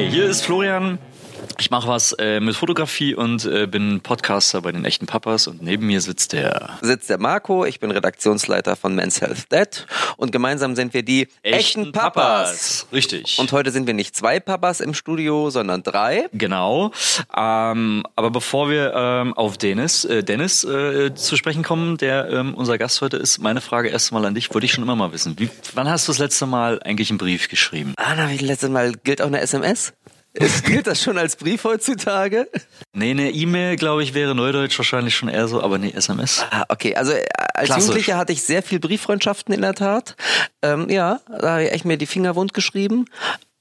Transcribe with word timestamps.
Hi, 0.00 0.08
hier 0.08 0.30
ist 0.30 0.46
Florian. 0.46 0.98
Ich 1.60 1.70
mache 1.70 1.88
was 1.88 2.12
äh, 2.12 2.40
mit 2.40 2.56
Fotografie 2.56 3.14
und 3.14 3.44
äh, 3.44 3.66
bin 3.66 4.00
Podcaster 4.00 4.62
bei 4.62 4.72
den 4.72 4.86
echten 4.86 5.04
Papas 5.04 5.46
und 5.46 5.60
neben 5.60 5.86
mir 5.86 6.00
sitzt 6.00 6.32
der 6.32 6.78
sitzt 6.80 7.10
der 7.10 7.18
Marco, 7.18 7.66
ich 7.66 7.80
bin 7.80 7.90
Redaktionsleiter 7.90 8.76
von 8.76 8.94
Men's 8.94 9.20
Health 9.20 9.52
Dead 9.52 9.86
und 10.16 10.32
gemeinsam 10.32 10.74
sind 10.74 10.94
wir 10.94 11.02
die 11.02 11.28
echten, 11.42 11.82
echten 11.82 11.92
Papas. 11.92 12.14
Papas. 12.14 12.86
Richtig. 12.94 13.38
Und 13.38 13.52
heute 13.52 13.72
sind 13.72 13.86
wir 13.86 13.92
nicht 13.92 14.16
zwei 14.16 14.40
Papas 14.40 14.80
im 14.80 14.94
Studio, 14.94 15.50
sondern 15.50 15.82
drei. 15.82 16.30
Genau. 16.32 16.92
Ähm, 17.36 18.04
aber 18.16 18.30
bevor 18.30 18.70
wir 18.70 18.94
ähm, 18.96 19.34
auf 19.34 19.58
Dennis, 19.58 20.06
äh, 20.06 20.24
Dennis 20.24 20.64
äh, 20.64 21.14
zu 21.14 21.36
sprechen 21.36 21.62
kommen, 21.62 21.98
der 21.98 22.30
ähm, 22.30 22.54
unser 22.54 22.78
Gast 22.78 23.02
heute 23.02 23.18
ist, 23.18 23.38
meine 23.38 23.60
Frage 23.60 23.90
erst 23.90 24.12
mal 24.12 24.24
an 24.24 24.34
dich, 24.34 24.52
wollte 24.54 24.64
ich 24.64 24.72
schon 24.72 24.82
immer 24.82 24.96
mal 24.96 25.12
wissen. 25.12 25.38
Wie, 25.38 25.50
wann 25.74 25.90
hast 25.90 26.08
du 26.08 26.12
das 26.12 26.18
letzte 26.18 26.46
Mal 26.46 26.82
eigentlich 26.82 27.10
einen 27.10 27.18
Brief 27.18 27.50
geschrieben? 27.50 27.92
Ah, 27.98 28.14
na, 28.16 28.30
wie 28.30 28.38
das 28.38 28.46
letzte 28.46 28.70
Mal 28.70 28.94
gilt 29.04 29.20
auch 29.20 29.26
eine 29.26 29.42
SMS? 29.42 29.92
Es 30.32 30.62
gilt 30.62 30.86
das 30.86 31.02
schon 31.02 31.18
als 31.18 31.36
Brief 31.36 31.64
heutzutage? 31.64 32.48
Nee, 32.92 33.10
eine 33.10 33.30
E-Mail, 33.30 33.76
glaube 33.76 34.02
ich, 34.02 34.14
wäre 34.14 34.34
Neudeutsch 34.34 34.78
wahrscheinlich 34.78 35.16
schon 35.16 35.28
eher 35.28 35.48
so, 35.48 35.62
aber 35.62 35.78
nee, 35.78 35.90
SMS. 35.90 36.44
Ah, 36.50 36.64
okay. 36.68 36.94
Also 36.94 37.12
äh, 37.12 37.24
als 37.54 37.66
Klassisch. 37.66 37.88
Jugendlicher 37.88 38.16
hatte 38.16 38.32
ich 38.32 38.42
sehr 38.42 38.62
viel 38.62 38.78
Brieffreundschaften 38.78 39.54
in 39.54 39.62
der 39.62 39.74
Tat. 39.74 40.16
Ähm, 40.62 40.88
ja, 40.88 41.20
da 41.28 41.52
habe 41.52 41.64
ich 41.64 41.72
echt 41.72 41.84
mir 41.84 41.96
die 41.96 42.06
Finger 42.06 42.36
wund 42.36 42.54
geschrieben. 42.54 43.06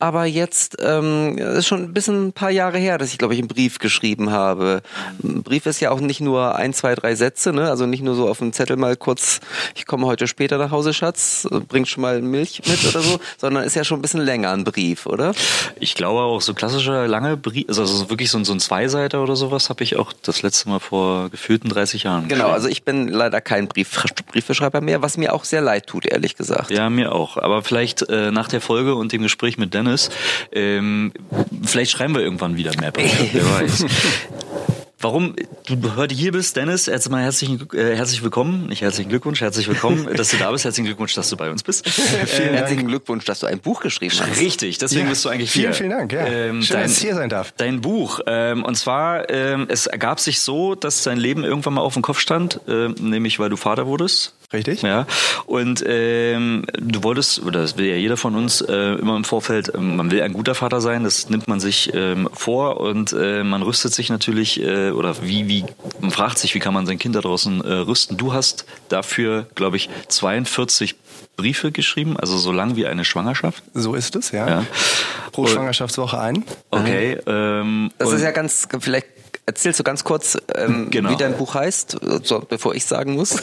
Aber 0.02 0.23
jetzt 0.23 0.77
ähm, 0.80 1.38
ist 1.38 1.67
schon 1.67 1.84
ein 1.84 1.94
bisschen 1.94 2.27
ein 2.27 2.34
paar 2.34 2.52
Jahre 2.52 2.77
her, 2.77 2.98
dass 2.98 3.12
ich, 3.12 3.17
glaube 3.17 3.34
ich, 3.34 3.39
einen 3.41 3.49
Brief 3.49 3.80
geschrieben 3.80 4.31
habe. 4.31 4.81
Ein 5.22 5.44
Brief 5.44 5.66
ist 5.66 5.81
ja 5.81 5.91
auch 5.91 5.99
nicht 5.99 6.22
nur 6.22 6.55
ein, 6.55 6.73
zwei, 6.73 6.95
drei 6.95 7.16
Sätze, 7.16 7.52
ne? 7.52 7.70
Also 7.70 7.85
nicht 7.85 8.02
nur 8.02 8.16
so 8.16 8.30
auf 8.30 8.38
dem 8.38 8.53
Zettel 8.53 8.77
mal 8.77 8.95
kurz, 8.95 9.41
ich 9.75 9.85
komme 9.85 10.08
heute 10.08 10.27
später 10.27 10.58
nach 10.58 10.72
Hause, 10.72 10.94
Schatz, 10.94 11.45
bring 11.67 11.84
schon 11.84 12.02
mal 12.02 12.22
Milch 12.22 12.62
mit 12.66 12.81
oder 12.88 13.02
so, 13.02 13.20
sondern 13.38 13.66
ist 13.66 13.75
ja 13.75 13.83
schon 13.83 14.00
ein 14.00 14.02
bisschen 14.02 14.22
länger 14.22 14.52
ein 14.52 14.64
Brief, 14.64 15.05
oder? 15.05 15.33
Ich 15.81 15.95
glaube 15.95 16.22
auch 16.22 16.39
so 16.39 16.53
klassischer 16.53 17.05
lange 17.05 17.36
Brief, 17.36 17.66
also, 17.67 17.81
also 17.81 18.09
wirklich 18.09 18.31
so 18.31 18.38
ein, 18.38 18.45
so 18.45 18.53
ein 18.53 18.61
Zweiseiter 18.61 19.22
oder 19.22 19.36
sowas 19.36 19.70
habe 19.70 19.83
ich 19.83 19.97
auch 19.97 20.14
das 20.23 20.44
letzte 20.44 20.70
Mal 20.70 20.80
vor 20.80 21.27
gefühlten 21.30 21.70
30 21.70 22.03
Jahren. 22.03 22.30
Genau, 22.30 22.47
also 22.47 22.70
ich 22.70 22.83
bin 22.83 23.09
leider 23.09 23.42
kein 23.42 23.67
Brief, 23.67 24.02
Briefeschreiber 24.31 24.80
mehr, 24.80 25.02
was 25.02 25.17
mir 25.17 25.33
auch 25.33 25.44
sehr 25.44 25.59
leid 25.59 25.88
tut, 25.88 26.05
ehrlich 26.05 26.38
gesagt. 26.38 26.72
Ja, 26.72 26.89
mir 26.89 27.11
auch. 27.11 27.36
Aber 27.36 27.64
vielleicht 27.64 28.08
äh, 28.08 28.31
nach 28.31 28.47
der 28.47 28.61
Folge 28.61 28.95
und 28.95 29.11
dem 29.11 29.23
Gespräch 29.23 29.58
mit 29.58 29.73
Dennis 29.73 29.89
Dennis. 29.90 30.09
Ähm, 30.52 31.12
vielleicht 31.64 31.92
schreiben 31.92 32.14
wir 32.14 32.22
irgendwann 32.22 32.58
wieder 32.58 32.72
mehr 32.80 32.92
wer 33.34 33.45
weiß. 33.59 33.86
Warum 35.02 35.33
du 35.66 35.95
heute 35.95 36.14
hier 36.14 36.33
bist, 36.33 36.58
Dennis, 36.58 36.89
erstmal 36.89 37.23
herzlichen, 37.23 37.69
äh, 37.73 37.95
herzlich 37.95 38.22
willkommen, 38.22 38.67
nicht 38.67 38.81
herzlichen 38.81 39.09
Glückwunsch, 39.09 39.39
herzlich 39.39 39.69
willkommen, 39.69 40.14
dass 40.17 40.31
du 40.31 40.38
da 40.38 40.52
bist, 40.52 40.66
herzlichen 40.66 40.88
Glückwunsch, 40.88 41.14
dass 41.14 41.30
du 41.30 41.38
bei 41.38 41.50
uns 41.50 41.64
bist. 41.64 41.88
vielen 41.89 42.53
äh, 42.53 42.58
herzlichen 42.58 42.86
Glückwunsch, 42.86 43.23
dass 43.23 43.39
du 43.39 43.47
ein 43.47 43.59
Buch 43.59 43.80
geschrieben 43.80 44.14
hast. 44.20 44.42
Richtig, 44.42 44.77
deswegen 44.77 45.05
ja, 45.05 45.09
bist 45.11 45.23
du 45.23 45.30
eigentlich 45.30 45.53
hier. 45.53 45.73
Vielen, 45.73 45.73
vielen 45.73 45.89
Dank, 45.92 46.11
ja. 46.11 46.27
Ähm, 46.27 46.61
Schön, 46.64 46.73
dein, 46.73 46.83
dass 46.83 46.97
ich 46.97 47.00
hier 47.00 47.16
sein 47.16 47.30
darf. 47.30 47.53
Dein 47.55 47.80
Buch, 47.80 48.20
ähm, 48.25 48.66
und 48.66 48.75
zwar, 48.75 49.30
ähm, 49.30 49.67
es 49.70 49.88
ergab 49.88 50.20
sich 50.20 50.42
so, 50.42 50.75
dass 50.75 51.02
dein 51.03 51.17
Leben 51.17 51.45
irgendwann 51.45 51.75
mal 51.75 51.81
auf 51.81 51.94
dem 51.94 52.02
Kopf 52.02 52.20
stand, 52.20 52.59
äh, 52.67 52.89
nämlich 52.89 53.39
weil 53.39 53.50
du 53.50 53.55
Vater 53.55 53.88
wurdest. 53.88 54.33
Richtig. 54.52 54.81
Ja. 54.81 55.05
Und 55.45 55.83
ähm, 55.86 56.66
du 56.75 57.03
wolltest, 57.03 57.44
oder 57.44 57.61
das 57.61 57.77
will 57.77 57.86
ja 57.86 57.95
jeder 57.95 58.17
von 58.17 58.36
uns 58.36 58.61
äh, 58.61 58.95
immer 58.95 59.16
im 59.16 59.23
Vorfeld, 59.23 59.72
ähm, 59.75 59.95
man 59.95 60.09
will 60.09 60.23
ein 60.23 60.33
guter 60.33 60.55
Vater 60.55 60.81
sein, 60.81 61.03
das 61.03 61.30
nimmt 61.30 61.47
man 61.47 61.59
sich 61.59 61.92
ähm, 61.94 62.27
vor 62.33 62.80
und 62.80 63.14
äh, 63.14 63.44
man 63.44 63.61
rüstet 63.61 63.94
sich 63.94 64.09
natürlich, 64.09 64.64
äh, 64.64 64.89
oder 64.92 65.22
wie, 65.22 65.48
wie, 65.48 65.66
man 66.00 66.12
fragt 66.12 66.38
sich, 66.38 66.56
wie 66.56 66.59
kann 66.59 66.73
man 66.73 66.86
sein 66.86 66.98
Kind 66.98 67.16
da 67.16 67.22
draußen 67.22 67.64
äh, 67.64 67.73
rüsten. 67.73 68.18
Du 68.18 68.34
hast 68.34 68.66
dafür, 68.90 69.48
glaube 69.56 69.78
ich, 69.78 69.90
42 70.08 70.95
Briefe 71.36 71.72
geschrieben, 71.72 72.18
also 72.18 72.38
so 72.38 72.52
lang 72.52 72.76
wie 72.76 72.86
eine 72.86 73.06
Schwangerschaft. 73.06 73.64
So 73.73 73.95
ist 73.95 74.16
es, 74.16 74.32
ja. 74.32 74.48
ja. 74.48 74.66
Pro 75.32 75.48
Schwangerschaftswoche 75.48 76.20
ein. 76.20 76.44
Okay. 76.70 77.17
Ähm, 77.26 77.92
das 77.98 78.11
ist 78.11 78.22
ja 78.22 78.32
ganz, 78.32 78.67
vielleicht 78.80 79.08
Erzählst 79.49 79.80
du 79.80 79.83
ganz 79.83 80.04
kurz, 80.04 80.38
ähm, 80.54 80.89
genau. 80.92 81.10
wie 81.10 81.16
dein 81.16 81.36
Buch 81.36 81.55
heißt, 81.55 81.98
so, 82.22 82.39
bevor 82.39 82.76
ich 82.76 82.86
sagen 82.86 83.14
muss? 83.14 83.36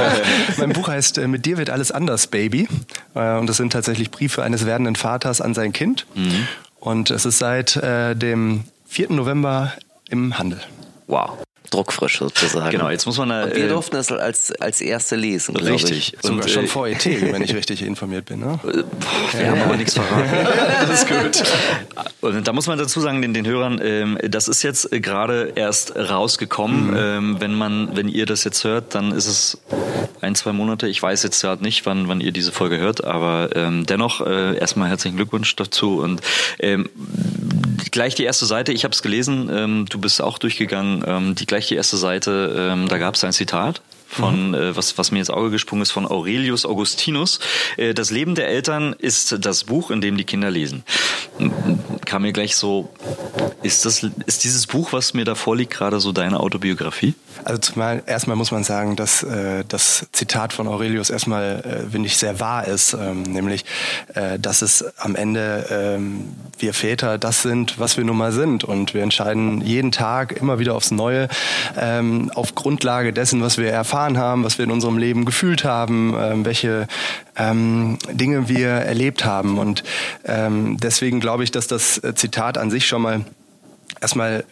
mein 0.56 0.72
Buch 0.72 0.88
heißt 0.88 1.18
äh, 1.18 1.28
Mit 1.28 1.44
dir 1.44 1.58
wird 1.58 1.68
alles 1.68 1.92
anders, 1.92 2.26
Baby. 2.26 2.68
Äh, 3.14 3.36
und 3.36 3.48
das 3.48 3.58
sind 3.58 3.70
tatsächlich 3.70 4.10
Briefe 4.10 4.42
eines 4.42 4.64
werdenden 4.64 4.96
Vaters 4.96 5.42
an 5.42 5.52
sein 5.52 5.74
Kind. 5.74 6.06
Mhm. 6.14 6.48
Und 6.80 7.10
es 7.10 7.26
ist 7.26 7.38
seit 7.38 7.76
äh, 7.76 8.16
dem 8.16 8.64
4. 8.86 9.12
November 9.12 9.74
im 10.08 10.38
Handel. 10.38 10.58
Wow 11.06 11.38
druckfrisch 11.72 12.18
sozusagen. 12.18 12.70
Genau, 12.70 12.90
jetzt 12.90 13.06
muss 13.06 13.18
man 13.18 13.30
da, 13.30 13.44
und 13.44 13.56
wir 13.56 13.64
äh, 13.64 13.68
durften 13.68 13.96
es 13.96 14.12
als, 14.12 14.52
als 14.60 14.80
erste 14.80 15.16
lesen, 15.16 15.56
Richtig. 15.56 16.14
Ich. 16.14 16.22
Sogar 16.22 16.44
und, 16.44 16.50
schon 16.50 16.64
äh, 16.64 16.68
vor 16.68 16.86
ET, 16.86 17.04
wenn 17.04 17.42
ich 17.42 17.54
richtig 17.54 17.82
informiert 17.82 18.26
bin. 18.26 18.40
Ne? 18.40 18.58
Äh, 18.72 19.38
wir 19.38 19.44
ja. 19.44 19.50
haben 19.50 19.62
aber 19.62 19.76
nichts 19.76 19.94
verraten. 19.94 20.28
das 20.88 21.02
ist 21.02 21.08
gut. 21.08 21.42
Und 22.20 22.46
da 22.46 22.52
muss 22.52 22.66
man 22.66 22.78
dazu 22.78 23.00
sagen, 23.00 23.22
den, 23.22 23.34
den 23.34 23.46
Hörern, 23.46 23.80
ähm, 23.82 24.18
das 24.22 24.48
ist 24.48 24.62
jetzt 24.62 24.90
gerade 24.90 25.52
erst 25.54 25.96
rausgekommen. 25.96 26.90
Mhm. 26.90 26.96
Ähm, 26.96 27.36
wenn 27.40 27.54
man, 27.54 27.96
wenn 27.96 28.08
ihr 28.08 28.26
das 28.26 28.44
jetzt 28.44 28.64
hört, 28.64 28.94
dann 28.94 29.12
ist 29.12 29.26
es 29.26 29.58
ein, 30.20 30.34
zwei 30.34 30.52
Monate. 30.52 30.86
Ich 30.88 31.02
weiß 31.02 31.22
jetzt 31.22 31.40
gerade 31.40 31.62
nicht, 31.62 31.86
wann, 31.86 32.08
wann 32.08 32.20
ihr 32.20 32.32
diese 32.32 32.52
Folge 32.52 32.78
hört, 32.78 33.04
aber 33.04 33.50
ähm, 33.54 33.86
dennoch 33.86 34.20
äh, 34.20 34.56
erstmal 34.56 34.88
herzlichen 34.88 35.16
Glückwunsch 35.16 35.54
dazu 35.56 36.00
und 36.00 36.20
ähm, 36.58 36.88
gleich 37.90 38.14
die 38.14 38.24
erste 38.24 38.46
Seite, 38.46 38.72
ich 38.72 38.84
habe 38.84 38.92
es 38.92 39.02
gelesen, 39.02 39.50
ähm, 39.52 39.86
du 39.88 39.98
bist 39.98 40.20
auch 40.22 40.38
durchgegangen, 40.38 41.04
ähm, 41.06 41.34
die 41.34 41.46
gleich 41.46 41.68
die 41.68 41.74
erste 41.74 41.96
Seite, 41.96 42.70
ähm, 42.72 42.88
da 42.88 42.98
gab 42.98 43.14
es 43.14 43.24
ein 43.24 43.32
Zitat 43.32 43.82
von 44.12 44.48
mhm. 44.48 44.54
äh, 44.54 44.76
was 44.76 44.98
was 44.98 45.10
mir 45.10 45.20
ins 45.20 45.30
Auge 45.30 45.50
gesprungen 45.50 45.82
ist 45.82 45.90
von 45.90 46.06
Aurelius 46.06 46.66
Augustinus. 46.66 47.40
Äh, 47.76 47.94
das 47.94 48.10
Leben 48.10 48.34
der 48.34 48.48
Eltern 48.48 48.94
ist 48.98 49.44
das 49.44 49.64
Buch, 49.64 49.90
in 49.90 50.00
dem 50.00 50.16
die 50.16 50.24
Kinder 50.24 50.50
lesen. 50.50 50.84
Kam 52.04 52.22
mir 52.22 52.32
gleich 52.32 52.54
so, 52.56 52.90
ist 53.62 53.86
das 53.86 54.06
ist 54.26 54.44
dieses 54.44 54.66
Buch, 54.66 54.92
was 54.92 55.14
mir 55.14 55.24
da 55.24 55.34
vorliegt, 55.34 55.72
gerade 55.72 55.98
so 55.98 56.12
deine 56.12 56.40
Autobiografie? 56.40 57.14
Also 57.44 57.58
zumal 57.58 58.02
erstmal 58.06 58.36
muss 58.36 58.50
man 58.50 58.64
sagen, 58.64 58.96
dass 58.96 59.22
äh, 59.22 59.64
das 59.66 60.06
Zitat 60.12 60.52
von 60.52 60.68
Aurelius 60.68 61.10
erstmal 61.10 61.60
äh, 61.64 61.90
finde 61.90 62.06
ich 62.06 62.16
sehr 62.16 62.40
wahr 62.40 62.66
ist, 62.66 62.94
ähm, 62.94 63.22
nämlich 63.22 63.64
äh, 64.14 64.38
dass 64.38 64.62
es 64.62 64.84
am 64.98 65.16
Ende 65.16 65.66
ähm, 65.70 66.34
wir 66.58 66.74
Väter 66.74 67.18
das 67.18 67.42
sind, 67.42 67.78
was 67.78 67.96
wir 67.96 68.04
nun 68.04 68.16
mal 68.16 68.32
sind 68.32 68.64
und 68.64 68.94
wir 68.94 69.02
entscheiden 69.02 69.60
jeden 69.60 69.92
Tag 69.92 70.32
immer 70.32 70.58
wieder 70.58 70.74
aufs 70.74 70.90
Neue 70.90 71.28
ähm, 71.76 72.30
auf 72.34 72.54
Grundlage 72.54 73.12
dessen, 73.12 73.42
was 73.42 73.58
wir 73.58 73.70
erfahren 73.70 74.18
haben, 74.18 74.44
was 74.44 74.58
wir 74.58 74.64
in 74.64 74.70
unserem 74.70 74.98
Leben 74.98 75.24
gefühlt 75.24 75.64
haben, 75.64 76.14
ähm, 76.18 76.44
welche 76.44 76.86
ähm, 77.36 77.98
Dinge 78.12 78.48
wir 78.48 78.68
erlebt 78.68 79.24
haben. 79.24 79.58
Und 79.58 79.82
ähm, 80.24 80.76
deswegen 80.78 81.20
glaube 81.20 81.44
ich, 81.44 81.50
dass 81.50 81.66
das 81.66 82.00
Zitat 82.14 82.58
an 82.58 82.70
sich 82.70 82.86
schon 82.86 83.02
mal 83.02 83.24
erstmal 84.00 84.44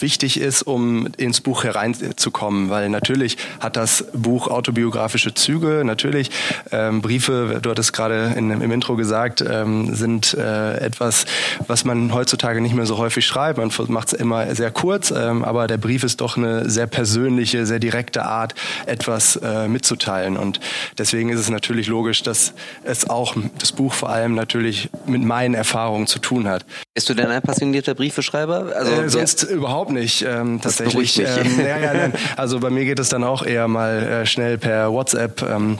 wichtig 0.00 0.40
ist, 0.40 0.62
um 0.62 1.08
ins 1.16 1.40
Buch 1.40 1.64
hereinzukommen, 1.64 2.70
weil 2.70 2.88
natürlich 2.88 3.36
hat 3.60 3.76
das 3.76 4.04
Buch 4.12 4.48
autobiografische 4.48 5.34
Züge, 5.34 5.82
natürlich 5.84 6.30
ähm, 6.70 7.02
Briefe, 7.02 7.58
du 7.62 7.70
hattest 7.70 7.92
gerade 7.92 8.32
in, 8.36 8.50
im 8.50 8.70
Intro 8.70 8.96
gesagt, 8.96 9.44
ähm, 9.46 9.94
sind 9.94 10.34
äh, 10.34 10.78
etwas, 10.78 11.26
was 11.66 11.84
man 11.84 12.14
heutzutage 12.14 12.60
nicht 12.60 12.74
mehr 12.74 12.86
so 12.86 12.98
häufig 12.98 13.26
schreibt. 13.26 13.58
Man 13.58 13.70
macht 13.88 14.08
es 14.08 14.12
immer 14.14 14.54
sehr 14.54 14.70
kurz, 14.70 15.10
ähm, 15.10 15.44
aber 15.44 15.66
der 15.66 15.78
Brief 15.78 16.04
ist 16.04 16.20
doch 16.20 16.36
eine 16.36 16.68
sehr 16.68 16.86
persönliche, 16.86 17.66
sehr 17.66 17.78
direkte 17.78 18.24
Art, 18.24 18.54
etwas 18.86 19.36
äh, 19.36 19.68
mitzuteilen. 19.68 20.36
Und 20.36 20.60
deswegen 20.98 21.28
ist 21.30 21.40
es 21.40 21.50
natürlich 21.50 21.86
logisch, 21.86 22.22
dass 22.22 22.54
es 22.84 23.08
auch 23.08 23.36
das 23.58 23.72
Buch 23.72 23.92
vor 23.92 24.10
allem 24.10 24.34
natürlich 24.34 24.90
mit 25.06 25.22
meinen 25.22 25.54
Erfahrungen 25.54 26.06
zu 26.06 26.18
tun 26.18 26.48
hat. 26.48 26.64
Bist 26.94 27.08
du 27.08 27.14
denn 27.14 27.28
ein 27.28 27.40
passionierter 27.40 27.94
Briefeschreiber? 27.94 28.74
Also 28.76 28.92
äh, 28.92 29.08
sonst 29.08 29.44
überhaupt 29.44 29.92
nicht. 29.92 30.22
Ähm, 30.22 30.60
tatsächlich. 30.60 31.18
Ähm, 31.18 31.26
ja, 31.58 31.78
ja, 31.78 32.12
also 32.36 32.60
bei 32.60 32.68
mir 32.68 32.84
geht 32.84 32.98
es 32.98 33.08
dann 33.08 33.24
auch 33.24 33.44
eher 33.46 33.66
mal 33.66 34.02
äh, 34.02 34.26
schnell 34.26 34.58
per 34.58 34.92
WhatsApp. 34.92 35.42
Ähm, 35.42 35.78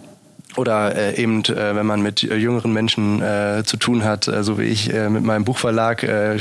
oder 0.57 0.95
äh, 0.95 1.21
eben, 1.21 1.45
äh, 1.45 1.75
wenn 1.75 1.87
man 1.87 2.03
mit 2.03 2.23
äh, 2.23 2.37
jüngeren 2.37 2.73
Menschen 2.73 3.23
äh, 3.23 3.63
zu 3.65 3.77
tun 3.77 4.05
hat, 4.05 4.29
äh, 4.29 4.45
so 4.45 4.59
wie 4.59 4.65
ich 4.65 4.93
äh, 4.93 5.09
mit 5.09 5.23
meinem 5.23 5.45
Buchverlag, 5.45 6.03
äh, 6.03 6.39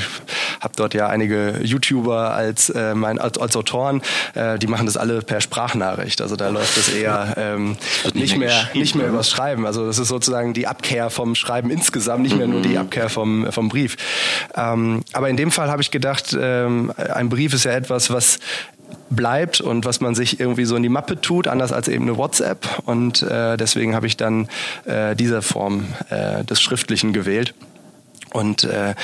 habe 0.59 0.73
dort 0.75 0.93
ja 0.93 1.07
einige 1.07 1.59
YouTuber 1.63 2.31
als, 2.33 2.69
äh, 2.69 2.93
mein, 2.93 3.19
als, 3.19 3.37
als 3.37 3.55
Autoren, 3.55 4.01
äh, 4.33 4.59
die 4.59 4.67
machen 4.67 4.85
das 4.85 4.97
alle 4.97 5.21
per 5.21 5.41
Sprachnachricht. 5.41 6.21
Also 6.21 6.35
da 6.35 6.49
läuft 6.49 6.77
es 6.77 6.89
eher 6.89 7.33
ähm, 7.37 7.77
nicht, 8.13 8.37
mehr, 8.37 8.69
nicht 8.73 8.95
mehr 8.95 9.07
übers 9.07 9.29
Schreiben. 9.29 9.65
Also 9.65 9.85
das 9.85 9.97
ist 9.97 10.09
sozusagen 10.09 10.53
die 10.53 10.67
Abkehr 10.67 11.09
vom 11.09 11.35
Schreiben 11.35 11.69
insgesamt, 11.69 12.23
nicht 12.23 12.37
mehr 12.37 12.47
nur 12.47 12.61
die 12.61 12.69
mhm. 12.69 12.77
Abkehr 12.77 13.09
vom, 13.09 13.51
vom 13.51 13.69
Brief. 13.69 13.97
Ähm, 14.55 15.01
aber 15.13 15.29
in 15.29 15.37
dem 15.37 15.51
Fall 15.51 15.69
habe 15.69 15.81
ich 15.81 15.91
gedacht, 15.91 16.35
ähm, 16.39 16.91
ein 16.97 17.29
Brief 17.29 17.53
ist 17.53 17.65
ja 17.65 17.71
etwas, 17.71 18.09
was 18.11 18.39
bleibt 19.09 19.61
und 19.61 19.85
was 19.85 20.01
man 20.01 20.15
sich 20.15 20.39
irgendwie 20.39 20.65
so 20.65 20.75
in 20.75 20.83
die 20.83 20.89
Mappe 20.89 21.19
tut, 21.19 21.47
anders 21.47 21.71
als 21.71 21.87
eben 21.87 22.07
eine 22.07 22.17
WhatsApp. 22.17 22.67
Und 22.85 23.23
äh, 23.23 23.57
deswegen 23.57 23.95
habe 23.95 24.07
ich 24.07 24.17
dann 24.17 24.47
äh, 24.85 25.15
diese 25.15 25.41
Form 25.41 25.85
äh, 26.09 26.43
des 26.43 26.61
Schriftlichen 26.61 27.13
gewählt. 27.13 27.53
Und 28.31 28.63
äh, 28.63 28.95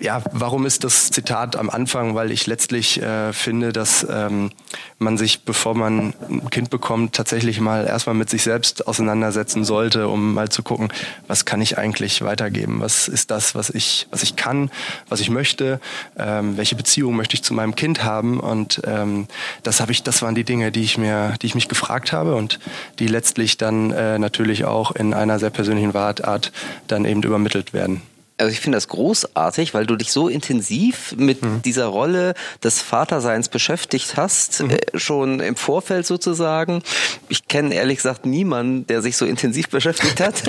ja, 0.00 0.22
warum 0.32 0.66
ist 0.66 0.84
das 0.84 1.10
Zitat 1.10 1.56
am 1.56 1.70
Anfang? 1.70 2.14
Weil 2.14 2.30
ich 2.30 2.46
letztlich 2.46 3.00
äh, 3.00 3.32
finde, 3.32 3.72
dass 3.72 4.06
ähm, 4.08 4.50
man 4.98 5.16
sich, 5.16 5.44
bevor 5.44 5.74
man 5.74 6.14
ein 6.28 6.50
Kind 6.50 6.70
bekommt, 6.70 7.14
tatsächlich 7.14 7.60
mal 7.60 7.86
erstmal 7.86 8.14
mit 8.14 8.28
sich 8.28 8.42
selbst 8.42 8.86
auseinandersetzen 8.86 9.64
sollte, 9.64 10.08
um 10.08 10.34
mal 10.34 10.48
zu 10.48 10.62
gucken, 10.62 10.92
was 11.26 11.44
kann 11.44 11.60
ich 11.60 11.78
eigentlich 11.78 12.22
weitergeben? 12.22 12.80
Was 12.80 13.08
ist 13.08 13.30
das, 13.30 13.54
was 13.54 13.70
ich, 13.70 14.06
was 14.10 14.22
ich 14.22 14.36
kann, 14.36 14.70
was 15.08 15.20
ich 15.20 15.30
möchte? 15.30 15.80
Ähm, 16.18 16.56
welche 16.56 16.74
Beziehung 16.74 17.16
möchte 17.16 17.34
ich 17.34 17.42
zu 17.42 17.54
meinem 17.54 17.74
Kind 17.74 18.04
haben? 18.04 18.40
Und 18.40 18.82
ähm, 18.84 19.26
das 19.62 19.80
habe 19.80 19.92
ich, 19.92 20.02
das 20.02 20.22
waren 20.22 20.34
die 20.34 20.44
Dinge, 20.44 20.72
die 20.72 20.82
ich 20.82 20.98
mir, 20.98 21.34
die 21.40 21.46
ich 21.46 21.54
mich 21.54 21.68
gefragt 21.68 22.12
habe 22.12 22.34
und 22.34 22.58
die 22.98 23.06
letztlich 23.06 23.56
dann 23.58 23.90
äh, 23.92 24.18
natürlich 24.18 24.64
auch 24.64 24.90
in 24.90 25.14
einer 25.14 25.38
sehr 25.38 25.50
persönlichen 25.50 25.94
Art 25.94 26.52
dann 26.88 27.04
eben 27.04 27.22
übermittelt 27.22 27.72
werden 27.72 28.02
also 28.36 28.50
ich 28.50 28.60
finde 28.60 28.76
das 28.76 28.88
großartig, 28.88 29.74
weil 29.74 29.86
du 29.86 29.94
dich 29.96 30.10
so 30.10 30.28
intensiv 30.28 31.14
mit 31.16 31.42
mhm. 31.42 31.62
dieser 31.62 31.86
Rolle 31.86 32.34
des 32.62 32.82
Vaterseins 32.82 33.48
beschäftigt 33.48 34.16
hast, 34.16 34.62
mhm. 34.62 34.70
äh, 34.70 34.78
schon 34.94 35.40
im 35.40 35.56
Vorfeld 35.56 36.06
sozusagen. 36.06 36.82
Ich 37.28 37.46
kenne 37.46 37.74
ehrlich 37.74 37.98
gesagt 37.98 38.26
niemanden, 38.26 38.86
der 38.86 39.02
sich 39.02 39.16
so 39.16 39.24
intensiv 39.24 39.68
beschäftigt 39.70 40.20
hat. 40.20 40.42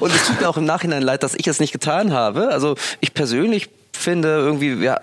Und 0.00 0.12
es 0.12 0.26
tut 0.26 0.40
mir 0.40 0.48
auch 0.48 0.56
im 0.56 0.64
Nachhinein 0.64 1.02
leid, 1.02 1.22
dass 1.22 1.34
ich 1.34 1.46
es 1.46 1.60
nicht 1.60 1.72
getan 1.72 2.12
habe. 2.12 2.48
Also 2.48 2.74
ich 3.00 3.14
persönlich 3.14 3.70
finde 3.92 4.28
irgendwie, 4.28 4.80
wir 4.80 5.00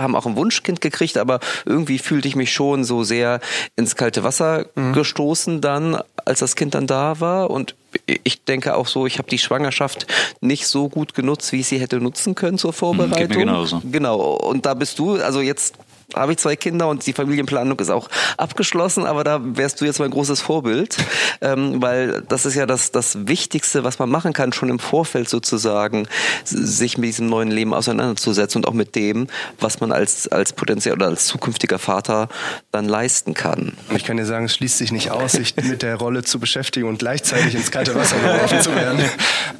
haben 0.00 0.16
auch 0.16 0.26
ein 0.26 0.36
Wunschkind 0.36 0.80
gekriegt, 0.80 1.18
aber 1.18 1.40
irgendwie 1.64 1.98
fühlte 1.98 2.28
ich 2.28 2.36
mich 2.36 2.52
schon 2.52 2.84
so 2.84 3.04
sehr 3.04 3.40
ins 3.76 3.96
kalte 3.96 4.24
Wasser 4.24 4.66
mhm. 4.74 4.92
gestoßen 4.92 5.60
dann, 5.60 5.98
als 6.24 6.40
das 6.40 6.56
Kind 6.56 6.74
dann 6.74 6.86
da 6.86 7.20
war. 7.20 7.50
Und 7.50 7.74
ich 8.06 8.44
denke 8.44 8.76
auch 8.76 8.86
so, 8.86 9.06
ich 9.06 9.18
habe 9.18 9.28
die 9.28 9.38
Schwangerschaft 9.38 10.06
nicht 10.40 10.66
so 10.66 10.88
gut 10.88 11.14
genutzt, 11.14 11.52
wie 11.52 11.60
ich 11.60 11.66
sie 11.66 11.80
hätte 11.80 12.00
nutzen 12.00 12.34
können 12.34 12.58
zur 12.58 12.72
Vorbereitung. 12.72 13.18
Hm, 13.18 13.28
geht 13.28 13.36
mir 13.36 13.44
genauso. 13.44 13.82
Genau. 13.90 14.20
Und 14.20 14.66
da 14.66 14.74
bist 14.74 14.98
du, 14.98 15.16
also 15.16 15.40
jetzt 15.40 15.74
habe 16.14 16.32
ich 16.32 16.38
zwei 16.38 16.56
Kinder 16.56 16.88
und 16.88 17.06
die 17.06 17.12
Familienplanung 17.12 17.78
ist 17.78 17.90
auch 17.90 18.08
abgeschlossen, 18.36 19.06
aber 19.06 19.24
da 19.24 19.40
wärst 19.42 19.80
du 19.80 19.84
jetzt 19.84 19.98
mein 19.98 20.10
großes 20.10 20.40
Vorbild, 20.40 20.96
ähm, 21.40 21.80
weil 21.80 22.22
das 22.28 22.46
ist 22.46 22.54
ja 22.54 22.66
das, 22.66 22.92
das 22.92 23.26
Wichtigste, 23.26 23.84
was 23.84 23.98
man 23.98 24.10
machen 24.10 24.32
kann, 24.32 24.52
schon 24.52 24.68
im 24.68 24.78
Vorfeld 24.78 25.28
sozusagen, 25.28 26.06
sich 26.44 26.98
mit 26.98 27.08
diesem 27.08 27.28
neuen 27.28 27.50
Leben 27.50 27.74
auseinanderzusetzen 27.74 28.60
und 28.60 28.68
auch 28.68 28.74
mit 28.74 28.94
dem, 28.94 29.28
was 29.58 29.80
man 29.80 29.92
als, 29.92 30.28
als 30.28 30.52
potenziell 30.52 30.94
oder 30.94 31.06
als 31.06 31.26
zukünftiger 31.26 31.78
Vater 31.78 32.28
dann 32.72 32.86
leisten 32.86 33.34
kann. 33.34 33.72
Ich 33.94 34.04
kann 34.04 34.16
dir 34.16 34.26
sagen, 34.26 34.46
es 34.46 34.54
schließt 34.54 34.78
sich 34.78 34.92
nicht 34.92 35.10
aus, 35.10 35.32
sich 35.32 35.56
mit 35.62 35.82
der 35.82 35.96
Rolle 35.96 36.22
zu 36.22 36.38
beschäftigen 36.38 36.88
und 36.88 36.98
gleichzeitig 36.98 37.54
ins 37.54 37.70
kalte 37.70 37.94
Wasser 37.94 38.16
geworfen 38.16 38.60
zu 38.60 38.74
werden. 38.74 39.00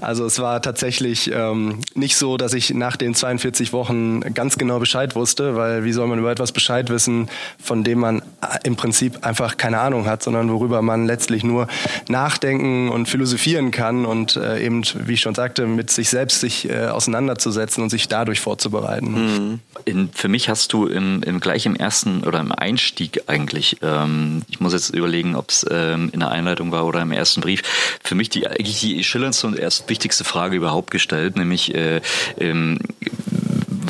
Also 0.01 0.25
es 0.25 0.39
war 0.39 0.63
tatsächlich 0.63 1.31
ähm, 1.33 1.81
nicht 1.95 2.17
so, 2.17 2.37
dass 2.37 2.55
ich 2.55 2.73
nach 2.75 2.97
den 2.97 3.15
42 3.15 3.73
Wochen 3.73 4.21
ganz 4.35 4.57
genau 4.57 4.79
Bescheid 4.79 5.15
wusste, 5.15 5.57
weil 5.57 5.85
wie 5.85 5.93
soll 5.93 6.07
man 6.07 6.19
über 6.19 6.35
etwas 6.41 6.53
Bescheid 6.53 6.89
wissen, 6.89 7.29
von 7.63 7.85
dem 7.85 7.99
man 7.99 8.23
im 8.65 8.75
Prinzip 8.75 9.27
einfach 9.27 9.59
keine 9.59 9.79
Ahnung 9.79 10.07
hat, 10.07 10.23
sondern 10.23 10.51
worüber 10.51 10.81
man 10.81 11.05
letztlich 11.05 11.45
nur 11.45 11.69
nachdenken 12.09 12.89
und 12.89 13.11
philosophieren 13.11 13.71
kann 13.71 14.07
und 14.07 14.37
äh, 14.37 14.65
eben, 14.65 14.83
wie 14.95 15.15
ich 15.15 15.21
schon 15.21 15.35
sagte, 15.35 15.67
mit 15.67 15.91
sich 15.91 16.09
selbst 16.09 16.41
sich 16.41 16.67
äh, 16.69 16.87
auseinanderzusetzen 16.87 17.83
und 17.83 17.91
sich 17.91 18.09
dadurch 18.09 18.41
vorzubereiten. 18.41 19.13
Mhm. 19.13 19.61
In, 19.85 20.09
für 20.15 20.29
mich 20.29 20.49
hast 20.49 20.73
du 20.73 20.87
im, 20.87 21.23
im 21.23 21.41
gleich 21.41 21.67
im 21.67 21.77
ersten 21.77 22.25
oder 22.25 22.41
im 22.41 22.53
Einstieg 22.53 23.25
eigentlich, 23.27 23.77
ähm, 23.83 24.41
ich 24.49 24.61
muss 24.61 24.73
jetzt 24.73 24.95
überlegen, 24.95 25.37
ob 25.37 25.51
es 25.51 25.67
ähm, 25.71 26.09
in 26.13 26.21
der 26.21 26.31
Einleitung 26.31 26.73
war 26.73 26.87
oder 26.87 27.03
im 27.03 27.13
ersten 27.13 27.43
Brief, 27.43 27.63
für 28.03 28.15
mich 28.15 28.31
die 28.31 28.47
eigentlich 28.47 28.81
die 28.81 29.05
schillerndste 29.05 29.47
und 29.47 29.59
erst 29.59 29.91
wichtigste 29.91 30.25
Frage 30.25 30.57
überhaupt 30.57 30.91
gestellt, 30.91 31.37
nämlich 31.37 31.75
äh, 31.75 32.01
ähm, 32.39 32.79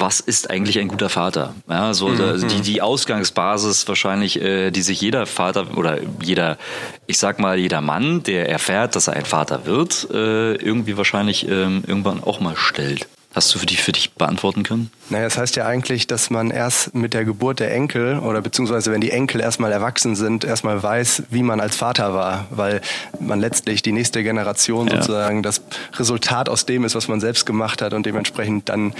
was 0.01 0.21
ist 0.21 0.51
eigentlich 0.51 0.79
ein 0.79 0.89
guter 0.89 1.09
Vater? 1.09 1.55
Ja, 1.69 1.95
so 1.95 2.09
mhm. 2.09 2.21
also 2.21 2.47
die, 2.47 2.61
die 2.61 2.83
Ausgangsbasis 2.83 3.87
wahrscheinlich, 3.89 4.41
äh, 4.41 4.71
die 4.71 4.83
sich 4.83 5.01
jeder 5.01 5.27
Vater 5.27 5.77
oder 5.77 5.99
jeder, 6.23 6.59
ich 7.07 7.19
sag 7.19 7.39
mal, 7.39 7.59
jeder 7.59 7.81
Mann, 7.81 8.23
der 8.23 8.49
erfährt, 8.49 8.97
dass 8.97 9.09
er 9.09 9.15
ein 9.15 9.25
Vater 9.25 9.67
wird, 9.67 10.09
äh, 10.13 10.55
irgendwie 10.55 10.97
wahrscheinlich 10.97 11.49
ähm, 11.49 11.83
irgendwann 11.87 12.23
auch 12.23 12.41
mal 12.41 12.57
stellt. 12.57 13.07
Hast 13.33 13.55
du 13.55 13.61
für 13.61 13.67
dich, 13.67 13.81
für 13.81 13.93
dich 13.93 14.15
beantworten 14.15 14.65
können? 14.65 14.91
Naja, 15.09 15.25
das 15.25 15.39
heißt 15.39 15.57
ja 15.57 15.67
eigentlich, 15.67 16.07
dass 16.09 16.31
man 16.31 16.51
erst 16.51 16.95
mit 16.95 17.15
der 17.15 17.25
Geburt 17.25 17.61
der 17.61 17.73
Enkel 17.73 18.19
oder 18.19 18.41
beziehungsweise 18.41 18.91
wenn 18.91 19.01
die 19.01 19.11
Enkel 19.11 19.41
erstmal 19.41 19.71
erwachsen 19.71 20.17
sind, 20.17 20.45
erstmal 20.45 20.83
weiß, 20.83 21.25
wie 21.31 21.45
man 21.45 21.61
als 21.61 21.77
Vater 21.77 22.15
war, 22.15 22.47
weil 22.51 22.81
man 23.21 23.41
letztlich 23.41 23.83
die 23.83 23.93
nächste 23.93 24.25
Generation 24.25 24.89
ja. 24.89 24.97
sozusagen 24.97 25.45
das 25.45 25.63
Resultat 25.97 26.49
aus 26.49 26.67
dem 26.67 26.85
ist, 26.85 26.97
was 26.97 27.07
man 27.07 27.21
selbst 27.21 27.45
gemacht 27.45 27.83
hat 27.83 27.93
und 27.93 28.07
dementsprechend 28.07 28.69
dann 28.69 28.95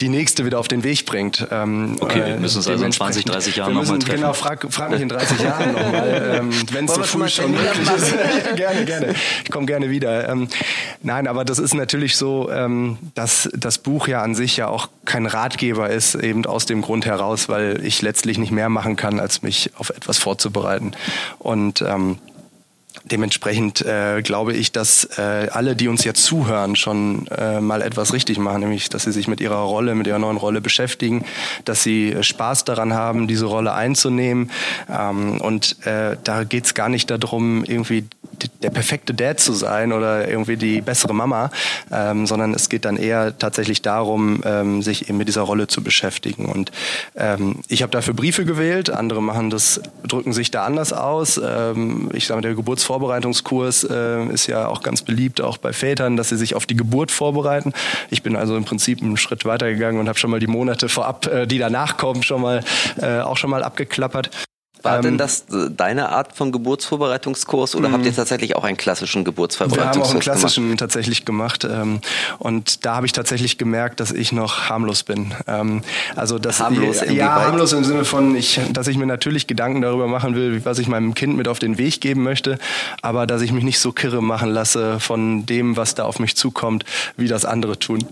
die 0.00 0.08
nächste 0.08 0.44
wieder 0.44 0.58
auf 0.58 0.68
den 0.68 0.82
Weg 0.82 1.06
bringt. 1.06 1.46
Ähm, 1.50 1.96
okay, 2.00 2.24
wir 2.24 2.36
müssen 2.36 2.58
uns 2.58 2.68
also 2.68 2.84
in 2.84 2.92
20, 2.92 3.24
30 3.26 3.56
Jahren 3.56 3.74
nochmal 3.74 3.98
treffen. 3.98 4.16
Genau, 4.16 4.32
frag, 4.32 4.66
frag 4.72 4.90
mich 4.90 5.00
in 5.00 5.08
30 5.08 5.40
Jahren 5.40 5.72
nochmal, 5.72 6.32
ähm, 6.38 6.50
wenn 6.72 6.84
es 6.84 6.94
so 6.94 7.02
früh 7.02 7.28
schon 7.28 7.52
möglich 7.52 7.90
ist. 7.96 8.14
gerne, 8.56 8.84
gerne. 8.84 9.14
Ich 9.44 9.50
komme 9.50 9.66
gerne 9.66 9.90
wieder. 9.90 10.28
Ähm, 10.28 10.48
nein, 11.02 11.26
aber 11.26 11.44
das 11.44 11.58
ist 11.58 11.74
natürlich 11.74 12.16
so, 12.16 12.50
ähm, 12.50 12.98
dass, 13.14 13.48
dass 13.54 13.67
das 13.68 13.76
Buch 13.76 14.08
ja 14.08 14.22
an 14.22 14.34
sich 14.34 14.56
ja 14.56 14.68
auch 14.68 14.88
kein 15.04 15.26
Ratgeber 15.26 15.90
ist, 15.90 16.14
eben 16.14 16.46
aus 16.46 16.64
dem 16.64 16.80
Grund 16.80 17.04
heraus, 17.04 17.50
weil 17.50 17.84
ich 17.84 18.00
letztlich 18.00 18.38
nicht 18.38 18.50
mehr 18.50 18.70
machen 18.70 18.96
kann, 18.96 19.20
als 19.20 19.42
mich 19.42 19.72
auf 19.76 19.90
etwas 19.90 20.16
vorzubereiten. 20.16 20.92
Und 21.38 21.82
ähm, 21.82 22.16
dementsprechend 23.04 23.82
äh, 23.82 24.22
glaube 24.22 24.54
ich, 24.54 24.72
dass 24.72 25.04
äh, 25.18 25.48
alle, 25.50 25.76
die 25.76 25.88
uns 25.88 26.04
jetzt 26.04 26.24
zuhören, 26.24 26.76
schon 26.76 27.26
äh, 27.28 27.60
mal 27.60 27.82
etwas 27.82 28.12
richtig 28.12 28.38
machen, 28.38 28.60
nämlich, 28.60 28.88
dass 28.88 29.04
sie 29.04 29.12
sich 29.12 29.28
mit 29.28 29.40
ihrer 29.40 29.56
Rolle, 29.56 29.94
mit 29.94 30.06
ihrer 30.06 30.18
neuen 30.18 30.36
Rolle 30.36 30.60
beschäftigen, 30.60 31.24
dass 31.64 31.82
sie 31.82 32.16
Spaß 32.20 32.64
daran 32.64 32.94
haben, 32.94 33.28
diese 33.28 33.46
Rolle 33.46 33.72
einzunehmen. 33.72 34.50
Ähm, 34.88 35.40
und 35.40 35.84
äh, 35.86 36.16
da 36.24 36.42
es 36.42 36.74
gar 36.74 36.88
nicht 36.88 37.10
darum, 37.10 37.64
irgendwie 37.64 38.04
der 38.62 38.70
perfekte 38.70 39.14
Dad 39.14 39.40
zu 39.40 39.52
sein 39.52 39.92
oder 39.92 40.28
irgendwie 40.28 40.56
die 40.56 40.80
bessere 40.80 41.14
Mama, 41.14 41.50
ähm, 41.90 42.26
sondern 42.26 42.54
es 42.54 42.68
geht 42.68 42.84
dann 42.84 42.96
eher 42.96 43.36
tatsächlich 43.36 43.82
darum, 43.82 44.40
ähm, 44.44 44.82
sich 44.82 45.08
eben 45.08 45.18
mit 45.18 45.28
dieser 45.28 45.42
Rolle 45.42 45.66
zu 45.66 45.82
beschäftigen. 45.82 46.46
Und 46.46 46.70
ähm, 47.16 47.60
ich 47.68 47.82
habe 47.82 47.90
dafür 47.90 48.14
Briefe 48.14 48.44
gewählt, 48.44 48.90
andere 48.90 49.22
machen 49.22 49.50
das, 49.50 49.80
drücken 50.06 50.32
sich 50.32 50.50
da 50.50 50.64
anders 50.64 50.92
aus. 50.92 51.40
Ähm, 51.42 52.10
ich 52.12 52.26
sage, 52.26 52.42
der 52.42 52.54
Geburtsvorbereitungskurs 52.88 53.84
äh, 53.84 54.24
ist 54.32 54.46
ja 54.46 54.66
auch 54.66 54.82
ganz 54.82 55.02
beliebt, 55.02 55.40
auch 55.40 55.58
bei 55.58 55.72
Vätern, 55.72 56.16
dass 56.16 56.30
sie 56.30 56.36
sich 56.36 56.54
auf 56.54 56.64
die 56.64 56.76
Geburt 56.76 57.10
vorbereiten. 57.10 57.72
Ich 58.10 58.22
bin 58.22 58.34
also 58.34 58.56
im 58.56 58.64
Prinzip 58.64 59.02
einen 59.02 59.18
Schritt 59.18 59.44
weitergegangen 59.44 60.00
und 60.00 60.08
habe 60.08 60.18
schon 60.18 60.30
mal 60.30 60.40
die 60.40 60.46
Monate 60.46 60.88
vorab, 60.88 61.26
äh, 61.26 61.46
die 61.46 61.58
danach 61.58 61.98
kommen, 61.98 62.22
schon 62.22 62.40
mal 62.40 62.64
äh, 63.00 63.20
auch 63.20 63.36
schon 63.36 63.50
mal 63.50 63.62
abgeklappert. 63.62 64.47
War 64.88 64.96
ähm, 64.96 65.02
denn 65.02 65.18
das 65.18 65.40
äh, 65.52 65.70
deine 65.70 66.10
Art 66.10 66.36
von 66.36 66.52
Geburtsvorbereitungskurs 66.52 67.74
oder 67.74 67.92
habt 67.92 68.04
ihr 68.04 68.12
mhm. 68.12 68.16
tatsächlich 68.16 68.56
auch 68.56 68.64
einen 68.64 68.76
klassischen 68.76 69.24
Geburtsvorbereitungskurs 69.24 69.90
gemacht? 69.90 69.94
Wir 69.94 70.00
haben 70.00 70.08
auch 70.08 70.10
einen 70.10 70.20
klassischen 70.20 70.64
gemacht? 70.64 70.80
tatsächlich 70.80 71.24
gemacht 71.24 71.64
ähm, 71.70 72.00
und 72.38 72.84
da 72.84 72.96
habe 72.96 73.06
ich 73.06 73.12
tatsächlich 73.12 73.58
gemerkt, 73.58 74.00
dass 74.00 74.12
ich 74.12 74.32
noch 74.32 74.68
harmlos 74.68 75.02
bin. 75.02 75.34
Ähm, 75.46 75.82
also 76.16 76.38
dass 76.38 76.60
harmlos 76.60 77.02
ich, 77.02 77.12
ja 77.12 77.34
harmlos 77.34 77.72
im 77.72 77.84
Sinne 77.84 78.04
von, 78.04 78.34
ich, 78.36 78.60
dass 78.72 78.88
ich 78.88 78.96
mir 78.96 79.06
natürlich 79.06 79.46
Gedanken 79.46 79.82
darüber 79.82 80.06
machen 80.06 80.34
will, 80.34 80.64
was 80.64 80.78
ich 80.78 80.88
meinem 80.88 81.14
Kind 81.14 81.36
mit 81.36 81.48
auf 81.48 81.58
den 81.58 81.78
Weg 81.78 82.00
geben 82.00 82.22
möchte, 82.22 82.58
aber 83.02 83.26
dass 83.26 83.42
ich 83.42 83.52
mich 83.52 83.64
nicht 83.64 83.78
so 83.78 83.92
kirre 83.92 84.22
machen 84.22 84.50
lasse 84.50 85.00
von 85.00 85.46
dem, 85.46 85.76
was 85.76 85.94
da 85.94 86.04
auf 86.04 86.18
mich 86.18 86.36
zukommt, 86.36 86.84
wie 87.16 87.28
das 87.28 87.44
andere 87.44 87.78
tun. 87.78 88.04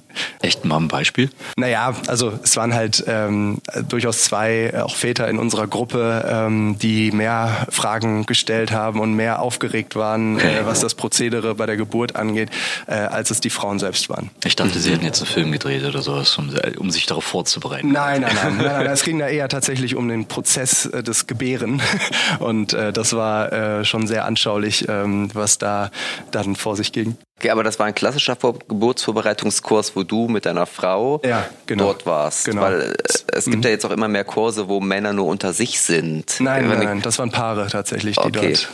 Echt 0.42 0.64
mal 0.64 0.76
ein 0.76 0.88
Beispiel? 0.88 1.30
Naja, 1.56 1.94
also 2.06 2.32
es 2.42 2.56
waren 2.56 2.74
halt 2.74 3.04
ähm, 3.06 3.58
durchaus 3.88 4.22
zwei 4.22 4.82
auch 4.82 4.96
Väter 4.96 5.28
in 5.28 5.38
unserer 5.38 5.66
Gruppe. 5.66 6.24
Ähm, 6.66 6.78
die 6.78 7.10
mehr 7.10 7.66
Fragen 7.70 8.26
gestellt 8.26 8.70
haben 8.70 9.00
und 9.00 9.14
mehr 9.14 9.40
aufgeregt 9.40 9.96
waren, 9.96 10.36
okay. 10.36 10.58
äh, 10.58 10.66
was 10.66 10.80
das 10.80 10.94
Prozedere 10.94 11.54
bei 11.54 11.66
der 11.66 11.76
Geburt 11.76 12.16
angeht, 12.16 12.50
äh, 12.86 12.94
als 12.94 13.30
es 13.30 13.40
die 13.40 13.50
Frauen 13.50 13.78
selbst 13.78 14.08
waren. 14.08 14.30
Ich 14.44 14.56
dachte, 14.56 14.78
sie 14.78 14.92
hätten 14.92 15.04
jetzt 15.04 15.20
einen 15.20 15.30
Film 15.30 15.52
gedreht 15.52 15.84
oder 15.84 16.02
sowas, 16.02 16.36
um, 16.38 16.50
um 16.78 16.90
sich 16.90 17.06
darauf 17.06 17.24
vorzubereiten. 17.24 17.92
Nein, 17.92 18.22
nein, 18.22 18.34
nein, 18.34 18.56
nein, 18.56 18.66
nein. 18.66 18.86
Es 18.96 19.02
ging 19.02 19.18
da 19.18 19.28
eher 19.28 19.48
tatsächlich 19.48 19.94
um 19.94 20.08
den 20.08 20.26
Prozess 20.26 20.86
äh, 20.86 21.02
des 21.02 21.26
Gebären 21.26 21.82
und 22.38 22.72
äh, 22.72 22.92
das 22.92 23.12
war 23.12 23.52
äh, 23.52 23.84
schon 23.84 24.06
sehr 24.06 24.24
anschaulich, 24.24 24.86
ähm, 24.88 25.28
was 25.34 25.58
da 25.58 25.90
dann 26.30 26.56
vor 26.56 26.76
sich 26.76 26.92
ging. 26.92 27.16
Okay, 27.38 27.50
aber 27.50 27.62
das 27.62 27.78
war 27.78 27.86
ein 27.86 27.94
klassischer 27.94 28.34
Vor 28.34 28.58
Geburtsvorbereitungskurs, 28.58 29.94
wo 29.94 30.04
du 30.04 30.26
mit 30.26 30.46
deiner 30.46 30.64
Frau 30.64 31.20
ja, 31.22 31.46
genau. 31.66 31.84
dort 31.84 32.06
warst. 32.06 32.46
Genau. 32.46 32.62
Weil 32.62 32.80
äh, 32.80 32.94
es 33.32 33.44
gibt 33.44 33.58
mhm. 33.58 33.62
ja 33.62 33.70
jetzt 33.70 33.84
auch 33.84 33.90
immer 33.90 34.08
mehr 34.08 34.24
Kurse, 34.24 34.68
wo 34.68 34.80
Männer 34.80 35.12
nur 35.12 35.26
unter 35.26 35.52
sich 35.52 35.80
sind. 35.80 36.40
Nein, 36.40 36.66
nein, 36.68 36.82
nein, 36.82 37.02
das 37.02 37.18
waren 37.18 37.30
Paare 37.30 37.66
tatsächlich, 37.70 38.16
die 38.16 38.22
okay. 38.28 38.52
dort 38.54 38.68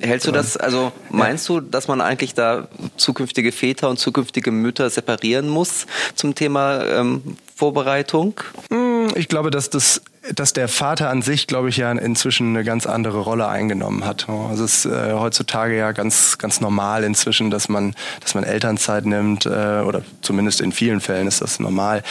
Hältst 0.00 0.28
du 0.28 0.32
das, 0.32 0.56
also 0.56 0.92
meinst 1.10 1.48
du, 1.48 1.60
dass 1.60 1.88
man 1.88 2.00
eigentlich 2.00 2.34
da 2.34 2.68
zukünftige 2.96 3.50
Väter 3.50 3.88
und 3.88 3.98
zukünftige 3.98 4.52
Mütter 4.52 4.90
separieren 4.90 5.48
muss 5.48 5.86
zum 6.14 6.36
Thema 6.36 6.84
ähm, 6.84 7.36
Vorbereitung? 7.56 8.34
Hm, 8.70 9.08
ich 9.16 9.26
glaube, 9.26 9.50
dass 9.50 9.70
das 9.70 10.02
dass 10.34 10.52
der 10.52 10.68
Vater 10.68 11.10
an 11.10 11.22
sich, 11.22 11.46
glaube 11.46 11.68
ich, 11.68 11.76
ja 11.76 11.90
inzwischen 11.92 12.48
eine 12.48 12.64
ganz 12.64 12.86
andere 12.86 13.20
Rolle 13.20 13.48
eingenommen 13.48 14.04
hat. 14.04 14.28
Also 14.28 14.64
es 14.64 14.84
ist 14.84 14.92
äh, 14.92 15.12
heutzutage 15.12 15.76
ja 15.76 15.92
ganz, 15.92 16.38
ganz 16.38 16.60
normal 16.60 17.04
inzwischen, 17.04 17.50
dass 17.50 17.68
man, 17.68 17.94
dass 18.20 18.34
man 18.34 18.44
Elternzeit 18.44 19.06
nimmt, 19.06 19.46
äh, 19.46 19.48
oder 19.48 20.02
zumindest 20.22 20.60
in 20.60 20.72
vielen 20.72 21.00
Fällen 21.00 21.26
ist 21.26 21.40
das 21.40 21.60
normal. 21.60 22.02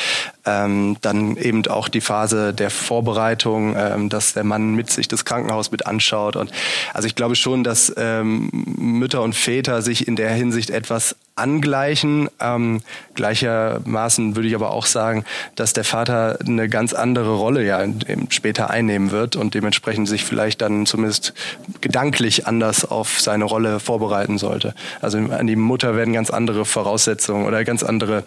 Ähm, 0.47 0.95
dann 1.01 1.35
eben 1.35 1.67
auch 1.67 1.89
die 1.89 2.01
Phase 2.01 2.53
der 2.53 2.69
Vorbereitung, 2.69 3.75
ähm, 3.77 4.09
dass 4.09 4.33
der 4.33 4.45
Mann 4.45 4.75
mit 4.75 4.89
sich 4.89 5.07
das 5.09 5.25
Krankenhaus 5.25 5.71
mit 5.71 5.85
anschaut. 5.85 6.37
Und 6.37 6.51
also 6.93 7.05
ich 7.07 7.15
glaube 7.15 7.35
schon, 7.35 7.65
dass 7.65 7.93
ähm, 7.97 8.49
Mütter 8.77 9.21
und 9.21 9.35
Väter 9.35 9.81
sich 9.81 10.07
in 10.07 10.15
der 10.15 10.31
Hinsicht 10.31 10.69
etwas 10.69 11.15
angleichen. 11.37 12.29
Ähm, 12.39 12.81
gleichermaßen 13.13 14.35
würde 14.35 14.47
ich 14.47 14.55
aber 14.55 14.71
auch 14.71 14.85
sagen, 14.85 15.23
dass 15.55 15.73
der 15.73 15.83
Vater 15.83 16.39
eine 16.45 16.67
ganz 16.69 16.93
andere 16.93 17.35
Rolle 17.35 17.63
ja 17.63 17.83
später 18.29 18.69
einnehmen 18.69 19.11
wird 19.11 19.35
und 19.35 19.53
dementsprechend 19.53 20.07
sich 20.07 20.23
vielleicht 20.23 20.61
dann 20.61 20.85
zumindest 20.85 21.33
gedanklich 21.81 22.47
anders 22.47 22.85
auf 22.85 23.21
seine 23.21 23.45
Rolle 23.45 23.79
vorbereiten 23.79 24.37
sollte. 24.37 24.73
Also 25.01 25.17
an 25.17 25.47
die 25.47 25.55
Mutter 25.55 25.95
werden 25.95 26.13
ganz 26.13 26.29
andere 26.29 26.65
Voraussetzungen 26.65 27.45
oder 27.45 27.63
ganz 27.63 27.83
andere 27.83 28.23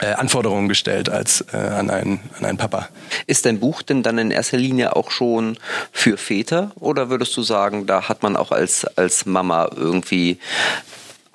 Anforderungen 0.00 0.68
gestellt 0.68 1.08
als 1.08 1.44
äh, 1.52 1.56
an, 1.56 1.90
einen, 1.90 2.20
an 2.38 2.44
einen 2.44 2.58
Papa. 2.58 2.88
Ist 3.26 3.46
dein 3.46 3.60
Buch 3.60 3.82
denn 3.82 4.02
dann 4.02 4.18
in 4.18 4.30
erster 4.30 4.56
Linie 4.56 4.96
auch 4.96 5.10
schon 5.10 5.56
für 5.92 6.16
Väter 6.16 6.72
oder 6.80 7.10
würdest 7.10 7.36
du 7.36 7.42
sagen, 7.42 7.86
da 7.86 8.08
hat 8.08 8.22
man 8.22 8.36
auch 8.36 8.50
als, 8.50 8.84
als 8.96 9.24
Mama 9.24 9.70
irgendwie 9.76 10.38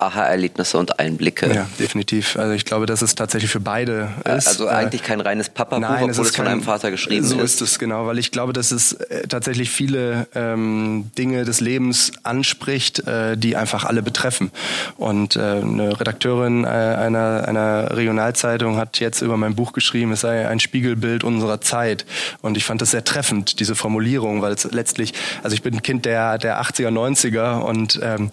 Aha-Erlebnisse 0.00 0.78
und 0.78 0.98
Einblicke. 0.98 1.52
Ja, 1.52 1.66
definitiv. 1.78 2.36
Also 2.36 2.52
ich 2.52 2.64
glaube, 2.64 2.86
dass 2.86 3.02
es 3.02 3.14
tatsächlich 3.14 3.50
für 3.50 3.60
beide 3.60 4.08
ist. 4.24 4.48
Also 4.48 4.68
eigentlich 4.68 5.02
kein 5.02 5.20
reines 5.20 5.48
Papa-Buch, 5.48 5.88
obwohl 5.90 6.10
es, 6.10 6.18
es 6.18 6.36
von 6.36 6.46
einem 6.46 6.62
Vater 6.62 6.90
geschrieben 6.90 7.26
so 7.26 7.34
ist. 7.36 7.58
So 7.58 7.64
ist 7.64 7.72
es, 7.72 7.78
genau, 7.78 8.06
weil 8.06 8.18
ich 8.18 8.30
glaube, 8.30 8.52
dass 8.52 8.70
es 8.70 8.92
äh, 8.92 9.26
tatsächlich 9.28 9.70
viele 9.70 10.26
ähm, 10.34 11.10
Dinge 11.18 11.44
des 11.44 11.60
Lebens 11.60 12.12
anspricht, 12.22 13.06
äh, 13.06 13.36
die 13.36 13.56
einfach 13.56 13.84
alle 13.84 14.02
betreffen. 14.02 14.50
Und 14.96 15.36
äh, 15.36 15.40
eine 15.40 15.98
Redakteurin 16.00 16.64
äh, 16.64 16.68
einer, 16.68 17.46
einer 17.46 17.96
Regionalzeitung 17.96 18.76
hat 18.76 19.00
jetzt 19.00 19.22
über 19.22 19.36
mein 19.36 19.54
Buch 19.54 19.72
geschrieben, 19.72 20.12
es 20.12 20.20
sei 20.20 20.48
ein 20.48 20.60
Spiegelbild 20.60 21.24
unserer 21.24 21.60
Zeit. 21.60 22.06
Und 22.42 22.56
ich 22.56 22.64
fand 22.64 22.80
das 22.80 22.92
sehr 22.92 23.04
treffend, 23.04 23.60
diese 23.60 23.74
Formulierung, 23.74 24.42
weil 24.42 24.52
es 24.52 24.64
letztlich, 24.64 25.14
also 25.42 25.54
ich 25.54 25.62
bin 25.62 25.74
ein 25.74 25.82
Kind 25.82 26.04
der, 26.04 26.38
der 26.38 26.62
80er, 26.62 26.88
90er 26.88 27.60
und 27.60 28.00
ähm, 28.02 28.30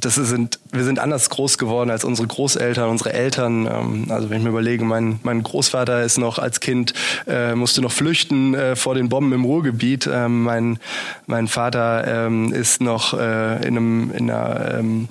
das 0.00 0.14
sind, 0.14 0.58
wir 0.72 0.84
sind 0.84 0.98
anders 1.08 1.30
groß 1.30 1.56
geworden 1.56 1.90
als 1.90 2.04
unsere 2.04 2.28
Großeltern, 2.28 2.90
unsere 2.90 3.14
Eltern. 3.14 3.66
Ähm, 3.66 4.06
also 4.10 4.28
wenn 4.28 4.38
ich 4.38 4.44
mir 4.44 4.50
überlege, 4.50 4.84
mein, 4.84 5.20
mein 5.22 5.42
Großvater 5.42 6.02
ist 6.02 6.18
noch 6.18 6.38
als 6.38 6.60
Kind, 6.60 6.92
äh, 7.26 7.54
musste 7.54 7.80
noch 7.80 7.92
flüchten 7.92 8.54
äh, 8.54 8.76
vor 8.76 8.94
den 8.94 9.08
Bomben 9.08 9.32
im 9.32 9.44
Ruhrgebiet. 9.44 10.08
Ähm, 10.12 10.42
mein, 10.42 10.78
mein 11.26 11.48
Vater 11.48 12.26
ähm, 12.26 12.52
ist 12.52 12.82
noch 12.82 13.14
äh, 13.14 13.66
in, 13.66 13.76
einem, 13.76 14.12
in 14.12 14.30
einer 14.30 14.78
ähm, 14.78 15.08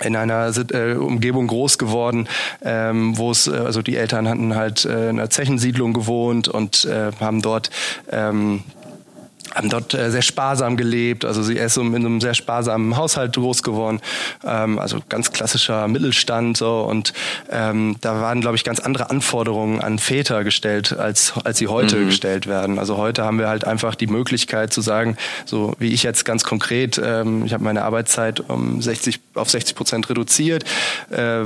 in 0.00 0.14
einer 0.14 0.52
äh, 0.72 0.92
Umgebung 0.94 1.48
groß 1.48 1.76
geworden, 1.76 2.28
ähm, 2.62 3.18
wo 3.18 3.32
es, 3.32 3.48
äh, 3.48 3.56
also 3.56 3.82
die 3.82 3.96
Eltern 3.96 4.28
hatten 4.28 4.54
halt 4.54 4.84
äh, 4.84 5.10
in 5.10 5.18
einer 5.18 5.28
Zechensiedlung 5.28 5.92
gewohnt 5.92 6.46
und 6.46 6.88
haben 7.20 7.42
dort 7.42 7.70
ähm, 8.10 8.62
haben 9.58 9.68
dort 9.68 9.92
äh, 9.92 10.10
sehr 10.10 10.22
sparsam 10.22 10.76
gelebt. 10.76 11.24
Also 11.24 11.42
sie 11.42 11.54
ist 11.54 11.76
in 11.76 11.94
einem 11.94 12.20
sehr 12.20 12.34
sparsamen 12.34 12.96
Haushalt 12.96 13.34
groß 13.34 13.62
geworden. 13.62 14.00
Ähm, 14.44 14.78
also 14.78 14.98
ganz 15.08 15.32
klassischer 15.32 15.86
Mittelstand 15.88 16.56
so 16.56 16.80
und 16.82 17.12
ähm, 17.50 17.96
da 18.00 18.20
waren, 18.20 18.40
glaube 18.40 18.56
ich, 18.56 18.64
ganz 18.64 18.80
andere 18.80 19.10
Anforderungen 19.10 19.80
an 19.80 19.98
Väter 19.98 20.44
gestellt, 20.44 20.96
als 20.96 21.34
als 21.44 21.58
sie 21.58 21.66
heute 21.66 21.96
mhm. 21.96 22.06
gestellt 22.06 22.46
werden. 22.46 22.78
Also 22.78 22.96
heute 22.96 23.24
haben 23.24 23.38
wir 23.38 23.48
halt 23.48 23.64
einfach 23.64 23.94
die 23.94 24.06
Möglichkeit 24.06 24.72
zu 24.72 24.80
sagen, 24.80 25.16
so 25.44 25.74
wie 25.78 25.92
ich 25.92 26.04
jetzt 26.04 26.24
ganz 26.24 26.44
konkret, 26.44 27.00
ähm, 27.04 27.44
ich 27.44 27.52
habe 27.52 27.64
meine 27.64 27.82
Arbeitszeit 27.82 28.40
um 28.48 28.80
60 28.80 29.20
auf 29.34 29.50
60 29.50 29.74
Prozent 29.74 30.08
reduziert. 30.08 30.64
Äh, 31.10 31.44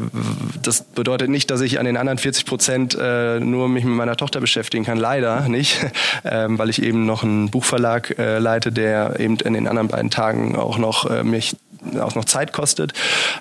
das 0.63 0.83
bedeutet 0.83 1.31
nicht, 1.31 1.51
dass 1.51 1.61
ich 1.61 1.79
an 1.79 1.87
den 1.87 1.97
anderen 1.97 2.19
40 2.19 2.45
Prozent 2.45 2.97
äh, 3.01 3.41
nur 3.41 3.69
mich 3.69 3.85
mit 3.85 3.95
meiner 3.95 4.17
Tochter 4.17 4.41
beschäftigen 4.41 4.85
kann. 4.85 4.99
Leider 4.99 5.49
nicht, 5.49 5.79
ähm, 6.25 6.59
weil 6.59 6.69
ich 6.69 6.83
eben 6.83 7.07
noch 7.07 7.23
einen 7.23 7.51
Buchverlag 7.51 8.02
Verlag 8.03 8.19
äh, 8.19 8.39
leite, 8.39 8.73
der 8.73 9.19
eben 9.21 9.37
in 9.37 9.55
den 9.55 9.69
anderen 9.69 9.89
beiden 9.89 10.11
Tagen 10.11 10.57
auch 10.57 10.79
noch 10.79 11.11
äh, 11.11 11.23
mich 11.23 11.57
auch 11.99 12.15
noch 12.15 12.25
Zeit 12.25 12.53
kostet. 12.53 12.93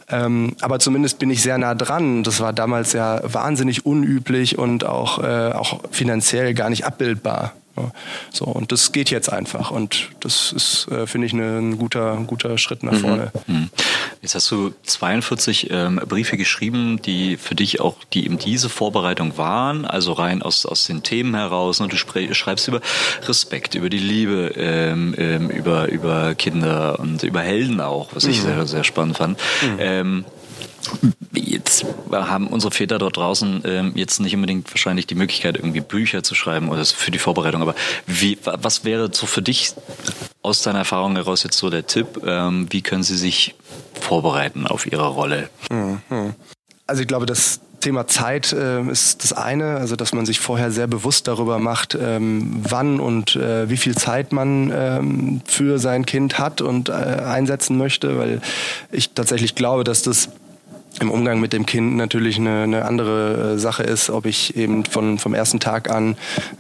Ähm, 0.10 0.56
aber 0.62 0.80
zumindest 0.80 1.20
bin 1.20 1.30
ich 1.30 1.44
sehr 1.44 1.60
nah 1.60 1.76
dran. 1.76 2.24
Das 2.24 2.40
war 2.40 2.54
damals 2.54 2.94
ja 2.94 3.22
wahnsinnig 3.24 3.86
unüblich 3.86 4.58
und 4.58 4.84
auch, 4.84 5.24
äh, 5.24 5.52
auch 5.52 5.82
finanziell 5.92 6.56
gar 6.56 6.72
nicht 6.72 6.86
abbildbar. 6.86 7.54
So, 8.32 8.46
und 8.46 8.72
das 8.72 8.92
geht 8.92 9.10
jetzt 9.10 9.32
einfach. 9.32 9.72
Und 9.72 10.10
das 10.20 10.52
ist, 10.52 10.88
äh, 10.90 11.08
finde 11.08 11.28
ich, 11.28 11.34
ne, 11.34 11.58
ein 11.60 11.78
guter, 11.78 12.16
guter 12.28 12.58
Schritt 12.58 12.84
nach 12.84 12.94
mhm. 12.94 12.98
vorne. 12.98 13.32
Mhm. 13.48 13.70
Jetzt 14.22 14.36
hast 14.36 14.52
du 14.52 14.74
42 14.84 15.70
ähm, 15.72 16.00
Briefe 16.08 16.38
geschrieben, 16.38 17.02
die 17.02 17.38
für 17.38 17.56
dich 17.56 17.82
auch, 17.82 17.98
die 18.14 18.26
eben 18.26 18.38
diese 18.38 18.70
Vorbereitung 18.70 19.38
waren, 19.38 19.86
also 19.86 20.14
rein 20.14 20.42
aus, 20.42 20.66
aus 20.66 20.86
den 20.86 21.04
Themen 21.04 21.36
heraus. 21.36 21.80
Und 21.80 21.92
du 21.92 21.98
schreibst 21.98 22.68
über 22.68 22.82
Respekt, 23.28 23.76
über 23.76 23.90
die 23.90 24.00
Liebe, 24.00 24.54
ähm, 24.56 25.16
ähm, 25.18 25.50
über, 25.50 25.88
über 25.90 26.36
Kinder 26.36 27.00
und 27.00 27.24
über 27.24 27.42
Helden 27.42 27.82
auch, 27.82 28.10
was 28.14 28.26
ich 28.26 28.40
mhm. 28.40 28.46
sehr, 28.46 28.68
sehr 28.68 28.84
spannend 28.84 29.18
fand. 29.18 29.40
Mhm. 29.62 30.26
Jetzt 31.34 31.86
haben 32.12 32.48
unsere 32.48 32.72
Väter 32.72 32.98
dort 32.98 33.18
draußen 33.18 33.62
ähm, 33.66 33.92
jetzt 33.96 34.20
nicht 34.20 34.36
unbedingt 34.36 34.70
wahrscheinlich 34.72 35.08
die 35.08 35.16
Möglichkeit, 35.16 35.58
irgendwie 35.58 35.82
Bücher 35.82 36.24
zu 36.24 36.36
schreiben 36.36 36.70
oder 36.70 36.84
für 36.86 37.12
die 37.12 37.20
Vorbereitung. 37.20 37.62
Aber 37.62 37.76
wie, 38.08 38.38
was 38.44 38.84
wäre 38.84 39.10
so 39.14 39.26
für 39.26 39.42
dich 39.42 39.74
aus 40.42 40.62
deiner 40.62 40.80
Erfahrung 40.80 41.16
heraus 41.16 41.44
jetzt 41.44 41.58
so 41.58 41.70
der 41.70 41.88
Tipp? 41.88 42.22
Ähm, 42.26 42.68
wie 42.70 42.82
können 42.82 43.04
sie 43.04 43.18
sich 43.18 43.56
vorbereiten 44.00 44.68
auf 44.68 44.86
ihre 44.86 45.08
Rolle? 45.08 45.50
Mhm. 45.70 46.34
Also 46.88 47.02
ich 47.02 47.08
glaube, 47.08 47.26
das 47.26 47.62
Thema 47.82 48.08
Zeit 48.08 48.54
äh, 48.54 48.82
ist 48.84 49.24
das 49.24 49.34
eine, 49.34 49.78
also 49.78 49.96
dass 49.96 50.14
man 50.14 50.26
sich 50.26 50.40
vorher 50.40 50.72
sehr 50.72 50.88
bewusst 50.88 51.28
darüber 51.28 51.60
macht, 51.60 51.98
ähm, 52.00 52.62
wann 52.64 53.00
und 53.00 53.36
äh, 53.36 53.70
wie 53.70 53.78
viel 53.78 53.96
Zeit 53.96 54.32
man 54.32 54.72
ähm, 54.74 55.42
für 55.46 55.80
sein 55.80 56.06
Kind 56.06 56.40
hat 56.40 56.62
und 56.62 56.90
äh, 56.90 56.94
einsetzen 56.94 57.78
möchte, 57.78 58.18
weil 58.18 58.42
ich 58.92 59.14
tatsächlich 59.14 59.56
glaube, 59.56 59.84
dass 59.84 60.04
das 60.04 60.30
im 61.02 61.10
Umgang 61.10 61.40
mit 61.40 61.52
dem 61.52 61.66
Kind 61.66 61.96
natürlich 61.96 62.38
eine, 62.38 62.64
eine 62.64 62.86
andere 62.86 63.54
äh, 63.54 63.58
Sache 63.58 63.84
ist, 63.84 64.10
ob 64.10 64.26
ich 64.26 64.56
eben 64.56 64.86
von, 64.86 65.18
vom 65.18 65.34
ersten 65.34 65.60
Tag 65.60 65.90
an 65.90 66.16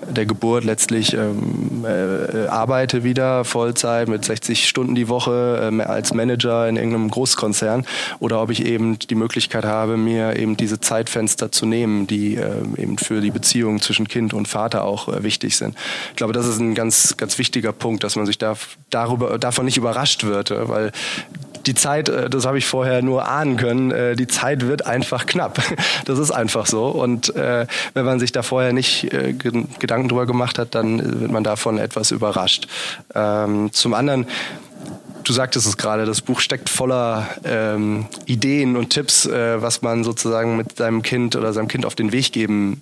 der 0.09 0.25
Geburt 0.25 0.63
letztlich 0.63 1.13
ähm, 1.13 1.85
äh, 1.85 2.47
arbeite 2.47 3.03
wieder 3.03 3.45
Vollzeit 3.45 4.07
mit 4.07 4.25
60 4.25 4.67
Stunden 4.67 4.95
die 4.95 5.07
Woche 5.07 5.71
äh, 5.71 5.81
als 5.83 6.13
Manager 6.13 6.67
in 6.67 6.75
irgendeinem 6.75 7.11
Großkonzern 7.11 7.85
oder 8.19 8.41
ob 8.41 8.49
ich 8.49 8.65
eben 8.65 8.97
die 8.97 9.15
Möglichkeit 9.15 9.63
habe, 9.63 9.95
mir 9.95 10.35
eben 10.37 10.57
diese 10.57 10.79
Zeitfenster 10.79 11.51
zu 11.51 11.67
nehmen, 11.67 12.07
die 12.07 12.35
äh, 12.35 12.63
eben 12.77 12.97
für 12.97 13.21
die 13.21 13.31
Beziehung 13.31 13.79
zwischen 13.79 14.07
Kind 14.07 14.33
und 14.33 14.47
Vater 14.47 14.83
auch 14.83 15.07
äh, 15.07 15.23
wichtig 15.23 15.55
sind. 15.55 15.75
Ich 16.09 16.15
glaube, 16.15 16.33
das 16.33 16.47
ist 16.47 16.59
ein 16.59 16.73
ganz, 16.73 17.15
ganz 17.15 17.37
wichtiger 17.37 17.73
Punkt, 17.73 18.03
dass 18.03 18.15
man 18.15 18.25
sich 18.25 18.39
da, 18.39 18.55
darüber, 18.89 19.37
davon 19.37 19.65
nicht 19.65 19.77
überrascht 19.77 20.23
wird, 20.23 20.49
äh, 20.49 20.67
weil 20.67 20.91
die 21.65 21.73
Zeit, 21.73 22.09
äh, 22.09 22.29
das 22.29 22.45
habe 22.45 22.57
ich 22.57 22.65
vorher 22.65 23.01
nur 23.01 23.27
ahnen 23.27 23.57
können, 23.57 23.91
äh, 23.91 24.15
die 24.15 24.27
Zeit 24.27 24.67
wird 24.67 24.85
einfach 24.85 25.25
knapp. 25.25 25.61
Das 26.05 26.19
ist 26.19 26.31
einfach 26.31 26.65
so. 26.65 26.87
Und 26.87 27.35
äh, 27.35 27.65
wenn 27.93 28.05
man 28.05 28.19
sich 28.19 28.31
da 28.31 28.43
vorher 28.43 28.73
nicht 28.73 29.09
Gedanken 29.79 30.09
drüber 30.09 30.25
gemacht 30.25 30.57
hat, 30.57 30.73
dann 30.75 31.21
wird 31.21 31.31
man 31.31 31.43
davon 31.43 31.77
etwas 31.77 32.11
überrascht. 32.11 32.67
Ähm, 33.13 33.71
zum 33.71 33.93
anderen, 33.93 34.25
du 35.23 35.33
sagtest 35.33 35.67
es 35.67 35.77
gerade, 35.77 36.05
das 36.05 36.21
Buch 36.21 36.39
steckt 36.39 36.69
voller 36.69 37.27
ähm, 37.43 38.07
Ideen 38.25 38.75
und 38.75 38.89
Tipps, 38.89 39.27
was 39.27 39.81
man 39.81 40.03
sozusagen 40.03 40.57
mit 40.57 40.77
seinem 40.77 41.01
Kind 41.01 41.35
oder 41.35 41.53
seinem 41.53 41.67
Kind 41.67 41.85
auf 41.85 41.95
den 41.95 42.11
Weg 42.11 42.31
geben 42.31 42.81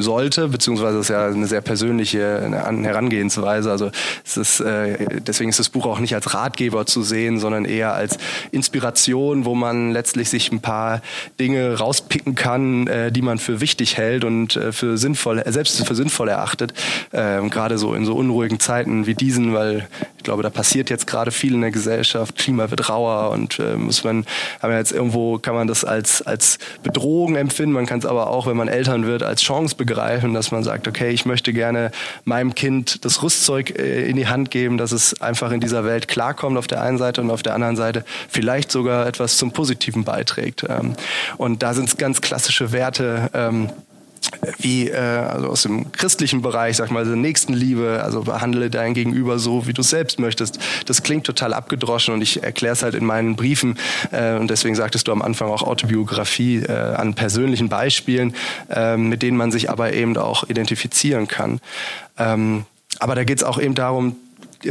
sollte, 0.00 0.48
beziehungsweise 0.48 0.98
ist 0.98 1.08
ja 1.08 1.26
eine 1.26 1.46
sehr 1.46 1.60
persönliche 1.60 2.18
Herangehensweise. 2.50 3.70
Also 3.70 3.90
es 4.24 4.36
ist, 4.36 4.60
äh, 4.60 5.20
deswegen 5.20 5.50
ist 5.50 5.58
das 5.58 5.68
Buch 5.68 5.86
auch 5.86 6.00
nicht 6.00 6.14
als 6.14 6.34
Ratgeber 6.34 6.86
zu 6.86 7.02
sehen, 7.02 7.38
sondern 7.38 7.64
eher 7.64 7.94
als 7.94 8.18
Inspiration, 8.52 9.44
wo 9.44 9.54
man 9.54 9.92
letztlich 9.92 10.30
sich 10.30 10.52
ein 10.52 10.60
paar 10.60 11.02
Dinge 11.38 11.78
rauspicken 11.78 12.34
kann, 12.34 12.86
äh, 12.86 13.12
die 13.12 13.22
man 13.22 13.38
für 13.38 13.60
wichtig 13.60 13.96
hält 13.96 14.24
und 14.24 14.56
äh, 14.56 14.72
für 14.72 14.98
sinnvoll, 14.98 15.42
selbst 15.46 15.86
für 15.86 15.94
sinnvoll 15.94 16.28
erachtet. 16.28 16.74
Ähm, 17.12 17.50
gerade 17.50 17.78
so 17.78 17.94
in 17.94 18.04
so 18.04 18.14
unruhigen 18.14 18.60
Zeiten 18.60 19.06
wie 19.06 19.14
diesen, 19.14 19.54
weil 19.54 19.88
ich 20.24 20.26
glaube, 20.26 20.42
da 20.42 20.48
passiert 20.48 20.88
jetzt 20.88 21.06
gerade 21.06 21.30
viel 21.30 21.52
in 21.52 21.60
der 21.60 21.70
Gesellschaft. 21.70 22.36
Klima 22.36 22.70
wird 22.70 22.88
rauer 22.88 23.30
und 23.30 23.58
äh, 23.58 23.76
muss 23.76 24.04
man, 24.04 24.24
haben 24.62 24.72
jetzt 24.72 24.90
irgendwo, 24.90 25.36
kann 25.36 25.54
man 25.54 25.66
das 25.66 25.84
als, 25.84 26.22
als 26.22 26.58
Bedrohung 26.82 27.36
empfinden. 27.36 27.72
Man 27.74 27.84
kann 27.84 27.98
es 27.98 28.06
aber 28.06 28.30
auch, 28.30 28.46
wenn 28.46 28.56
man 28.56 28.68
Eltern 28.68 29.04
wird, 29.04 29.22
als 29.22 29.42
Chance 29.42 29.76
begreifen, 29.76 30.32
dass 30.32 30.50
man 30.50 30.64
sagt, 30.64 30.88
okay, 30.88 31.10
ich 31.10 31.26
möchte 31.26 31.52
gerne 31.52 31.90
meinem 32.24 32.54
Kind 32.54 33.04
das 33.04 33.22
Rüstzeug 33.22 33.78
äh, 33.78 34.08
in 34.08 34.16
die 34.16 34.26
Hand 34.26 34.50
geben, 34.50 34.78
dass 34.78 34.92
es 34.92 35.20
einfach 35.20 35.52
in 35.52 35.60
dieser 35.60 35.84
Welt 35.84 36.08
klarkommt 36.08 36.56
auf 36.56 36.68
der 36.68 36.80
einen 36.80 36.96
Seite 36.96 37.20
und 37.20 37.30
auf 37.30 37.42
der 37.42 37.52
anderen 37.52 37.76
Seite 37.76 38.02
vielleicht 38.30 38.72
sogar 38.72 39.06
etwas 39.06 39.36
zum 39.36 39.52
Positiven 39.52 40.04
beiträgt. 40.04 40.64
Ähm, 40.66 40.94
und 41.36 41.62
da 41.62 41.74
sind 41.74 41.90
es 41.90 41.98
ganz 41.98 42.22
klassische 42.22 42.72
Werte, 42.72 43.28
ähm, 43.34 43.68
wie 44.58 44.88
äh, 44.88 44.96
also 44.96 45.48
aus 45.48 45.62
dem 45.62 45.92
christlichen 45.92 46.42
Bereich, 46.42 46.76
sag 46.76 46.90
mal, 46.90 47.04
Nächstenliebe, 47.04 48.02
also 48.02 48.22
behandle 48.22 48.70
dein 48.70 48.94
Gegenüber 48.94 49.38
so, 49.38 49.66
wie 49.66 49.72
du 49.72 49.82
es 49.82 49.90
selbst 49.90 50.18
möchtest. 50.18 50.58
Das 50.86 51.02
klingt 51.02 51.24
total 51.24 51.54
abgedroschen 51.54 52.14
und 52.14 52.22
ich 52.22 52.42
erkläre 52.42 52.72
es 52.72 52.82
halt 52.82 52.94
in 52.94 53.04
meinen 53.04 53.36
Briefen 53.36 53.78
äh, 54.10 54.34
und 54.34 54.48
deswegen 54.48 54.74
sagtest 54.74 55.08
du 55.08 55.12
am 55.12 55.22
Anfang 55.22 55.48
auch 55.48 55.62
Autobiografie 55.62 56.58
äh, 56.58 56.72
an 56.72 57.14
persönlichen 57.14 57.68
Beispielen, 57.68 58.34
äh, 58.70 58.96
mit 58.96 59.22
denen 59.22 59.36
man 59.36 59.50
sich 59.50 59.70
aber 59.70 59.92
eben 59.92 60.16
auch 60.16 60.48
identifizieren 60.48 61.28
kann. 61.28 61.60
Ähm, 62.18 62.64
aber 63.00 63.14
da 63.14 63.24
geht 63.24 63.38
es 63.38 63.44
auch 63.44 63.58
eben 63.58 63.74
darum, 63.74 64.16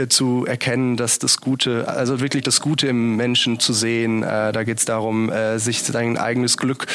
zu 0.10 0.46
erkennen, 0.46 0.98
dass 0.98 1.20
das 1.20 1.38
Gute, 1.38 1.88
also 1.88 2.20
wirklich 2.20 2.44
das 2.44 2.60
Gute 2.62 2.88
im 2.88 3.16
Menschen 3.16 3.60
zu 3.60 3.74
sehen. 3.74 4.24
Äh, 4.24 4.52
da 4.52 4.64
geht 4.64 4.80
es 4.80 4.86
darum, 4.86 5.32
äh, 5.32 5.60
sich 5.60 5.84
sein 5.84 6.18
eigenes 6.18 6.58
Glück 6.58 6.88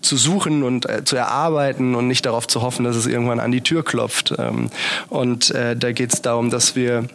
zu 0.00 0.16
suchen 0.16 0.62
und 0.62 0.88
äh, 0.88 1.04
zu 1.04 1.16
erarbeiten 1.16 1.94
und 1.94 2.08
nicht 2.08 2.26
darauf 2.26 2.46
zu 2.46 2.62
hoffen, 2.62 2.84
dass 2.84 2.96
es 2.96 3.06
irgendwann 3.06 3.40
an 3.40 3.52
die 3.52 3.62
Tür 3.62 3.84
klopft. 3.84 4.34
Ähm, 4.38 4.70
und 5.08 5.50
äh, 5.50 5.76
da 5.76 5.92
geht 5.92 6.12
es 6.12 6.22
darum, 6.22 6.50
dass 6.50 6.76
wir 6.76 7.06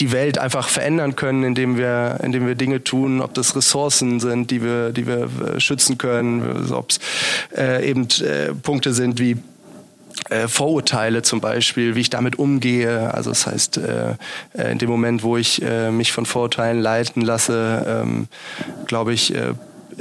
die 0.00 0.10
Welt 0.10 0.38
einfach 0.38 0.68
verändern 0.68 1.14
können, 1.14 1.44
indem 1.44 1.76
wir, 1.76 2.18
indem 2.22 2.46
wir 2.46 2.56
Dinge 2.56 2.82
tun, 2.82 3.20
ob 3.20 3.34
das 3.34 3.54
Ressourcen 3.54 4.18
sind, 4.18 4.50
die 4.50 4.62
wir, 4.62 4.90
die 4.90 5.06
wir 5.06 5.28
äh, 5.54 5.60
schützen 5.60 5.98
können, 5.98 6.72
ob 6.72 6.90
es 6.90 7.00
äh, 7.56 7.88
eben 7.88 8.08
äh, 8.20 8.52
Punkte 8.54 8.92
sind 8.92 9.20
wie 9.20 9.36
äh, 10.30 10.48
Vorurteile 10.48 11.22
zum 11.22 11.40
Beispiel, 11.40 11.94
wie 11.94 12.00
ich 12.00 12.10
damit 12.10 12.38
umgehe. 12.38 13.12
Also 13.14 13.30
das 13.30 13.46
heißt, 13.46 13.78
äh, 13.78 14.14
äh, 14.56 14.72
in 14.72 14.78
dem 14.78 14.90
Moment, 14.90 15.22
wo 15.22 15.36
ich 15.36 15.62
äh, 15.62 15.90
mich 15.90 16.12
von 16.12 16.26
Vorurteilen 16.26 16.80
leiten 16.80 17.22
lasse, 17.22 18.02
ähm, 18.04 18.28
glaube 18.86 19.12
ich, 19.12 19.34
äh, 19.34 19.54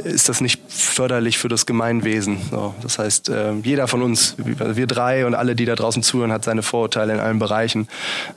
ist 0.03 0.29
das 0.29 0.41
nicht 0.41 0.61
förderlich 0.69 1.37
für 1.37 1.49
das 1.49 1.65
Gemeinwesen. 1.65 2.37
So, 2.49 2.73
das 2.81 2.97
heißt, 2.97 3.29
äh, 3.29 3.53
jeder 3.63 3.87
von 3.87 4.01
uns, 4.01 4.35
wir 4.37 4.87
drei 4.87 5.25
und 5.25 5.35
alle, 5.35 5.55
die 5.55 5.65
da 5.65 5.75
draußen 5.75 6.01
zuhören, 6.01 6.31
hat 6.31 6.45
seine 6.45 6.63
Vorurteile 6.63 7.13
in 7.13 7.19
allen 7.19 7.39
Bereichen. 7.39 7.87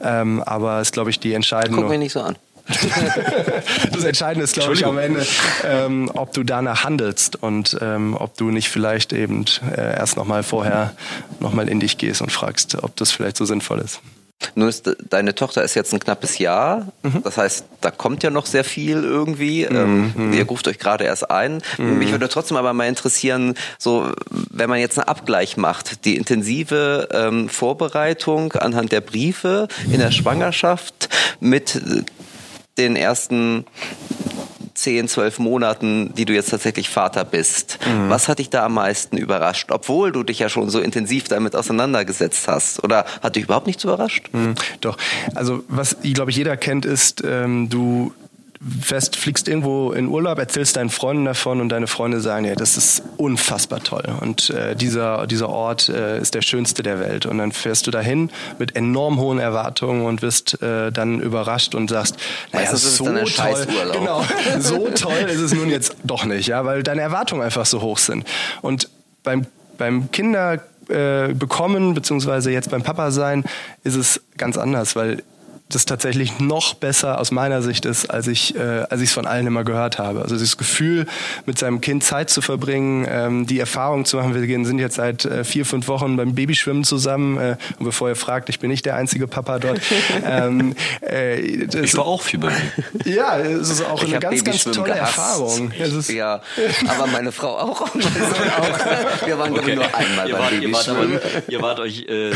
Ähm, 0.02 0.42
aber 0.42 0.80
es 0.80 0.88
ist, 0.88 0.92
glaube 0.92 1.10
ich, 1.10 1.20
die 1.20 1.32
entscheidende. 1.32 1.80
Guck 1.80 1.90
mich 1.90 1.98
nicht 1.98 2.12
so 2.12 2.20
an. 2.20 2.36
das 3.92 4.04
Entscheidende 4.04 4.44
ist, 4.44 4.54
glaube 4.54 4.74
ich, 4.74 4.86
am 4.86 4.98
Ende, 4.98 5.26
ähm, 5.64 6.10
ob 6.14 6.32
du 6.32 6.44
danach 6.44 6.84
handelst 6.84 7.36
und 7.36 7.76
ähm, 7.80 8.16
ob 8.18 8.36
du 8.36 8.50
nicht 8.50 8.68
vielleicht 8.68 9.12
eben 9.12 9.44
äh, 9.70 9.96
erst 9.96 10.16
nochmal 10.16 10.42
vorher 10.42 10.94
nochmal 11.40 11.68
in 11.68 11.80
dich 11.80 11.98
gehst 11.98 12.22
und 12.22 12.32
fragst, 12.32 12.82
ob 12.82 12.96
das 12.96 13.12
vielleicht 13.12 13.36
so 13.36 13.44
sinnvoll 13.44 13.80
ist. 13.80 14.00
Nun 14.54 14.68
ist 14.68 14.90
deine 15.08 15.34
Tochter 15.34 15.62
ist 15.62 15.74
jetzt 15.74 15.92
ein 15.92 16.00
knappes 16.00 16.38
Jahr. 16.38 16.92
Mhm. 17.02 17.22
Das 17.22 17.38
heißt, 17.38 17.64
da 17.80 17.90
kommt 17.90 18.22
ja 18.22 18.30
noch 18.30 18.46
sehr 18.46 18.64
viel 18.64 19.02
irgendwie. 19.02 19.66
Mhm. 19.68 20.12
Ähm, 20.16 20.32
ihr 20.32 20.46
ruft 20.46 20.68
euch 20.68 20.78
gerade 20.78 21.04
erst 21.04 21.30
ein. 21.30 21.62
Mhm. 21.78 21.98
Mich 21.98 22.10
würde 22.10 22.28
trotzdem 22.28 22.56
aber 22.56 22.72
mal 22.72 22.86
interessieren, 22.86 23.54
so 23.78 24.12
wenn 24.50 24.68
man 24.68 24.80
jetzt 24.80 24.98
einen 24.98 25.08
Abgleich 25.08 25.56
macht, 25.56 26.04
die 26.04 26.16
intensive 26.16 27.08
ähm, 27.12 27.48
Vorbereitung 27.48 28.52
anhand 28.52 28.92
der 28.92 29.00
Briefe 29.00 29.68
in 29.90 29.98
der 29.98 30.10
Schwangerschaft 30.10 31.08
mit 31.40 31.80
den 32.78 32.96
ersten 32.96 33.64
zehn, 34.74 35.08
zwölf 35.08 35.38
Monaten, 35.38 36.12
die 36.14 36.24
du 36.24 36.32
jetzt 36.32 36.50
tatsächlich 36.50 36.88
Vater 36.90 37.24
bist. 37.24 37.78
Mhm. 37.86 38.10
Was 38.10 38.28
hat 38.28 38.40
dich 38.40 38.50
da 38.50 38.64
am 38.64 38.74
meisten 38.74 39.16
überrascht? 39.16 39.70
Obwohl 39.70 40.12
du 40.12 40.24
dich 40.24 40.40
ja 40.40 40.48
schon 40.48 40.68
so 40.68 40.80
intensiv 40.80 41.28
damit 41.28 41.54
auseinandergesetzt 41.54 42.48
hast. 42.48 42.82
Oder 42.82 43.06
hat 43.22 43.36
dich 43.36 43.44
überhaupt 43.44 43.66
nichts 43.66 43.84
überrascht? 43.84 44.28
Mhm, 44.32 44.54
doch. 44.80 44.98
Also 45.34 45.62
was, 45.68 45.96
glaube 46.02 46.32
ich, 46.32 46.36
jeder 46.36 46.56
kennt, 46.56 46.84
ist, 46.84 47.22
ähm, 47.24 47.68
du 47.68 48.12
fährst, 48.80 49.16
fliegst 49.16 49.48
irgendwo 49.48 49.92
in 49.92 50.08
Urlaub, 50.08 50.38
erzählst 50.38 50.76
deinen 50.76 50.90
Freunden 50.90 51.24
davon 51.24 51.60
und 51.60 51.68
deine 51.68 51.86
Freunde 51.86 52.20
sagen, 52.20 52.44
ja, 52.44 52.54
das 52.54 52.76
ist 52.76 53.02
unfassbar 53.16 53.82
toll. 53.82 54.04
Und 54.20 54.50
äh, 54.50 54.74
dieser, 54.74 55.26
dieser 55.26 55.48
Ort 55.48 55.88
äh, 55.88 56.18
ist 56.18 56.34
der 56.34 56.42
schönste 56.42 56.82
der 56.82 57.00
Welt. 57.00 57.26
Und 57.26 57.38
dann 57.38 57.52
fährst 57.52 57.86
du 57.86 57.90
dahin 57.90 58.30
mit 58.58 58.76
enorm 58.76 59.18
hohen 59.18 59.38
Erwartungen 59.38 60.06
und 60.06 60.22
wirst 60.22 60.62
äh, 60.62 60.90
dann 60.90 61.20
überrascht 61.20 61.74
und 61.74 61.90
sagst, 61.90 62.16
naja, 62.52 62.74
so 62.74 63.04
toll, 63.04 63.66
genau, 63.92 64.24
so 64.58 64.88
toll 64.94 65.28
ist 65.28 65.40
es 65.40 65.52
nun 65.52 65.68
jetzt 65.68 65.96
doch 66.04 66.24
nicht, 66.24 66.48
ja, 66.48 66.64
weil 66.64 66.82
deine 66.82 67.02
Erwartungen 67.02 67.42
einfach 67.42 67.66
so 67.66 67.82
hoch 67.82 67.98
sind. 67.98 68.24
Und 68.62 68.88
beim, 69.22 69.46
beim 69.78 70.10
Kinder 70.10 70.62
äh, 70.88 71.32
bekommen, 71.32 71.94
beziehungsweise 71.94 72.50
jetzt 72.50 72.70
beim 72.70 72.82
Papa 72.82 73.10
sein, 73.10 73.44
ist 73.84 73.94
es 73.94 74.20
ganz 74.36 74.56
anders, 74.56 74.96
weil 74.96 75.22
das 75.70 75.86
tatsächlich 75.86 76.38
noch 76.40 76.74
besser 76.74 77.18
aus 77.18 77.30
meiner 77.30 77.62
Sicht 77.62 77.86
ist, 77.86 78.10
als 78.10 78.26
ich 78.26 78.54
äh, 78.54 78.84
als 78.90 79.00
ich 79.00 79.08
es 79.08 79.14
von 79.14 79.26
allen 79.26 79.46
immer 79.46 79.64
gehört 79.64 79.98
habe. 79.98 80.20
Also 80.20 80.36
das 80.36 80.58
Gefühl, 80.58 81.06
mit 81.46 81.58
seinem 81.58 81.80
Kind 81.80 82.04
Zeit 82.04 82.28
zu 82.28 82.42
verbringen, 82.42 83.06
ähm, 83.08 83.46
die 83.46 83.58
Erfahrung 83.58 84.04
zu 84.04 84.18
machen. 84.18 84.34
Wir 84.34 84.46
gehen, 84.46 84.66
sind 84.66 84.78
jetzt 84.78 84.96
seit 84.96 85.24
äh, 85.24 85.42
vier 85.42 85.64
fünf 85.64 85.88
Wochen 85.88 86.16
beim 86.16 86.34
Babyschwimmen 86.34 86.84
zusammen. 86.84 87.38
Äh, 87.38 87.56
und 87.78 87.86
bevor 87.86 88.10
ihr 88.10 88.16
fragt, 88.16 88.50
ich 88.50 88.60
bin 88.60 88.70
nicht 88.70 88.84
der 88.84 88.96
einzige 88.96 89.26
Papa 89.26 89.58
dort. 89.58 89.80
ähm, 90.26 90.74
äh, 91.00 91.40
ich 91.40 91.96
war 91.96 92.04
auch 92.04 92.22
viel 92.22 92.40
bei 92.40 92.50
mir. 92.50 93.14
Ja, 93.14 93.38
es 93.38 93.70
ist 93.70 93.84
auch 93.86 94.02
ich 94.02 94.10
eine 94.10 94.20
ganz 94.20 94.44
ganz 94.44 94.64
tolle 94.64 94.92
gehasst. 94.92 95.18
Erfahrung. 95.18 95.72
ja, 96.08 96.42
aber 96.86 97.06
meine 97.06 97.32
Frau 97.32 97.56
auch. 97.56 97.80
auch. 97.80 97.96
Wir 99.26 99.38
waren 99.38 99.52
okay. 99.52 99.76
nur 99.76 99.94
einmal 99.94 100.28
ihr 100.28 100.36
beim 100.36 100.60
Babyschwimmen. 100.60 101.12
Ihr 101.12 101.22
wart, 101.22 101.48
ihr 101.48 101.62
wart 101.62 101.80
euch 101.80 102.06
äh, 102.06 102.32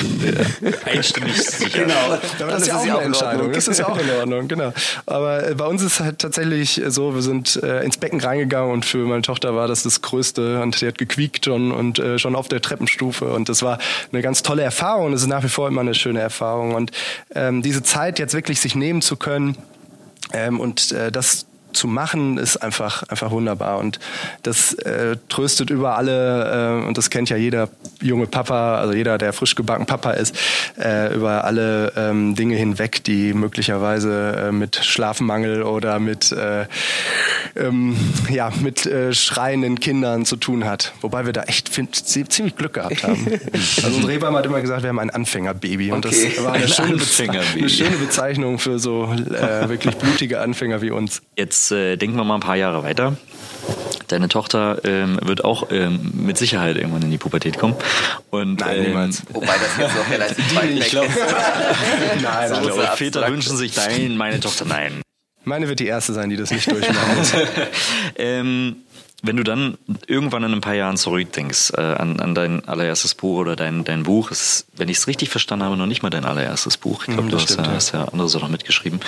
einstimmig 0.87 1.43
sicher. 1.43 1.85
Genau, 1.85 1.95
aber 2.07 2.21
das, 2.39 2.49
das 2.49 2.63
ist 2.63 2.87
ja 2.87 2.97
auch 2.97 3.01
eine 3.01 3.18
Entscheidung. 3.27 3.53
Das 3.53 3.69
ist 3.69 3.79
ja 3.79 3.89
auch 3.89 3.99
in 3.99 4.11
Ordnung, 4.11 4.49
genau. 4.49 4.73
Aber 5.07 5.49
äh, 5.49 5.55
bei 5.55 5.67
uns 5.67 5.83
ist 5.83 5.95
es 5.95 6.01
halt 6.01 6.19
tatsächlich 6.19 6.81
so, 6.89 7.15
wir 7.15 7.23
sind 7.23 7.61
äh, 7.63 7.83
ins 7.85 7.97
Becken 7.97 8.21
reingegangen 8.21 8.73
und 8.73 8.85
für 8.85 8.99
meine 8.99 9.23
Tochter 9.23 9.55
war 9.55 9.69
das 9.69 9.83
das 9.83 10.03
Größte 10.03 10.61
und 10.61 10.77
sie 10.77 10.87
hat 10.87 10.99
gequiekt 10.99 11.45
schon 11.45 11.73
und 11.73 11.99
äh, 11.99 12.19
schon 12.19 12.37
auf 12.37 12.49
der 12.49 12.61
Treppenstufe 12.61 13.27
und 13.27 13.49
das 13.49 13.63
war 13.63 13.79
eine 14.13 14.23
ganz 14.23 14.43
tolle 14.43 14.63
Erfahrung 14.63 15.13
es 15.13 15.23
ist 15.23 15.29
nach 15.29 15.43
wie 15.43 15.49
vor 15.49 15.69
immer 15.69 15.81
eine 15.81 15.95
schöne 15.95 16.21
Erfahrung 16.21 16.75
und 16.75 16.91
ähm, 17.35 17.63
diese 17.63 17.83
Zeit 17.83 18.19
jetzt 18.19 18.35
wirklich 18.35 18.61
sich 18.61 18.75
nehmen 18.75 19.03
zu 19.03 19.17
können 19.17 19.57
ähm, 20.33 20.61
und 20.61 20.93
äh, 20.93 21.11
das 21.11 21.48
zu 21.79 21.87
machen, 21.87 22.39
ist 22.39 22.57
einfach, 22.57 23.05
einfach 23.05 23.31
wunderbar. 23.31 23.79
Und 23.79 23.99
das 24.43 24.75
äh, 24.75 25.17
tröstet 25.29 25.71
über 25.71 25.97
alle, 25.97 26.83
äh, 26.83 26.87
und 26.87 26.99
das 26.99 27.09
kennt 27.09 27.31
ja 27.31 27.37
jeder 27.37 27.69
junge 28.03 28.27
Papa, 28.27 28.79
also 28.79 28.93
jeder, 28.93 29.17
der 29.17 29.33
frisch 29.33 29.55
gebacken 29.55 29.87
Papa 29.87 30.11
ist, 30.11 30.37
äh, 30.79 31.15
über 31.15 31.45
alle 31.45 31.93
ähm, 31.97 32.35
Dinge 32.35 32.57
hinweg, 32.57 33.05
die 33.05 33.33
möglicherweise 33.33 34.49
äh, 34.49 34.53
mit 34.53 34.77
Schlafmangel 34.77 35.63
oder 35.63 36.01
mit, 36.01 36.33
äh, 36.33 36.67
ähm, 37.57 37.97
ja, 38.29 38.51
mit 38.61 38.85
äh, 38.87 39.15
schreienden 39.15 39.79
Kindern 39.79 40.25
zu 40.25 40.37
tun 40.37 40.65
hat. 40.65 40.93
Wobei 41.01 41.27
wir 41.27 41.33
da 41.33 41.43
echt 41.43 41.69
find, 41.69 41.95
ziemlich 41.95 42.57
Glück 42.57 42.75
gehabt 42.75 43.05
haben. 43.05 43.27
also 43.53 43.97
unsere 43.97 44.13
Hebamme 44.13 44.39
hat 44.39 44.47
immer 44.47 44.61
gesagt, 44.61 44.83
wir 44.83 44.89
haben 44.89 44.99
ein 44.99 45.11
Anfängerbaby. 45.11 45.93
Und 45.93 46.05
okay. 46.05 46.33
das 46.35 46.45
war 46.45 46.53
eine, 46.55 46.65
ein 46.65 46.69
schöne, 46.69 47.41
eine 47.55 47.69
schöne 47.69 47.97
Bezeichnung 47.97 48.59
für 48.59 48.79
so 48.79 49.05
äh, 49.05 49.69
wirklich 49.69 49.97
blutige 49.97 50.41
Anfänger 50.41 50.83
wie 50.83 50.91
uns. 50.91 51.23
Jetzt 51.37 51.68
Jetzt 51.69 51.73
äh, 51.73 51.97
denken 51.97 52.17
wir 52.17 52.25
mal 52.25 52.37
ein 52.37 52.41
paar 52.41 52.57
Jahre 52.57 52.83
weiter. 52.83 53.17
Deine 54.07 54.29
Tochter 54.29 54.81
ähm, 54.85 55.19
wird 55.23 55.45
auch 55.45 55.71
ähm, 55.71 56.13
mit 56.15 56.39
Sicherheit 56.39 56.77
irgendwann 56.77 57.03
in 57.03 57.11
die 57.11 57.19
Pubertät 57.19 57.59
kommen. 57.59 57.75
Und, 58.31 58.61
Nein, 58.61 58.77
ähm, 58.79 58.85
niemals. 58.85 59.23
Wobei 59.31 59.49
das 59.49 59.77
jetzt 59.79 59.95
noch 59.95 60.11
relativ 60.11 60.57
weit 60.57 60.71
weg 60.71 60.79
ich 60.79 60.89
glaub, 60.89 61.07
Nein, 62.23 62.53
ich 62.55 62.61
glaube, 62.63 62.97
Väter 62.97 63.29
wünschen 63.29 63.59
sich 63.59 63.75
dein, 63.75 64.17
meine 64.17 64.41
Tochter 64.41 64.65
nein. 64.65 65.03
Meine 65.45 65.69
wird 65.69 65.81
die 65.81 65.87
erste 65.87 66.15
sein, 66.15 66.31
die 66.31 66.37
das 66.37 66.51
nicht 66.51 66.71
durchmachen 66.71 67.17
muss. 67.19 67.33
ähm, 68.17 68.77
wenn 69.23 69.37
du 69.37 69.43
dann 69.43 69.79
irgendwann 70.07 70.45
in 70.45 70.53
ein 70.53 70.61
paar 70.61 70.75
Jahren 70.75 70.97
zurückdenkst 70.97 71.73
äh, 71.77 71.81
an, 71.81 72.21
an 72.21 72.37
dein 72.37 72.65
allererstes 72.69 73.15
Buch 73.15 73.39
oder 73.39 73.57
dein, 73.57 73.83
dein 73.83 74.05
Buch, 74.05 74.31
ist, 74.31 74.67
wenn 74.77 74.89
ich 74.89 74.99
es 74.99 75.09
richtig 75.09 75.29
verstanden 75.29 75.65
habe, 75.65 75.77
noch 75.77 75.87
nicht 75.87 76.03
mal 76.03 76.11
dein 76.11 76.25
allererstes 76.25 76.77
Buch. 76.77 77.01
Ich 77.01 77.07
glaube, 77.07 77.25
mhm, 77.25 77.31
du 77.31 77.37
hast, 77.37 77.53
stimmt, 77.53 77.67
ja, 77.67 77.73
hast 77.73 77.93
ja 77.93 78.05
andere 78.05 78.29
Sachen 78.29 78.53
mitgeschrieben. 78.53 79.01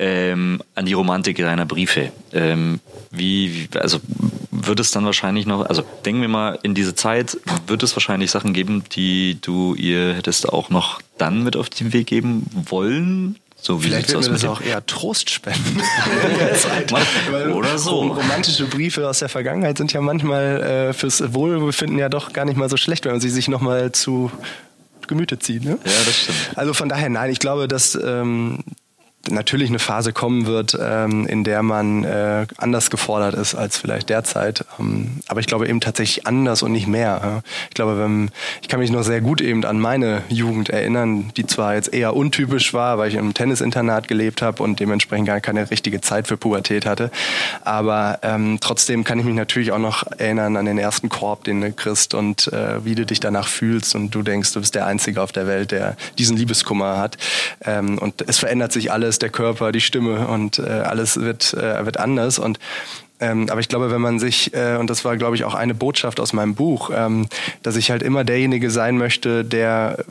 Ähm, 0.00 0.62
an 0.74 0.86
die 0.86 0.94
Romantik 0.94 1.36
deiner 1.38 1.64
Briefe. 1.64 2.10
Ähm, 2.32 2.80
wie, 3.12 3.68
wie, 3.72 3.78
also 3.78 4.00
wird 4.50 4.80
es 4.80 4.90
dann 4.90 5.04
wahrscheinlich 5.04 5.46
noch, 5.46 5.64
also 5.66 5.84
denken 6.04 6.22
wir 6.22 6.28
mal 6.28 6.58
in 6.62 6.74
diese 6.74 6.96
Zeit, 6.96 7.38
wird 7.66 7.84
es 7.84 7.94
wahrscheinlich 7.94 8.32
Sachen 8.32 8.54
geben, 8.54 8.82
die 8.92 9.38
du 9.40 9.74
ihr 9.74 10.14
hättest 10.14 10.48
auch 10.48 10.70
noch 10.70 11.00
dann 11.18 11.44
mit 11.44 11.56
auf 11.56 11.70
den 11.70 11.92
Weg 11.92 12.08
geben 12.08 12.46
wollen? 12.52 13.36
So 13.64 13.80
wie 13.84 13.86
Vielleicht 13.86 14.12
wird 14.12 14.24
mir 14.24 14.32
das 14.32 14.44
auch 14.44 14.60
eher 14.60 14.84
Trost 14.86 15.30
spenden. 15.30 15.80
Oder 17.54 17.78
so. 17.78 18.00
Romantische 18.00 18.66
Briefe 18.66 19.08
aus 19.08 19.20
der 19.20 19.28
Vergangenheit 19.28 19.78
sind 19.78 19.92
ja 19.92 20.00
manchmal 20.00 20.60
äh, 20.62 20.92
fürs 20.92 21.32
Wohlbefinden 21.32 21.96
ja 21.96 22.08
doch 22.08 22.32
gar 22.32 22.44
nicht 22.44 22.56
mal 22.56 22.68
so 22.68 22.76
schlecht, 22.76 23.04
wenn 23.04 23.12
man 23.12 23.20
sie 23.20 23.30
sich 23.30 23.46
nochmal 23.46 23.92
zu 23.92 24.32
Gemüte 25.06 25.38
zieht. 25.38 25.64
Ne? 25.64 25.78
Ja, 25.84 25.92
das 26.04 26.16
stimmt. 26.16 26.38
Also 26.56 26.74
von 26.74 26.88
daher, 26.88 27.08
nein, 27.08 27.30
ich 27.30 27.38
glaube, 27.38 27.68
dass 27.68 27.94
ähm, 27.94 28.64
natürlich 29.30 29.68
eine 29.68 29.78
Phase 29.78 30.12
kommen 30.12 30.46
wird, 30.46 30.76
ähm, 30.80 31.26
in 31.26 31.44
der 31.44 31.62
man 31.62 32.04
äh, 32.04 32.46
anders 32.56 32.90
gefordert 32.90 33.34
ist 33.34 33.54
als 33.54 33.76
vielleicht 33.76 34.08
derzeit. 34.08 34.64
Ähm, 34.78 35.20
aber 35.28 35.40
ich 35.40 35.46
glaube 35.46 35.68
eben 35.68 35.80
tatsächlich 35.80 36.26
anders 36.26 36.62
und 36.62 36.72
nicht 36.72 36.86
mehr. 36.86 37.20
Ja. 37.22 37.42
Ich 37.68 37.74
glaube, 37.74 37.98
wenn, 37.98 38.30
ich 38.62 38.68
kann 38.68 38.80
mich 38.80 38.90
noch 38.90 39.02
sehr 39.02 39.20
gut 39.20 39.40
eben 39.40 39.64
an 39.64 39.78
meine 39.78 40.22
Jugend 40.28 40.70
erinnern, 40.70 41.30
die 41.36 41.46
zwar 41.46 41.74
jetzt 41.74 41.92
eher 41.92 42.16
untypisch 42.16 42.74
war, 42.74 42.98
weil 42.98 43.08
ich 43.08 43.14
im 43.14 43.34
Tennisinternat 43.34 44.08
gelebt 44.08 44.42
habe 44.42 44.62
und 44.62 44.80
dementsprechend 44.80 45.26
gar 45.26 45.40
keine 45.40 45.70
richtige 45.70 46.00
Zeit 46.00 46.26
für 46.26 46.36
Pubertät 46.36 46.86
hatte. 46.86 47.10
Aber 47.64 48.18
ähm, 48.22 48.58
trotzdem 48.60 49.04
kann 49.04 49.18
ich 49.18 49.24
mich 49.24 49.34
natürlich 49.34 49.72
auch 49.72 49.78
noch 49.78 50.04
erinnern 50.18 50.56
an 50.56 50.64
den 50.64 50.78
ersten 50.78 51.08
Korb, 51.08 51.44
den 51.44 51.60
du 51.60 51.72
kriegst 51.72 52.14
und 52.14 52.52
äh, 52.52 52.84
wie 52.84 52.94
du 52.94 53.06
dich 53.06 53.20
danach 53.20 53.48
fühlst 53.48 53.94
und 53.94 54.10
du 54.10 54.22
denkst, 54.22 54.52
du 54.52 54.60
bist 54.60 54.74
der 54.74 54.86
Einzige 54.86 55.22
auf 55.22 55.32
der 55.32 55.46
Welt, 55.46 55.70
der 55.70 55.96
diesen 56.18 56.36
Liebeskummer 56.36 56.98
hat. 56.98 57.18
Ähm, 57.64 57.98
und 57.98 58.22
es 58.26 58.38
verändert 58.38 58.72
sich 58.72 58.90
alles, 58.90 59.11
der 59.18 59.30
Körper, 59.30 59.72
die 59.72 59.80
Stimme 59.80 60.28
und 60.28 60.58
äh, 60.58 60.62
alles 60.62 61.20
wird, 61.20 61.54
äh, 61.54 61.84
wird 61.84 61.98
anders. 61.98 62.38
Und 62.38 62.58
ähm, 63.22 63.46
aber 63.50 63.60
ich 63.60 63.68
glaube, 63.68 63.92
wenn 63.92 64.00
man 64.00 64.18
sich, 64.18 64.52
äh, 64.52 64.76
und 64.76 64.90
das 64.90 65.04
war, 65.04 65.16
glaube 65.16 65.36
ich, 65.36 65.44
auch 65.44 65.54
eine 65.54 65.74
Botschaft 65.74 66.18
aus 66.18 66.32
meinem 66.32 66.56
Buch, 66.56 66.90
ähm, 66.92 67.28
dass 67.62 67.76
ich 67.76 67.92
halt 67.92 68.02
immer 68.02 68.24
derjenige 68.24 68.68
sein 68.68 68.98
möchte, 68.98 69.44
der 69.44 70.04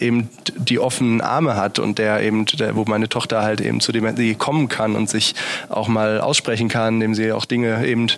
eben 0.00 0.30
die 0.56 0.78
offenen 0.78 1.20
Arme 1.20 1.56
hat 1.56 1.78
und 1.78 1.98
der 1.98 2.22
eben, 2.22 2.46
der, 2.46 2.74
wo 2.74 2.84
meine 2.86 3.08
Tochter 3.08 3.42
halt 3.42 3.60
eben 3.60 3.80
zu 3.80 3.92
dem 3.92 4.16
sie 4.16 4.34
kommen 4.34 4.68
kann 4.68 4.96
und 4.96 5.10
sich 5.10 5.34
auch 5.68 5.88
mal 5.88 6.20
aussprechen 6.20 6.68
kann, 6.68 6.94
indem 6.94 7.14
sie 7.14 7.32
auch 7.32 7.44
Dinge 7.44 7.86
eben 7.86 8.08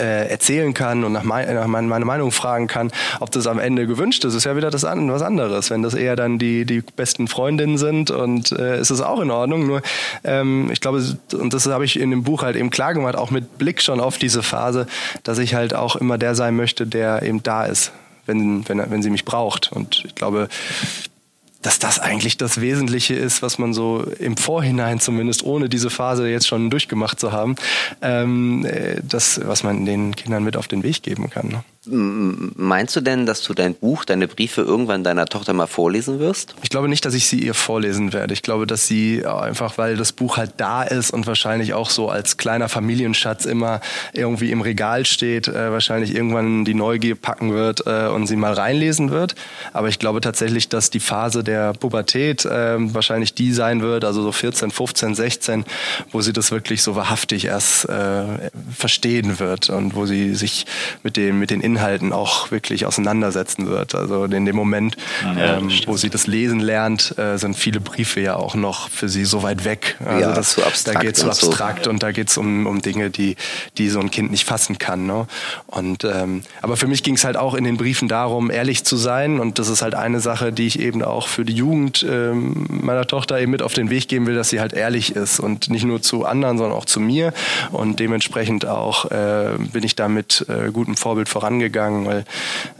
äh, 0.00 0.28
erzählen 0.28 0.74
kann 0.74 1.04
und 1.04 1.12
nach, 1.12 1.22
mein, 1.22 1.54
nach 1.54 1.66
meine 1.66 2.04
Meinung 2.04 2.32
fragen 2.32 2.66
kann, 2.66 2.90
ob 3.20 3.30
das 3.30 3.46
am 3.46 3.58
Ende 3.58 3.86
gewünscht 3.86 4.24
ist, 4.24 4.34
ist 4.34 4.44
ja 4.44 4.56
wieder 4.56 4.70
das 4.70 4.84
an, 4.84 5.10
was 5.12 5.22
anderes. 5.22 5.70
Wenn 5.70 5.82
das 5.82 5.94
eher 5.94 6.16
dann 6.16 6.38
die, 6.38 6.64
die 6.64 6.80
besten 6.80 7.28
Freundinnen 7.28 7.78
sind 7.78 8.10
und 8.10 8.52
äh, 8.52 8.80
ist 8.80 8.90
es 8.90 9.00
auch 9.00 9.20
in 9.20 9.30
Ordnung. 9.30 9.66
Nur 9.66 9.82
ähm, 10.24 10.70
ich 10.72 10.80
glaube, 10.80 11.04
und 11.34 11.54
das 11.54 11.66
habe 11.66 11.84
ich 11.84 12.00
in 12.00 12.10
dem 12.10 12.24
Buch 12.24 12.42
halt 12.42 12.56
eben 12.56 12.70
klar 12.70 12.94
gemacht, 12.94 13.16
auch 13.16 13.30
mit 13.30 13.58
Blick 13.58 13.82
schon 13.82 14.00
auf 14.00 14.18
diese 14.18 14.42
Phase, 14.42 14.86
dass 15.22 15.38
ich 15.38 15.54
halt 15.54 15.74
auch 15.74 15.96
immer 15.96 16.18
der 16.18 16.34
sein 16.34 16.56
möchte, 16.56 16.86
der 16.86 17.22
eben 17.22 17.42
da 17.42 17.64
ist, 17.64 17.92
wenn, 18.26 18.68
wenn, 18.68 18.90
wenn 18.90 19.02
sie 19.02 19.10
mich 19.10 19.24
braucht. 19.24 19.70
Und 19.72 20.04
ich 20.06 20.14
glaube, 20.14 20.48
dass 21.62 21.78
das 21.78 21.98
eigentlich 21.98 22.36
das 22.36 22.60
Wesentliche 22.60 23.14
ist, 23.14 23.42
was 23.42 23.58
man 23.58 23.74
so 23.74 24.02
im 24.18 24.36
Vorhinein 24.36 24.98
zumindest, 25.00 25.44
ohne 25.44 25.68
diese 25.68 25.90
Phase 25.90 26.28
jetzt 26.28 26.48
schon 26.48 26.70
durchgemacht 26.70 27.20
zu 27.20 27.32
haben, 27.32 27.56
ähm, 28.00 28.64
äh, 28.64 29.00
das, 29.02 29.40
was 29.44 29.62
man 29.62 29.84
den 29.84 30.16
Kindern 30.16 30.44
mit 30.44 30.56
auf 30.56 30.68
den 30.68 30.82
Weg 30.82 31.02
geben 31.02 31.28
kann. 31.28 31.48
Ne? 31.48 31.64
Meinst 31.86 32.94
du 32.94 33.00
denn, 33.00 33.24
dass 33.24 33.42
du 33.42 33.54
dein 33.54 33.74
Buch, 33.74 34.04
deine 34.04 34.28
Briefe 34.28 34.60
irgendwann 34.60 35.02
deiner 35.02 35.24
Tochter 35.24 35.54
mal 35.54 35.66
vorlesen 35.66 36.18
wirst? 36.18 36.54
Ich 36.62 36.68
glaube 36.68 36.90
nicht, 36.90 37.06
dass 37.06 37.14
ich 37.14 37.26
sie 37.26 37.38
ihr 37.38 37.54
vorlesen 37.54 38.12
werde. 38.12 38.34
Ich 38.34 38.42
glaube, 38.42 38.66
dass 38.66 38.86
sie 38.86 39.24
einfach, 39.24 39.78
weil 39.78 39.96
das 39.96 40.12
Buch 40.12 40.36
halt 40.36 40.52
da 40.58 40.82
ist 40.82 41.10
und 41.10 41.26
wahrscheinlich 41.26 41.72
auch 41.72 41.88
so 41.88 42.10
als 42.10 42.36
kleiner 42.36 42.68
Familienschatz 42.68 43.46
immer 43.46 43.80
irgendwie 44.12 44.50
im 44.50 44.60
Regal 44.60 45.06
steht, 45.06 45.48
äh, 45.48 45.72
wahrscheinlich 45.72 46.14
irgendwann 46.14 46.66
die 46.66 46.74
Neugier 46.74 47.14
packen 47.14 47.54
wird 47.54 47.86
äh, 47.86 48.08
und 48.08 48.26
sie 48.26 48.36
mal 48.36 48.52
reinlesen 48.52 49.10
wird. 49.10 49.34
Aber 49.72 49.88
ich 49.88 49.98
glaube 49.98 50.20
tatsächlich, 50.20 50.68
dass 50.68 50.90
die 50.90 51.00
Phase 51.00 51.42
der 51.42 51.72
Pubertät 51.72 52.44
äh, 52.44 52.76
wahrscheinlich 52.92 53.32
die 53.32 53.54
sein 53.54 53.80
wird, 53.80 54.04
also 54.04 54.20
so 54.20 54.32
14, 54.32 54.70
15, 54.70 55.14
16, 55.14 55.64
wo 56.12 56.20
sie 56.20 56.34
das 56.34 56.50
wirklich 56.50 56.82
so 56.82 56.94
wahrhaftig 56.94 57.46
erst 57.46 57.88
äh, 57.88 58.50
verstehen 58.76 59.38
wird 59.38 59.70
und 59.70 59.94
wo 59.94 60.04
sie 60.04 60.34
sich 60.34 60.66
mit 61.02 61.16
dem 61.16 61.38
mit 61.38 61.50
den 61.50 61.69
Inhalten 61.70 62.12
auch 62.12 62.50
wirklich 62.50 62.86
auseinandersetzen 62.86 63.66
wird. 63.68 63.94
Also 63.94 64.24
in 64.24 64.44
dem 64.44 64.56
Moment, 64.56 64.96
ja, 65.22 65.58
ähm, 65.58 65.70
wo 65.86 65.96
sie 65.96 66.10
das 66.10 66.26
Lesen 66.26 66.60
lernt, 66.60 67.16
äh, 67.18 67.36
sind 67.38 67.56
viele 67.56 67.80
Briefe 67.80 68.20
ja 68.20 68.36
auch 68.36 68.54
noch 68.54 68.88
für 68.90 69.08
sie 69.08 69.24
so 69.24 69.42
weit 69.42 69.64
weg. 69.64 69.96
Also 70.04 70.20
ja, 70.20 70.34
das, 70.34 70.56
da 70.84 70.94
geht 70.94 71.16
es 71.16 71.20
so 71.20 71.28
abstrakt 71.28 71.80
und, 71.80 71.84
so. 71.84 71.90
und 71.90 72.02
da 72.02 72.12
geht 72.12 72.28
es 72.28 72.36
um, 72.36 72.66
um 72.66 72.82
Dinge, 72.82 73.10
die, 73.10 73.36
die 73.78 73.88
so 73.88 74.00
ein 74.00 74.10
Kind 74.10 74.30
nicht 74.30 74.44
fassen 74.44 74.78
kann. 74.78 75.06
Ne? 75.06 75.26
Und, 75.66 76.04
ähm, 76.04 76.42
aber 76.60 76.76
für 76.76 76.88
mich 76.88 77.02
ging 77.02 77.14
es 77.14 77.24
halt 77.24 77.36
auch 77.36 77.54
in 77.54 77.64
den 77.64 77.76
Briefen 77.76 78.08
darum, 78.08 78.50
ehrlich 78.50 78.84
zu 78.84 78.96
sein. 78.96 79.38
Und 79.38 79.58
das 79.58 79.68
ist 79.68 79.82
halt 79.82 79.94
eine 79.94 80.20
Sache, 80.20 80.52
die 80.52 80.66
ich 80.66 80.80
eben 80.80 81.02
auch 81.02 81.28
für 81.28 81.44
die 81.44 81.54
Jugend 81.54 82.04
ähm, 82.08 82.66
meiner 82.68 83.06
Tochter 83.06 83.40
eben 83.40 83.52
mit 83.52 83.62
auf 83.62 83.74
den 83.74 83.90
Weg 83.90 84.08
geben 84.08 84.26
will, 84.26 84.34
dass 84.34 84.50
sie 84.50 84.60
halt 84.60 84.72
ehrlich 84.72 85.14
ist 85.14 85.38
und 85.38 85.70
nicht 85.70 85.84
nur 85.84 86.02
zu 86.02 86.24
anderen, 86.24 86.58
sondern 86.58 86.76
auch 86.76 86.86
zu 86.86 86.98
mir. 86.98 87.32
Und 87.70 88.00
dementsprechend 88.00 88.66
auch 88.66 89.10
äh, 89.10 89.50
bin 89.72 89.84
ich 89.84 89.94
da 89.94 90.08
mit 90.08 90.46
äh, 90.48 90.70
gutem 90.72 90.96
Vorbild 90.96 91.28
vorangegangen 91.28 91.59
angegangen, 91.60 92.06
weil 92.06 92.24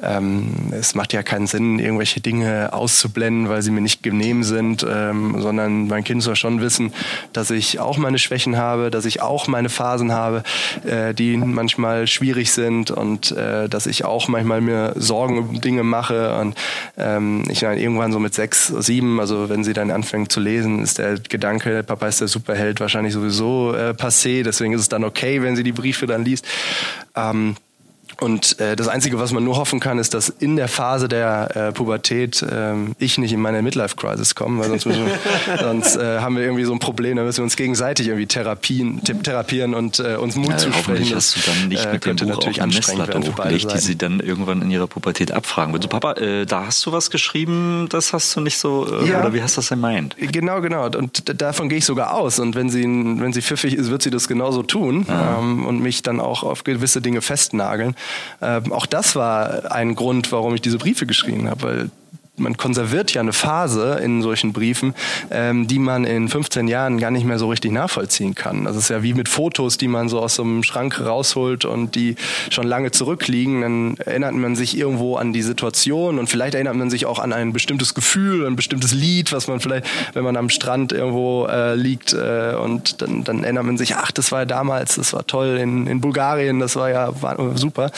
ähm, 0.03 0.73
es 0.73 0.95
macht 0.95 1.13
ja 1.13 1.23
keinen 1.23 1.47
Sinn, 1.47 1.79
irgendwelche 1.79 2.21
Dinge 2.21 2.73
auszublenden, 2.73 3.51
weil 3.51 3.61
sie 3.61 3.71
mir 3.71 3.83
nicht 3.83 4.03
genehm 4.03 4.43
sind, 4.43 4.87
ähm, 4.89 5.37
sondern 5.39 5.87
mein 5.87 6.03
Kind 6.03 6.23
soll 6.23 6.37
schon 6.37 6.63
wissen, 6.63 6.93
dass 7.35 7.51
ich 7.51 7.79
auch 7.79 7.99
meine 7.99 8.19
Schwächen 8.19 8.57
habe, 8.57 8.91
dass 8.91 9.05
ich 9.05 9.21
auch 9.21 9.49
meine 9.49 9.69
Phasen 9.69 10.13
habe, 10.13 10.43
äh, 10.87 11.13
die 11.13 11.37
manchmal 11.37 12.07
schwierig 12.07 12.53
sind 12.53 12.91
und 12.91 13.33
äh, 13.33 13.69
dass 13.69 13.87
ich 13.87 14.05
auch 14.07 14.29
manchmal 14.29 14.63
mir 14.63 14.95
Sorgen 14.97 15.39
um 15.39 15.61
Dinge 15.61 15.83
mache 15.83 16.39
und 16.39 16.55
ähm, 16.97 17.45
ich 17.51 17.61
dann 17.61 17.77
irgendwann 17.77 18.13
so 18.13 18.19
mit 18.19 18.33
sechs, 18.33 18.69
sieben, 18.69 19.21
also 19.21 19.51
wenn 19.51 19.63
sie 19.63 19.75
dann 19.75 19.91
anfängt 19.91 20.33
zu 20.33 20.41
lesen, 20.41 20.83
ist 20.83 20.99
der 20.99 21.19
Gedanke, 21.19 21.83
Papa 21.83 22.07
ist 22.07 22.21
der 22.21 22.29
Superheld 22.29 22.81
wahrscheinlich 22.81 23.13
sowieso 23.13 23.75
äh, 23.75 23.91
passé, 23.91 24.43
deswegen 24.43 24.73
ist 24.73 24.81
es 24.81 24.89
dann 24.89 25.05
okay, 25.05 25.43
wenn 25.43 25.55
sie 25.55 25.65
die 25.65 25.73
Briefe 25.73 26.07
dann 26.07 26.25
liest. 26.25 26.47
Ähm, 27.15 27.57
und 28.21 28.59
äh, 28.61 28.77
das 28.77 28.89
Einzige, 28.89 29.19
was 29.19 29.33
man 29.33 29.45
nur 29.45 29.57
hoffen 29.57 29.81
kann, 29.81 29.99
ist, 29.99 30.15
dass 30.15 30.29
in 30.29 30.57
der 30.57 30.69
Phase 30.69 31.09
der 31.09 31.57
äh, 31.57 31.73
Pubertät 31.73 32.43
äh, 32.43 32.75
ich 32.99 33.19
nicht 33.19 33.33
in 33.33 33.41
meine 33.41 33.63
Midlife-Crisis 33.63 34.35
komme, 34.35 34.61
weil 34.61 34.69
sonst, 34.69 34.87
wir, 34.87 34.95
sonst 35.61 35.97
äh, 35.97 36.21
haben 36.21 36.37
wir 36.37 36.43
irgendwie 36.43 36.65
so 36.65 36.73
ein 36.73 36.79
Problem, 36.79 37.17
da 37.17 37.25
müssen 37.25 37.39
wir 37.39 37.45
uns 37.45 37.57
gegenseitig 37.57 38.09
irgendwie 38.09 38.27
therapien, 38.27 39.03
therapieren 39.03 39.75
und 39.75 40.01
äh, 40.01 40.17
uns 40.17 40.37
Mut 40.37 40.51
ja, 40.51 40.57
zusprechen. 40.59 40.89
Hoffentlich 40.89 41.15
hast 41.15 41.37
du 41.37 41.51
dann 41.51 41.69
nicht 41.69 41.85
äh, 41.85 41.93
mit 41.93 42.05
dem 42.05 42.17
Buch 42.17 42.27
natürlich 42.27 42.61
auch 42.61 42.65
eine 42.65 42.75
Messlatte 42.75 43.21
hochgelegt, 43.21 43.73
die 43.73 43.79
sie 43.79 43.97
dann 43.97 44.21
irgendwann 44.21 44.63
in 44.63 44.71
ihrer 44.71 44.87
Pubertät 44.87 45.33
abfragen 45.33 45.73
wird. 45.73 45.85
So, 45.85 45.89
Papa, 45.89 46.13
äh, 46.15 46.47
da 46.47 46.67
hast 46.67 46.85
du 46.85 46.93
was 46.93 47.11
geschrieben, 47.11 47.87
das 47.91 48.13
hast 48.13 48.37
du 48.37 48.41
nicht 48.41 48.59
so, 48.59 48.87
äh, 48.87 49.09
ja. 49.09 49.21
oder 49.21 49.33
wie 49.33 49.43
hast 49.43 49.57
du 49.57 49.61
das 49.61 49.71
gemeint? 49.71 50.17
Genau, 50.19 50.61
genau. 50.61 50.87
Und 50.87 51.41
davon 51.41 51.69
gehe 51.69 51.79
ich 51.79 51.85
sogar 51.85 52.15
aus. 52.15 52.39
Und 52.39 52.55
wenn 52.55 52.69
sie, 52.71 52.83
wenn 52.83 53.33
sie 53.33 53.43
pfiffig 53.43 53.75
ist, 53.75 53.91
wird 53.91 54.03
sie 54.03 54.11
das 54.11 54.29
genauso 54.29 54.63
tun 54.63 55.07
ah. 55.09 55.39
ähm, 55.39 55.67
und 55.67 55.81
mich 55.81 56.03
dann 56.03 56.21
auch 56.21 56.43
auf 56.43 56.65
gewisse 56.65 57.01
Dinge 57.01 57.23
festnageln. 57.23 57.95
Ähm, 58.43 58.73
auch 58.73 58.87
das 58.87 59.17
war 59.17 59.73
ein 59.73 59.95
Grund, 59.95 60.33
warum 60.33 60.55
ich 60.55 60.61
diese 60.61 60.79
Briefe 60.79 61.07
geschrieben 61.07 61.49
habe, 61.49 61.63
weil 61.63 61.91
man 62.41 62.57
konserviert 62.57 63.13
ja 63.13 63.21
eine 63.21 63.33
Phase 63.33 64.01
in 64.03 64.23
solchen 64.23 64.53
Briefen, 64.53 64.95
ähm, 65.31 65.67
die 65.67 65.79
man 65.79 66.05
in 66.05 66.29
15 66.29 66.69
Jahren 66.69 66.99
gar 66.99 67.11
nicht 67.11 67.25
mehr 67.25 67.39
so 67.39 67.49
richtig 67.49 67.73
nachvollziehen 67.73 68.35
kann. 68.35 68.65
Das 68.65 68.77
ist 68.77 68.91
ja 68.91 69.03
wie 69.03 69.15
mit 69.15 69.29
Fotos, 69.29 69.79
die 69.79 69.89
man 69.89 70.09
so 70.09 70.21
aus 70.21 70.35
so 70.35 70.43
einem 70.43 70.63
Schrank 70.63 71.01
rausholt 71.01 71.65
und 71.65 71.95
die 71.95 72.17
schon 72.51 72.67
lange 72.67 72.91
zurückliegen. 72.91 73.61
Dann 73.61 73.97
erinnert 73.99 74.35
man 74.35 74.57
sich 74.57 74.77
irgendwo 74.77 75.17
an 75.17 75.33
die 75.33 75.43
Situation 75.43 76.19
und 76.19 76.29
vielleicht 76.29 76.55
erinnert 76.55 76.77
man 76.77 76.91
sich 76.91 77.07
auch 77.07 77.19
an 77.19 77.33
ein 77.33 77.53
bestimmtes 77.53 77.95
Gefühl, 77.95 78.47
ein 78.47 78.57
bestimmtes 78.57 78.93
Lied, 78.93 79.33
was 79.33 79.49
man 79.49 79.61
vielleicht, 79.61 79.87
wenn 80.15 80.25
man 80.25 80.37
am 80.37 80.49
Strand 80.49 80.93
irgendwo 80.93 81.47
äh, 81.47 81.75
liegt 81.75 82.13
äh, 82.13 82.55
und 82.55 83.03
dann, 83.03 83.25
dann 83.25 83.45
erinnert 83.45 83.65
man 83.65 83.79
sich, 83.79 83.97
ach, 83.97 84.11
das 84.11 84.33
war 84.33 84.41
ja 84.41 84.47
damals, 84.47 84.97
das 84.97 85.13
war 85.13 85.27
toll 85.27 85.59
in, 85.61 85.87
in 85.87 86.01
Bulgarien, 86.01 86.61
das 86.61 86.77
war 86.77 86.91
ja 86.91 87.11
war 87.23 87.57
super. 87.57 87.91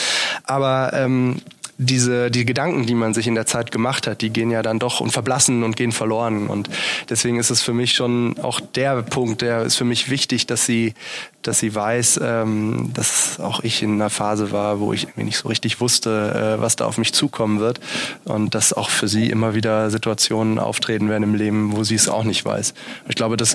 Aber 0.44 0.92
ähm, 0.94 1.36
diese, 1.82 2.30
die 2.30 2.44
Gedanken, 2.44 2.86
die 2.86 2.94
man 2.94 3.14
sich 3.14 3.26
in 3.26 3.34
der 3.34 3.46
Zeit 3.46 3.70
gemacht 3.70 4.06
hat, 4.06 4.22
die 4.22 4.30
gehen 4.30 4.50
ja 4.50 4.62
dann 4.62 4.78
doch 4.78 5.00
und 5.00 5.10
verblassen 5.10 5.62
und 5.62 5.76
gehen 5.76 5.92
verloren. 5.92 6.46
Und 6.46 6.68
deswegen 7.08 7.38
ist 7.38 7.50
es 7.50 7.62
für 7.62 7.72
mich 7.72 7.92
schon 7.92 8.38
auch 8.38 8.60
der 8.60 9.02
Punkt, 9.02 9.42
der 9.42 9.62
ist 9.62 9.76
für 9.76 9.84
mich 9.84 10.10
wichtig, 10.10 10.46
dass 10.46 10.64
sie, 10.66 10.94
dass 11.42 11.58
sie 11.58 11.74
weiß, 11.74 12.20
ähm, 12.22 12.90
dass 12.94 13.40
auch 13.40 13.62
ich 13.62 13.82
in 13.82 13.94
einer 13.94 14.10
Phase 14.10 14.52
war, 14.52 14.80
wo 14.80 14.92
ich 14.92 15.04
irgendwie 15.04 15.24
nicht 15.24 15.38
so 15.38 15.48
richtig 15.48 15.80
wusste, 15.80 16.56
äh, 16.58 16.62
was 16.62 16.76
da 16.76 16.86
auf 16.86 16.98
mich 16.98 17.12
zukommen 17.12 17.60
wird. 17.60 17.80
Und 18.24 18.54
dass 18.54 18.72
auch 18.72 18.90
für 18.90 19.08
sie 19.08 19.28
immer 19.30 19.54
wieder 19.54 19.90
Situationen 19.90 20.58
auftreten 20.58 21.08
werden 21.08 21.24
im 21.24 21.34
Leben, 21.34 21.76
wo 21.76 21.84
sie 21.84 21.94
es 21.94 22.08
auch 22.08 22.24
nicht 22.24 22.44
weiß. 22.44 22.74
Ich 23.08 23.14
glaube, 23.14 23.36
das, 23.36 23.54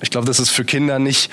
ich 0.00 0.10
glaube, 0.10 0.26
das 0.26 0.40
ist 0.40 0.50
für 0.50 0.64
Kinder 0.64 0.98
nicht, 0.98 1.30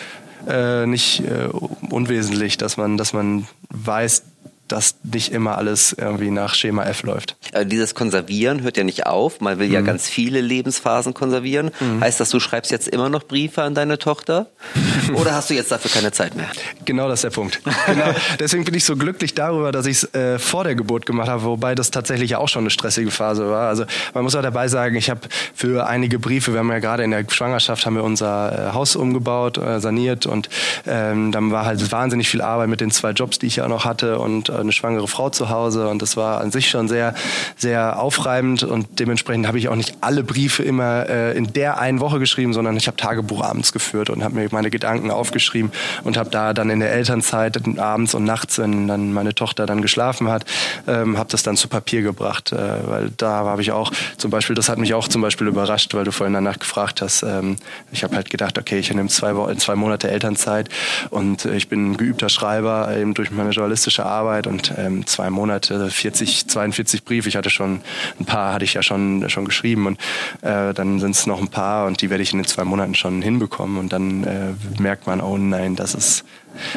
äh, 0.48 0.86
nicht 0.86 1.22
äh, 1.22 1.50
unwesentlich, 1.90 2.58
dass 2.58 2.78
man, 2.78 2.98
dass 2.98 3.14
man 3.14 3.48
weiß, 3.70 4.24
dass 4.68 4.96
nicht 5.04 5.32
immer 5.32 5.58
alles 5.58 5.94
irgendwie 5.94 6.32
nach 6.32 6.56
Schema 6.56 6.84
F 6.86 7.04
läuft. 7.04 7.36
Also 7.54 7.68
dieses 7.68 7.96
Konservieren 7.96 8.64
hört 8.64 8.78
ja 8.78 8.84
nicht 8.84 9.06
auf. 9.06 9.42
Man 9.42 9.60
will 9.60 9.68
mhm. 9.68 9.74
ja 9.74 9.82
ganz 9.82 10.08
viele 10.08 10.42
Lebensphasen 10.42 11.14
konservieren. 11.14 11.72
Mhm. 11.80 12.02
Heißt 12.02 12.20
das, 12.20 12.30
du 12.30 12.40
schreibst 12.40 12.72
jetzt 12.72 12.88
immer 12.88 13.10
noch 13.10 13.24
Briefe 13.24 13.62
an 13.64 13.76
deine 13.76 14.00
Tochter? 14.00 14.48
Oder 15.14 15.34
hast 15.34 15.50
du 15.50 15.54
jetzt 15.54 15.72
dafür 15.72 15.92
keine 15.92 16.12
Zeit 16.12 16.36
mehr? 16.36 16.48
Genau 16.86 17.08
das 17.08 17.20
ist 17.20 17.24
der 17.26 17.30
Punkt. 17.30 17.62
Genau. 17.86 18.14
Deswegen 18.40 18.66
bin 18.66 18.74
ich 18.74 18.86
so 18.86 18.96
glücklich 18.96 19.36
darüber, 19.36 19.72
dass 19.72 19.86
ich 19.86 20.04
es 20.04 20.14
äh, 20.14 20.40
vor 20.40 20.64
der 20.64 20.76
Geburt 20.76 21.06
gemacht 21.06 21.30
habe, 21.30 21.44
wobei 21.44 21.76
das 21.76 21.92
tatsächlich 21.92 22.36
auch 22.36 22.48
schon 22.48 22.64
eine 22.64 22.70
stressige 22.70 23.12
Phase 23.12 23.50
war. 23.50 23.70
Also 23.70 23.86
man 24.14 24.24
muss 24.24 24.36
auch 24.36 24.42
dabei 24.42 24.68
sagen, 24.68 24.96
ich 24.96 25.10
habe 25.10 25.22
für 25.54 25.88
einige 25.88 26.20
Briefe, 26.20 26.54
wir 26.54 26.60
haben 26.60 26.72
ja 26.72 26.80
gerade 26.80 27.04
in 27.04 27.12
der 27.12 27.26
Schwangerschaft 27.30 27.86
haben 27.86 27.96
wir 27.96 28.04
unser 28.04 28.70
äh, 28.70 28.74
Haus 28.74 28.96
umgebaut, 28.96 29.58
äh, 29.58 29.80
saniert 29.80 30.26
und 30.26 30.50
ähm, 30.88 31.32
dann 31.32 31.52
war 31.52 31.66
halt 31.66 31.92
wahnsinnig 31.92 32.30
viel 32.30 32.42
Arbeit 32.42 32.70
mit 32.70 32.82
den 32.82 32.92
zwei 32.92 33.12
Jobs, 33.12 33.40
die 33.40 33.48
ich 33.48 33.58
ja 33.58 33.68
noch 33.68 33.86
hatte 33.86 34.20
und 34.20 34.50
eine 34.60 34.72
schwangere 34.72 35.08
Frau 35.08 35.30
zu 35.30 35.50
Hause 35.50 35.88
und 35.88 36.02
das 36.02 36.18
war 36.18 36.42
an 36.42 36.52
sich 36.52 36.70
schon 36.70 36.88
sehr, 36.88 37.14
sehr 37.56 38.00
aufreibend 38.00 38.64
und 38.64 39.00
dementsprechend 39.00 39.48
habe 39.48 39.58
ich 39.58 39.70
auch 39.70 39.76
nicht 39.76 39.98
alle 40.02 40.24
Briefe 40.24 40.64
immer 40.64 41.10
äh, 41.10 41.38
in 41.38 41.54
der 41.54 41.80
einen 41.80 42.00
Woche 42.00 42.20
geschrieben, 42.20 42.54
sondern 42.54 42.76
ich 42.78 42.88
habe 42.88 42.98
Tagebuch 42.98 43.44
abends 43.44 43.72
geführt 43.72 44.10
und 44.10 44.24
habe 44.24 44.36
mir 44.36 44.48
meine 44.52 44.70
Gedanken 44.70 45.12
aufgeschrieben 45.12 45.72
und 46.04 46.18
habe 46.18 46.30
da 46.30 46.54
dann 46.54 46.70
in 46.70 46.80
der 46.80 46.92
Elternzeit 46.92 47.60
abends 47.78 48.14
und 48.14 48.24
nachts, 48.24 48.58
wenn 48.60 48.88
dann 48.88 49.14
meine 49.14 49.36
Tochter 49.36 49.66
dann 49.66 49.82
geschlafen 49.82 50.30
hat, 50.30 50.46
ähm, 50.88 51.18
habe 51.18 51.30
das 51.30 51.44
dann 51.44 51.58
zu 51.58 51.68
Papier 51.68 52.02
gebracht, 52.02 52.52
äh, 52.52 52.58
weil 52.88 53.12
da 53.18 53.46
habe 53.46 53.62
ich 53.62 53.72
auch 53.72 53.92
zum 54.18 54.32
Beispiel, 54.32 54.56
das 54.56 54.70
hat 54.70 54.78
mich 54.78 54.94
auch 54.94 55.08
zum 55.08 55.22
Beispiel 55.22 55.48
überrascht, 55.48 55.94
weil 55.94 56.04
du 56.04 56.12
vorhin 56.12 56.34
danach 56.34 56.60
gefragt 56.60 57.02
hast. 57.02 57.24
Ähm, 57.24 57.58
ich 57.92 58.04
habe 58.04 58.16
halt 58.16 58.30
gedacht, 58.30 58.58
okay, 58.58 58.80
ich 58.80 58.94
nehme 58.94 59.10
zwei, 59.10 59.34
zwei 59.56 59.76
Monate 59.76 60.10
Elternzeit 60.10 60.70
und 61.10 61.46
äh, 61.46 61.56
ich 61.56 61.70
bin 61.70 61.92
ein 61.92 61.98
geübter 61.98 62.30
Schreiber 62.30 62.96
eben 62.96 63.14
durch 63.14 63.32
meine 63.32 63.52
journalistische 63.52 64.06
Arbeit 64.06 64.45
und 64.48 64.74
ähm, 64.78 65.06
zwei 65.06 65.30
Monate 65.30 65.90
40, 65.90 66.48
42 66.48 67.04
Briefe. 67.04 67.30
Ich 67.30 67.36
hatte 67.36 67.50
schon 67.50 67.82
ein 68.20 68.26
paar, 68.26 68.54
hatte 68.54 68.66
ich 68.66 68.74
ja 68.74 68.84
schon 68.84 69.30
schon 69.30 69.46
geschrieben 69.46 69.88
und 69.88 70.00
äh, 70.42 70.74
dann 70.74 71.00
sind 71.00 71.12
es 71.12 71.26
noch 71.28 71.40
ein 71.40 71.50
paar 71.50 71.88
und 71.88 72.02
die 72.02 72.10
werde 72.10 72.24
ich 72.24 72.34
in 72.34 72.40
den 72.40 72.46
zwei 72.46 72.64
Monaten 72.64 72.96
schon 72.96 73.22
hinbekommen 73.22 73.78
und 73.78 73.94
dann 73.94 74.24
äh, 74.24 74.82
merkt 74.82 75.08
man, 75.08 75.22
oh 75.22 75.38
nein, 75.38 75.76
das 75.76 75.94
ist 75.94 76.26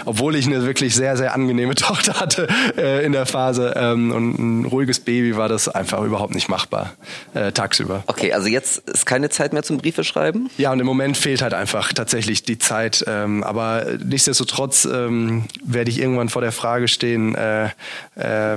obwohl 0.05 0.37
ich 0.37 0.47
eine 0.47 0.65
wirklich 0.65 0.95
sehr, 0.95 1.17
sehr 1.17 1.35
angenehme 1.35 1.75
Tochter 1.79 2.21
hatte 2.21 2.49
äh, 2.77 3.05
in 3.05 3.13
der 3.13 3.27
Phase 3.27 3.75
ähm, 3.77 4.13
und 4.13 4.39
ein 4.39 4.65
ruhiges 4.65 5.01
Baby, 5.01 5.37
war 5.37 5.49
das 5.49 5.69
einfach 5.69 6.03
überhaupt 6.03 6.35
nicht 6.35 6.49
machbar 6.49 6.95
äh, 7.35 7.53
tagsüber. 7.53 8.03
Okay, 8.07 8.33
also 8.33 8.49
jetzt 8.49 8.89
ist 8.89 9.07
keine 9.07 9.31
Zeit 9.31 9.53
mehr 9.53 9.63
zum 9.63 9.79
Briefe 9.79 10.05
schreiben? 10.05 10.51
Ja, 10.59 10.73
und 10.73 10.81
im 10.81 10.87
Moment 10.87 11.17
fehlt 11.17 11.43
halt 11.43 11.55
einfach 11.55 11.93
tatsächlich 11.93 12.43
die 12.43 12.59
Zeit. 12.59 13.05
Ähm, 13.07 13.43
aber 13.45 13.87
nichtsdestotrotz 14.05 14.85
ähm, 14.85 15.45
werde 15.65 15.91
ich 15.91 16.01
irgendwann 16.01 16.29
vor 16.29 16.43
der 16.43 16.53
Frage 16.53 16.89
stehen, 16.89 17.35
äh, 17.35 17.67
äh, 17.67 17.71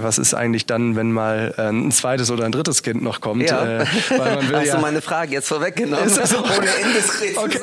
was 0.01 0.17
ist 0.17 0.33
eigentlich 0.33 0.65
dann, 0.65 0.95
wenn 0.95 1.11
mal 1.11 1.53
äh, 1.57 1.69
ein 1.69 1.91
zweites 1.91 2.31
oder 2.31 2.45
ein 2.45 2.51
drittes 2.51 2.83
Kind 2.83 3.01
noch 3.01 3.21
kommt? 3.21 3.49
Ja. 3.49 3.81
Äh, 3.81 3.85
Hast 4.51 4.65
ja, 4.65 4.75
du 4.75 4.81
meine 4.81 5.01
Frage 5.01 5.33
jetzt 5.33 5.47
vorweggenommen? 5.47 6.05
Ist 6.05 6.17
das 6.17 6.31
so? 6.31 6.37
Ohne 6.43 6.69
indiskret 6.83 7.37
okay. 7.37 7.59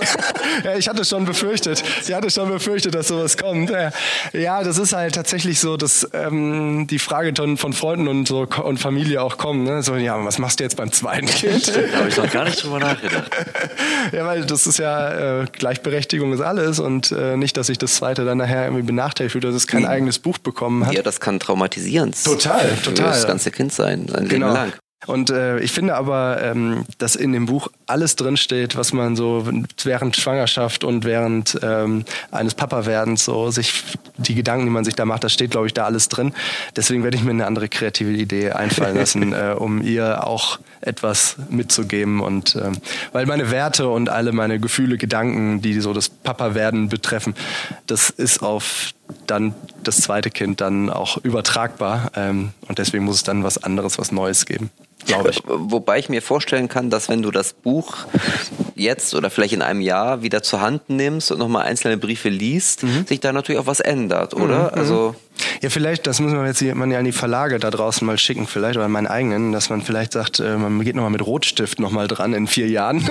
ja, 0.64 0.77
ich 0.77 0.88
hatte 0.88 1.05
schon 1.05 1.25
befürchtet. 1.25 1.83
Ich 2.07 2.12
hatte 2.12 2.31
schon 2.31 2.49
befürchtet, 2.49 2.94
dass 2.94 3.09
sowas 3.09 3.37
kommt 3.37 3.47
kommt. 3.48 3.72
Ja, 4.32 4.62
das 4.62 4.78
ist 4.78 4.92
halt 4.92 5.14
tatsächlich 5.14 5.61
so, 5.61 5.76
dass 5.76 6.08
ähm, 6.12 6.87
die 6.88 6.98
Frage 6.98 7.32
von 7.56 7.72
Freunden 7.72 8.08
und 8.08 8.28
so 8.28 8.46
und 8.62 8.78
Familie 8.78 9.22
auch 9.22 9.38
kommen. 9.38 9.64
Ne? 9.64 9.82
So, 9.82 9.96
ja, 9.96 10.22
was 10.24 10.38
machst 10.38 10.61
du 10.61 10.64
jetzt 10.64 10.76
beim 10.76 10.92
zweiten 10.92 11.26
Kind? 11.26 11.68
da 11.68 11.98
habe 11.98 12.08
ich 12.08 12.16
noch 12.16 12.30
gar 12.30 12.44
nicht 12.44 12.62
drüber 12.62 12.78
nachgedacht. 12.78 13.30
ja, 14.12 14.26
weil 14.26 14.44
das 14.44 14.66
ist 14.66 14.78
ja 14.78 15.42
äh, 15.42 15.46
Gleichberechtigung 15.52 16.32
ist 16.32 16.40
alles 16.40 16.78
und 16.78 17.12
äh, 17.12 17.37
nicht, 17.37 17.56
dass 17.56 17.68
sich 17.68 17.78
das 17.78 17.94
zweite 17.94 18.24
dann 18.24 18.38
nachher 18.38 18.64
irgendwie 18.64 18.82
benachteiligt 18.84 19.34
wird, 19.34 19.44
dass 19.44 19.54
es 19.54 19.66
kein 19.66 19.82
mhm. 19.82 19.88
eigenes 19.88 20.18
Buch 20.18 20.38
bekommen 20.38 20.87
hat. 20.87 20.94
Ja, 20.94 21.02
das 21.02 21.20
kann 21.20 21.40
traumatisierend. 21.40 22.22
Total, 22.22 22.70
total. 22.84 23.06
Das 23.06 23.26
ganze 23.26 23.50
Kind 23.50 23.72
sein, 23.72 24.06
sein 24.08 24.28
genau. 24.28 24.46
Leben 24.48 24.54
lang. 24.54 24.72
Und 25.06 25.30
äh, 25.30 25.61
ich 25.61 25.70
finde 25.70 25.94
aber, 25.94 26.42
ähm, 26.42 26.84
dass 26.98 27.14
in 27.14 27.32
dem 27.32 27.46
Buch 27.46 27.68
alles 27.87 28.16
drinsteht, 28.16 28.76
was 28.76 28.92
man 28.92 29.14
so 29.14 29.48
während 29.84 30.16
Schwangerschaft 30.16 30.82
und 30.82 31.04
während 31.04 31.58
ähm, 31.62 32.04
eines 32.32 32.54
Papa-Werdens 32.54 33.24
so 33.24 33.50
sich 33.52 33.84
die 34.16 34.34
Gedanken, 34.34 34.66
die 34.66 34.72
man 34.72 34.84
sich 34.84 34.96
da 34.96 35.04
macht, 35.04 35.22
das 35.22 35.32
steht, 35.32 35.52
glaube 35.52 35.68
ich, 35.68 35.74
da 35.74 35.84
alles 35.84 36.08
drin. 36.08 36.34
Deswegen 36.74 37.04
werde 37.04 37.16
ich 37.16 37.22
mir 37.22 37.30
eine 37.30 37.46
andere 37.46 37.68
kreative 37.68 38.11
Idee 38.11 38.50
einfallen 38.50 38.96
lassen, 38.98 39.32
äh, 39.32 39.54
um 39.56 39.82
ihr 39.82 40.26
auch 40.26 40.58
etwas 40.80 41.37
mitzugeben. 41.48 42.20
Und 42.20 42.56
ähm, 42.56 42.78
weil 43.12 43.24
meine 43.26 43.52
Werte 43.52 43.88
und 43.88 44.08
alle 44.08 44.32
meine 44.32 44.58
Gefühle, 44.58 44.98
Gedanken, 44.98 45.62
die 45.62 45.80
so 45.80 45.92
das 45.92 46.08
Papa-Werden 46.08 46.88
betreffen, 46.88 47.34
das 47.87 48.11
ist 48.11 48.42
auf 48.42 48.90
dann 49.28 49.54
das 49.84 49.98
zweite 49.98 50.30
Kind 50.30 50.61
dann 50.61 50.90
auch 50.90 51.18
übertragbar. 51.18 52.11
Ähm, 52.16 52.50
und 52.66 52.78
deswegen 52.78 53.04
muss 53.04 53.16
es 53.16 53.22
dann 53.22 53.44
was 53.44 53.62
anderes, 53.62 53.96
was 53.98 54.11
Neues 54.11 54.44
geben 54.44 54.70
glaube 55.06 55.30
ich. 55.30 55.42
Wobei 55.46 55.98
ich 55.98 56.08
mir 56.08 56.22
vorstellen 56.22 56.68
kann, 56.68 56.90
dass 56.90 57.08
wenn 57.08 57.22
du 57.22 57.30
das 57.30 57.52
Buch 57.52 57.96
jetzt 58.74 59.14
oder 59.14 59.30
vielleicht 59.30 59.52
in 59.52 59.62
einem 59.62 59.80
Jahr 59.80 60.22
wieder 60.22 60.42
zur 60.42 60.61
Hand 60.61 60.88
nimmst 60.88 61.32
und 61.32 61.38
nochmal 61.38 61.66
einzelne 61.66 61.96
Briefe 61.96 62.28
liest, 62.28 62.84
mhm. 62.84 63.06
sich 63.06 63.20
da 63.20 63.32
natürlich 63.32 63.61
auch 63.61 63.66
was 63.66 63.80
ändert, 63.80 64.34
oder? 64.34 64.72
Mhm. 64.72 64.78
Also 64.78 65.14
ja, 65.62 65.70
vielleicht, 65.70 66.06
das 66.06 66.20
muss 66.20 66.32
man 66.32 66.46
jetzt 66.46 66.62
man 66.62 66.90
ja 66.90 66.98
an 66.98 67.04
die 67.04 67.12
Verlage 67.12 67.58
da 67.58 67.70
draußen 67.70 68.06
mal 68.06 68.18
schicken, 68.18 68.46
vielleicht, 68.46 68.76
oder 68.76 68.88
meinen 68.88 69.06
eigenen, 69.06 69.52
dass 69.52 69.70
man 69.70 69.82
vielleicht 69.82 70.12
sagt, 70.12 70.40
äh, 70.40 70.56
man 70.56 70.82
geht 70.82 70.96
nochmal 70.96 71.11
mit 71.11 71.24
Rotstift 71.24 71.80
nochmal 71.80 72.08
dran 72.08 72.32
in 72.34 72.46
vier 72.46 72.68
Jahren 72.68 73.08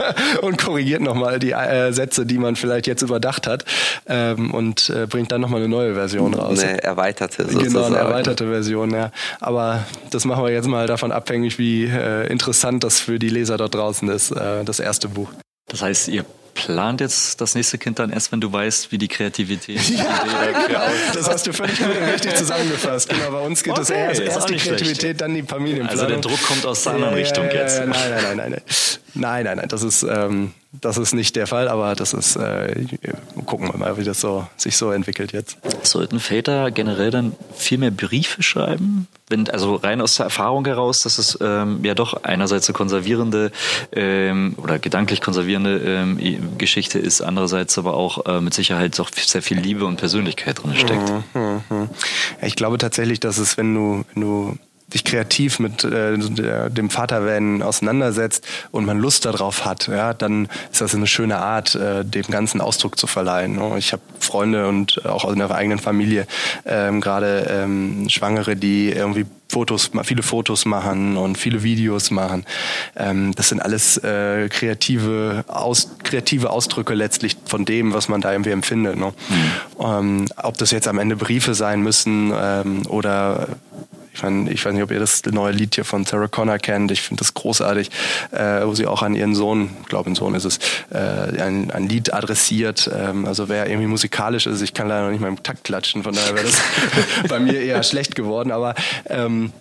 und 0.42 0.58
korrigiert 0.58 1.02
nochmal 1.02 1.38
die 1.38 1.52
äh, 1.52 1.92
Sätze, 1.92 2.26
die 2.26 2.38
man 2.38 2.56
vielleicht 2.56 2.86
jetzt 2.86 3.02
überdacht 3.02 3.46
hat 3.46 3.64
ähm, 4.06 4.52
und 4.52 4.90
äh, 4.90 5.06
bringt 5.06 5.32
dann 5.32 5.40
nochmal 5.40 5.60
eine 5.60 5.68
neue 5.68 5.94
Version 5.94 6.34
raus. 6.34 6.60
Eine 6.60 6.82
erweiterte 6.82 7.44
sozusagen. 7.44 7.72
Genau, 7.72 7.84
eine 7.84 7.96
erweiterte 7.96 8.46
Version, 8.46 8.90
ja. 8.90 9.10
Aber 9.40 9.84
das 10.10 10.24
machen 10.24 10.44
wir 10.44 10.52
jetzt 10.52 10.68
mal 10.68 10.86
davon 10.86 11.12
abhängig, 11.30 11.58
wie 11.58 11.84
äh, 11.84 12.26
interessant 12.26 12.82
das 12.82 12.98
für 12.98 13.20
die 13.20 13.28
Leser 13.28 13.56
dort 13.56 13.76
draußen 13.76 14.08
ist, 14.08 14.32
äh, 14.32 14.64
das 14.64 14.80
erste 14.80 15.08
Buch. 15.08 15.30
Das 15.68 15.80
heißt, 15.80 16.08
ihr 16.08 16.24
plant 16.54 17.00
jetzt 17.00 17.40
das 17.40 17.54
nächste 17.54 17.78
Kind 17.78 18.00
dann 18.00 18.10
erst, 18.10 18.32
wenn 18.32 18.40
du 18.40 18.52
weißt, 18.52 18.90
wie 18.90 18.98
die 18.98 19.06
Kreativität 19.06 19.80
ja, 19.90 20.90
Das 21.14 21.30
hast 21.30 21.46
du 21.46 21.52
völlig 21.52 21.78
gut 21.78 21.86
und 21.86 22.12
richtig 22.12 22.34
zusammengefasst. 22.34 23.08
Genau, 23.08 23.30
bei 23.30 23.40
uns 23.42 23.62
geht 23.62 23.74
okay, 23.74 23.82
es 23.82 23.90
erst, 23.90 24.20
erst 24.20 24.50
die 24.50 24.56
Kreativität, 24.56 25.00
schlecht. 25.00 25.20
dann 25.20 25.34
die 25.34 25.44
Familienplanung. 25.44 26.00
Also 26.00 26.06
der 26.12 26.20
Druck 26.20 26.42
kommt 26.42 26.66
aus 26.66 26.82
der 26.82 26.94
anderen 26.94 27.12
ja, 27.12 27.20
Richtung 27.20 27.44
jetzt. 27.52 27.78
Nein, 27.78 27.90
nein, 27.90 28.36
nein, 28.36 28.50
nein. 28.50 28.62
Nein, 29.14 29.44
nein, 29.44 29.56
nein. 29.56 29.68
Das 29.68 29.82
ist, 29.82 30.02
ähm, 30.02 30.52
das 30.72 30.98
ist 30.98 31.14
nicht 31.14 31.34
der 31.36 31.46
Fall, 31.46 31.68
aber 31.68 31.94
das 31.94 32.12
ist, 32.12 32.36
äh, 32.36 32.86
gucken 33.44 33.68
wir 33.72 33.76
mal, 33.76 33.96
wie 33.98 34.04
das 34.04 34.20
so, 34.20 34.46
sich 34.56 34.76
so 34.76 34.92
entwickelt 34.92 35.32
jetzt. 35.32 35.58
Sollten 35.82 36.20
Väter 36.20 36.70
generell 36.70 37.10
dann 37.10 37.34
viel 37.56 37.78
mehr 37.78 37.90
Briefe 37.90 38.42
schreiben? 38.42 39.08
Wenn, 39.28 39.50
also 39.50 39.76
rein 39.76 40.00
aus 40.00 40.16
der 40.16 40.24
Erfahrung 40.24 40.64
heraus, 40.64 41.02
dass 41.02 41.18
es 41.18 41.38
ähm, 41.40 41.80
ja 41.84 41.94
doch 41.94 42.22
einerseits 42.22 42.68
eine 42.68 42.74
konservierende 42.74 43.50
ähm, 43.92 44.54
oder 44.58 44.78
gedanklich 44.78 45.20
konservierende 45.20 45.78
ähm, 45.78 46.58
Geschichte 46.58 46.98
ist, 46.98 47.20
andererseits 47.20 47.76
aber 47.78 47.94
auch 47.94 48.26
äh, 48.26 48.40
mit 48.40 48.54
Sicherheit 48.54 48.98
auch 49.00 49.10
sehr 49.12 49.42
viel 49.42 49.58
Liebe 49.58 49.84
und 49.84 49.96
Persönlichkeit 49.96 50.62
drin 50.62 50.74
steckt. 50.74 51.08
Mhm, 51.34 51.40
mh, 51.40 51.62
mh. 51.68 51.88
Ich 52.42 52.56
glaube 52.56 52.78
tatsächlich, 52.78 53.18
dass 53.20 53.38
es, 53.38 53.56
wenn 53.56 53.74
du, 53.74 54.04
wenn 54.14 54.22
du 54.22 54.56
dich 54.92 55.04
kreativ 55.04 55.58
mit 55.58 55.84
äh, 55.84 56.16
dem 56.68 56.90
Vaterwerden 56.90 57.62
auseinandersetzt 57.62 58.46
und 58.70 58.86
man 58.86 58.98
Lust 58.98 59.24
darauf 59.24 59.64
hat, 59.64 59.86
ja, 59.88 60.14
dann 60.14 60.48
ist 60.70 60.80
das 60.80 60.94
eine 60.94 61.06
schöne 61.06 61.38
Art, 61.38 61.74
äh, 61.74 62.04
dem 62.04 62.26
Ganzen 62.28 62.60
Ausdruck 62.60 62.98
zu 62.98 63.06
verleihen. 63.06 63.56
Ne? 63.56 63.78
Ich 63.78 63.92
habe 63.92 64.02
Freunde 64.18 64.68
und 64.68 65.04
auch 65.06 65.24
aus 65.24 65.34
der 65.34 65.50
eigenen 65.50 65.78
Familie 65.78 66.26
ähm, 66.64 67.00
gerade 67.00 67.46
ähm, 67.50 68.08
Schwangere, 68.08 68.56
die 68.56 68.90
irgendwie 68.90 69.26
Fotos, 69.50 69.90
viele 70.04 70.22
Fotos 70.22 70.64
machen 70.64 71.16
und 71.16 71.36
viele 71.36 71.62
Videos 71.64 72.10
machen. 72.12 72.44
Ähm, 72.94 73.34
das 73.34 73.48
sind 73.48 73.60
alles 73.60 73.96
äh, 73.98 74.48
kreative, 74.48 75.44
aus, 75.48 75.90
kreative 76.04 76.50
Ausdrücke 76.50 76.94
letztlich 76.94 77.36
von 77.46 77.64
dem, 77.64 77.92
was 77.92 78.08
man 78.08 78.20
da 78.20 78.30
irgendwie 78.30 78.52
empfindet. 78.52 78.96
Ne? 78.96 79.12
Mhm. 79.28 79.84
Ähm, 79.84 80.26
ob 80.36 80.56
das 80.56 80.70
jetzt 80.70 80.86
am 80.86 80.98
Ende 80.98 81.16
Briefe 81.16 81.54
sein 81.54 81.82
müssen 81.82 82.32
ähm, 82.32 82.86
oder 82.86 83.48
ich, 84.20 84.22
mein, 84.22 84.46
ich 84.46 84.64
weiß 84.64 84.74
nicht, 84.74 84.82
ob 84.82 84.90
ihr 84.90 85.00
das 85.00 85.22
neue 85.24 85.52
Lied 85.52 85.74
hier 85.74 85.84
von 85.84 86.04
Sarah 86.04 86.28
Connor 86.28 86.58
kennt. 86.58 86.90
Ich 86.90 87.02
finde 87.02 87.20
das 87.20 87.32
großartig, 87.32 87.90
äh, 88.32 88.66
wo 88.66 88.74
sie 88.74 88.86
auch 88.86 89.02
an 89.02 89.14
ihren 89.14 89.34
Sohn, 89.34 89.70
ich 89.82 89.88
glaube, 89.88 90.10
ein 90.10 90.14
Sohn 90.14 90.34
ist 90.34 90.44
es, 90.44 90.58
äh, 90.90 91.40
ein, 91.40 91.70
ein 91.70 91.88
Lied 91.88 92.12
adressiert. 92.12 92.90
Ähm, 92.94 93.24
also 93.24 93.48
wer 93.48 93.68
irgendwie 93.68 93.86
musikalisch 93.86 94.46
ist, 94.46 94.60
ich 94.60 94.74
kann 94.74 94.88
leider 94.88 95.04
noch 95.04 95.10
nicht 95.10 95.20
mal 95.20 95.28
im 95.28 95.42
Takt 95.42 95.64
klatschen, 95.64 96.02
von 96.02 96.14
daher 96.14 96.34
wäre 96.34 96.44
das 96.44 96.60
bei 97.28 97.40
mir 97.40 97.60
eher 97.60 97.82
schlecht 97.82 98.14
geworden. 98.14 98.52
Aber 98.52 98.74
ähm, 99.08 99.52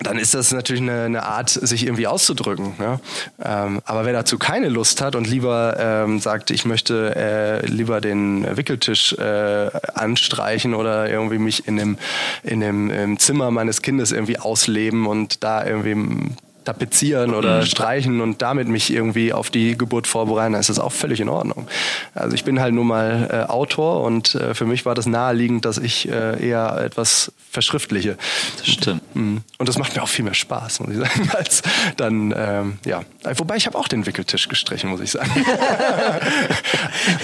dann 0.00 0.18
ist 0.18 0.34
das 0.34 0.52
natürlich 0.52 0.82
eine, 0.82 1.04
eine 1.04 1.22
Art, 1.22 1.50
sich 1.50 1.84
irgendwie 1.84 2.06
auszudrücken. 2.06 2.74
Ja? 2.78 3.00
Ähm, 3.42 3.80
aber 3.84 4.04
wer 4.04 4.12
dazu 4.12 4.38
keine 4.38 4.68
Lust 4.68 5.00
hat 5.00 5.14
und 5.14 5.26
lieber 5.26 5.76
ähm, 5.78 6.20
sagt, 6.20 6.50
ich 6.50 6.64
möchte 6.64 7.14
äh, 7.16 7.66
lieber 7.66 8.00
den 8.00 8.56
Wickeltisch 8.56 9.12
äh, 9.14 9.70
anstreichen 9.94 10.74
oder 10.74 11.08
irgendwie 11.08 11.38
mich 11.38 11.68
in 11.68 11.76
dem, 11.76 11.98
in 12.42 12.60
dem 12.60 13.18
Zimmer 13.18 13.50
meines 13.50 13.82
Kindes 13.82 14.12
irgendwie 14.12 14.38
ausleben 14.38 15.06
und 15.06 15.44
da 15.44 15.64
irgendwie 15.64 16.34
tapezieren 16.64 17.34
oder 17.34 17.60
mhm. 17.60 17.66
streichen 17.66 18.20
und 18.20 18.42
damit 18.42 18.68
mich 18.68 18.92
irgendwie 18.92 19.32
auf 19.32 19.50
die 19.50 19.76
Geburt 19.76 20.06
vorbereiten, 20.06 20.52
dann 20.52 20.60
ist 20.60 20.70
das 20.70 20.78
auch 20.78 20.92
völlig 20.92 21.20
in 21.20 21.28
Ordnung. 21.28 21.68
Also 22.14 22.34
ich 22.34 22.44
bin 22.44 22.60
halt 22.60 22.74
nun 22.74 22.86
mal 22.86 23.28
äh, 23.30 23.50
Autor 23.50 24.02
und 24.02 24.34
äh, 24.34 24.54
für 24.54 24.66
mich 24.66 24.86
war 24.86 24.94
das 24.94 25.06
naheliegend, 25.06 25.64
dass 25.64 25.78
ich 25.78 26.08
äh, 26.08 26.46
eher 26.46 26.78
etwas 26.78 27.32
verschriftliche. 27.50 28.16
Das 28.58 28.68
stimmt. 28.68 29.02
Mhm. 29.14 29.42
Und 29.58 29.68
das 29.68 29.78
macht 29.78 29.94
mir 29.94 30.02
auch 30.02 30.08
viel 30.08 30.24
mehr 30.24 30.34
Spaß, 30.34 30.80
muss 30.80 30.90
ich 30.90 30.98
sagen, 30.98 31.30
als 31.36 31.62
dann, 31.96 32.34
ähm, 32.36 32.78
ja. 32.84 33.02
Wobei 33.36 33.56
ich 33.56 33.66
habe 33.66 33.78
auch 33.78 33.88
den 33.88 34.06
Wickeltisch 34.06 34.48
gestrichen, 34.48 34.90
muss 34.90 35.00
ich 35.00 35.12
sagen. 35.12 35.30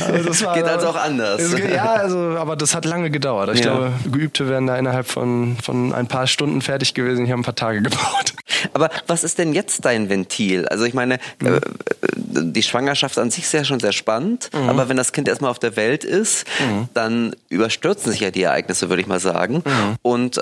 also 0.07 0.29
das 0.29 0.44
war, 0.44 0.55
geht 0.55 0.64
also 0.64 0.88
auch 0.88 0.96
anders. 0.96 1.40
Es, 1.40 1.59
ja, 1.59 1.94
also, 1.94 2.37
aber 2.38 2.57
das 2.57 2.74
hat 2.74 2.85
lange 2.85 3.11
gedauert. 3.11 3.50
Ich 3.55 3.64
ja. 3.64 3.72
glaube, 3.72 3.92
Geübte 4.11 4.48
wären 4.48 4.66
da 4.66 4.76
innerhalb 4.76 5.07
von, 5.07 5.57
von 5.62 5.92
ein 5.92 6.07
paar 6.07 6.26
Stunden 6.26 6.62
fertig 6.62 6.94
gewesen. 6.94 7.24
Ich 7.24 7.31
habe 7.31 7.40
ein 7.40 7.44
paar 7.44 7.55
Tage 7.55 7.83
gebraucht. 7.83 8.35
Aber 8.73 8.90
was 9.07 9.25
ist 9.25 9.38
denn 9.38 9.53
jetzt 9.53 9.85
dein 9.85 10.09
Ventil? 10.09 10.66
Also 10.68 10.85
ich 10.85 10.94
meine, 10.94 11.18
mhm. 11.40 11.46
äh, 11.46 11.61
die 12.16 12.62
Schwangerschaft 12.62 13.18
an 13.18 13.31
sich 13.31 13.44
ist 13.44 13.53
ja 13.53 13.64
schon 13.64 13.81
sehr 13.81 13.92
spannend, 13.92 14.51
mhm. 14.53 14.68
aber 14.68 14.88
wenn 14.88 14.96
das 14.96 15.12
Kind 15.12 15.29
erstmal 15.29 15.51
auf 15.51 15.59
der 15.59 15.77
Welt 15.77 16.05
ist, 16.05 16.46
mhm. 16.61 16.88
dann 16.94 17.37
überstürzen 17.49 18.12
sich 18.12 18.20
ja 18.20 18.31
die 18.31 18.42
Ereignisse, 18.42 18.88
würde 18.88 19.03
ich 19.03 19.09
mal 19.09 19.20
sagen. 19.20 19.62
Mhm. 19.64 19.96
Und 20.03 20.40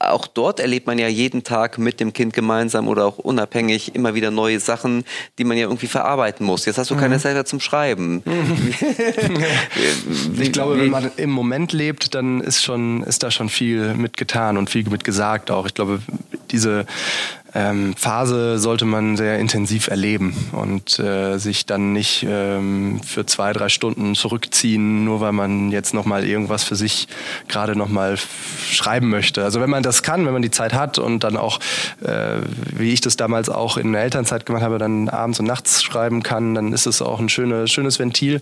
auch 0.00 0.26
dort 0.26 0.60
erlebt 0.60 0.86
man 0.86 0.98
ja 0.98 1.08
jeden 1.08 1.44
Tag 1.44 1.76
mit 1.76 2.00
dem 2.00 2.14
Kind 2.14 2.32
gemeinsam 2.32 2.88
oder 2.88 3.04
auch 3.04 3.18
unabhängig 3.18 3.94
immer 3.94 4.14
wieder 4.14 4.30
neue 4.30 4.58
Sachen, 4.58 5.04
die 5.38 5.44
man 5.44 5.58
ja 5.58 5.64
irgendwie 5.64 5.88
verarbeiten 5.88 6.46
muss. 6.46 6.64
Jetzt 6.64 6.78
hast 6.78 6.90
du 6.90 6.96
keine 6.96 7.16
mhm. 7.16 7.20
Zeit 7.20 7.34
mehr 7.34 7.44
zum 7.44 7.60
Schreiben. 7.60 8.22
ich 10.40 10.52
glaube, 10.52 10.80
wenn 10.80 10.90
man 10.90 11.10
im 11.16 11.30
Moment 11.30 11.72
lebt, 11.72 12.14
dann 12.14 12.40
ist 12.40 12.64
schon, 12.64 13.02
ist 13.02 13.22
da 13.22 13.30
schon 13.30 13.50
viel 13.50 13.94
mit 13.94 14.16
getan 14.16 14.56
und 14.56 14.70
viel 14.70 14.88
mit 14.88 15.04
gesagt 15.04 15.50
auch. 15.50 15.66
Ich 15.66 15.74
glaube, 15.74 16.00
diese 16.50 16.86
ähm, 17.54 17.94
Phase 17.96 18.58
sollte 18.58 18.84
man 18.84 19.16
sehr 19.16 19.38
intensiv 19.38 19.88
erleben 19.88 20.34
und 20.52 20.98
äh, 20.98 21.38
sich 21.38 21.66
dann 21.66 21.92
nicht 21.92 22.24
ähm, 22.28 23.00
für 23.04 23.26
zwei, 23.26 23.52
drei 23.52 23.68
Stunden 23.68 24.14
zurückziehen, 24.14 25.04
nur 25.04 25.20
weil 25.20 25.32
man 25.32 25.72
jetzt 25.72 25.92
nochmal 25.92 26.24
irgendwas 26.24 26.62
für 26.62 26.76
sich 26.76 27.08
gerade 27.48 27.74
nochmal 27.76 28.18
schreiben 28.70 29.08
möchte. 29.08 29.42
Also 29.42 29.60
wenn 29.60 29.70
man 29.70 29.82
das 29.82 30.02
kann, 30.02 30.26
wenn 30.26 30.32
man 30.32 30.42
die 30.42 30.50
Zeit 30.50 30.74
hat 30.74 30.98
und 30.98 31.24
dann 31.24 31.36
auch, 31.36 31.58
äh, 32.04 32.36
wie 32.76 32.92
ich 32.92 33.00
das 33.00 33.16
damals 33.16 33.48
auch 33.48 33.76
in 33.76 33.92
der 33.92 34.02
Elternzeit 34.02 34.46
gemacht 34.46 34.62
habe, 34.62 34.78
dann 34.78 35.08
abends 35.08 35.40
und 35.40 35.46
nachts 35.46 35.82
schreiben 35.82 36.22
kann, 36.22 36.54
dann 36.54 36.72
ist 36.72 36.86
es 36.86 37.02
auch 37.02 37.18
ein 37.18 37.28
schöne, 37.28 37.66
schönes 37.66 37.98
Ventil. 37.98 38.40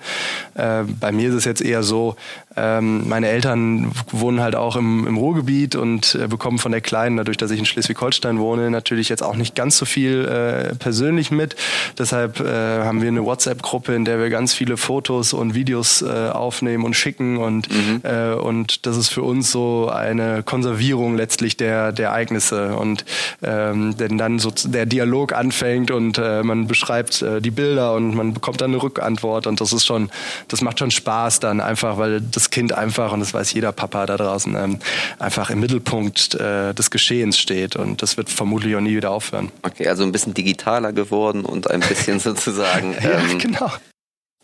Äh, 0.54 0.82
bei 1.00 1.12
mir 1.12 1.30
ist 1.30 1.34
es 1.34 1.44
jetzt 1.46 1.62
eher 1.62 1.82
so, 1.82 2.16
ähm, 2.56 3.08
meine 3.08 3.28
Eltern 3.28 3.92
wohnen 4.10 4.40
halt 4.40 4.54
auch 4.56 4.76
im, 4.76 5.06
im 5.06 5.16
Ruhrgebiet 5.16 5.76
und 5.76 6.14
äh, 6.14 6.26
bekommen 6.26 6.58
von 6.58 6.72
der 6.72 6.80
Kleinen, 6.80 7.16
dadurch, 7.16 7.36
dass 7.36 7.50
ich 7.50 7.58
in 7.58 7.66
Schleswig-Holstein 7.66 8.38
wohne, 8.38 8.70
natürlich 8.70 8.97
jetzt 9.08 9.22
auch 9.22 9.36
nicht 9.36 9.54
ganz 9.54 9.78
so 9.78 9.86
viel 9.86 10.24
äh, 10.24 10.74
persönlich 10.74 11.30
mit. 11.30 11.54
Deshalb 11.96 12.40
äh, 12.40 12.44
haben 12.82 13.00
wir 13.00 13.08
eine 13.08 13.24
WhatsApp-Gruppe, 13.24 13.94
in 13.94 14.04
der 14.04 14.18
wir 14.18 14.30
ganz 14.30 14.54
viele 14.54 14.76
Fotos 14.76 15.32
und 15.32 15.54
Videos 15.54 16.02
äh, 16.02 16.30
aufnehmen 16.30 16.84
und 16.84 16.94
schicken 16.94 17.36
und, 17.36 17.68
mhm. 17.70 18.00
äh, 18.02 18.32
und 18.32 18.86
das 18.86 18.96
ist 18.96 19.10
für 19.10 19.22
uns 19.22 19.52
so 19.52 19.88
eine 19.88 20.42
Konservierung 20.42 21.16
letztlich 21.16 21.56
der, 21.56 21.92
der 21.92 22.08
Ereignisse 22.08 22.74
und 22.76 23.04
ähm, 23.42 23.96
denn 23.96 24.18
dann 24.18 24.40
so 24.40 24.50
der 24.64 24.86
Dialog 24.86 25.32
anfängt 25.32 25.92
und 25.92 26.18
äh, 26.18 26.42
man 26.42 26.66
beschreibt 26.66 27.22
äh, 27.22 27.40
die 27.40 27.52
Bilder 27.52 27.94
und 27.94 28.14
man 28.14 28.34
bekommt 28.34 28.60
dann 28.60 28.72
eine 28.72 28.82
Rückantwort 28.82 29.46
und 29.46 29.60
das 29.60 29.72
ist 29.72 29.86
schon, 29.86 30.10
das 30.48 30.60
macht 30.60 30.80
schon 30.80 30.90
Spaß 30.90 31.40
dann 31.40 31.60
einfach, 31.60 31.98
weil 31.98 32.20
das 32.20 32.50
Kind 32.50 32.72
einfach, 32.72 33.12
und 33.12 33.20
das 33.20 33.34
weiß 33.34 33.52
jeder 33.52 33.72
Papa 33.72 34.06
da 34.06 34.16
draußen, 34.16 34.56
ähm, 34.56 34.78
einfach 35.18 35.50
im 35.50 35.60
Mittelpunkt 35.60 36.34
äh, 36.34 36.74
des 36.74 36.90
Geschehens 36.90 37.38
steht. 37.38 37.76
Und 37.76 38.02
das 38.02 38.16
wird 38.16 38.30
vermutlich 38.30 38.74
auch 38.76 38.80
nie 38.88 38.96
wieder 38.96 39.10
aufhören. 39.10 39.50
Okay, 39.62 39.88
also 39.88 40.02
ein 40.02 40.12
bisschen 40.12 40.34
digitaler 40.34 40.92
geworden 40.92 41.44
und 41.44 41.70
ein 41.70 41.80
bisschen 41.80 42.18
sozusagen. 42.20 42.96
Ähm, 43.08 43.28
ja, 43.30 43.38
genau 43.38 43.70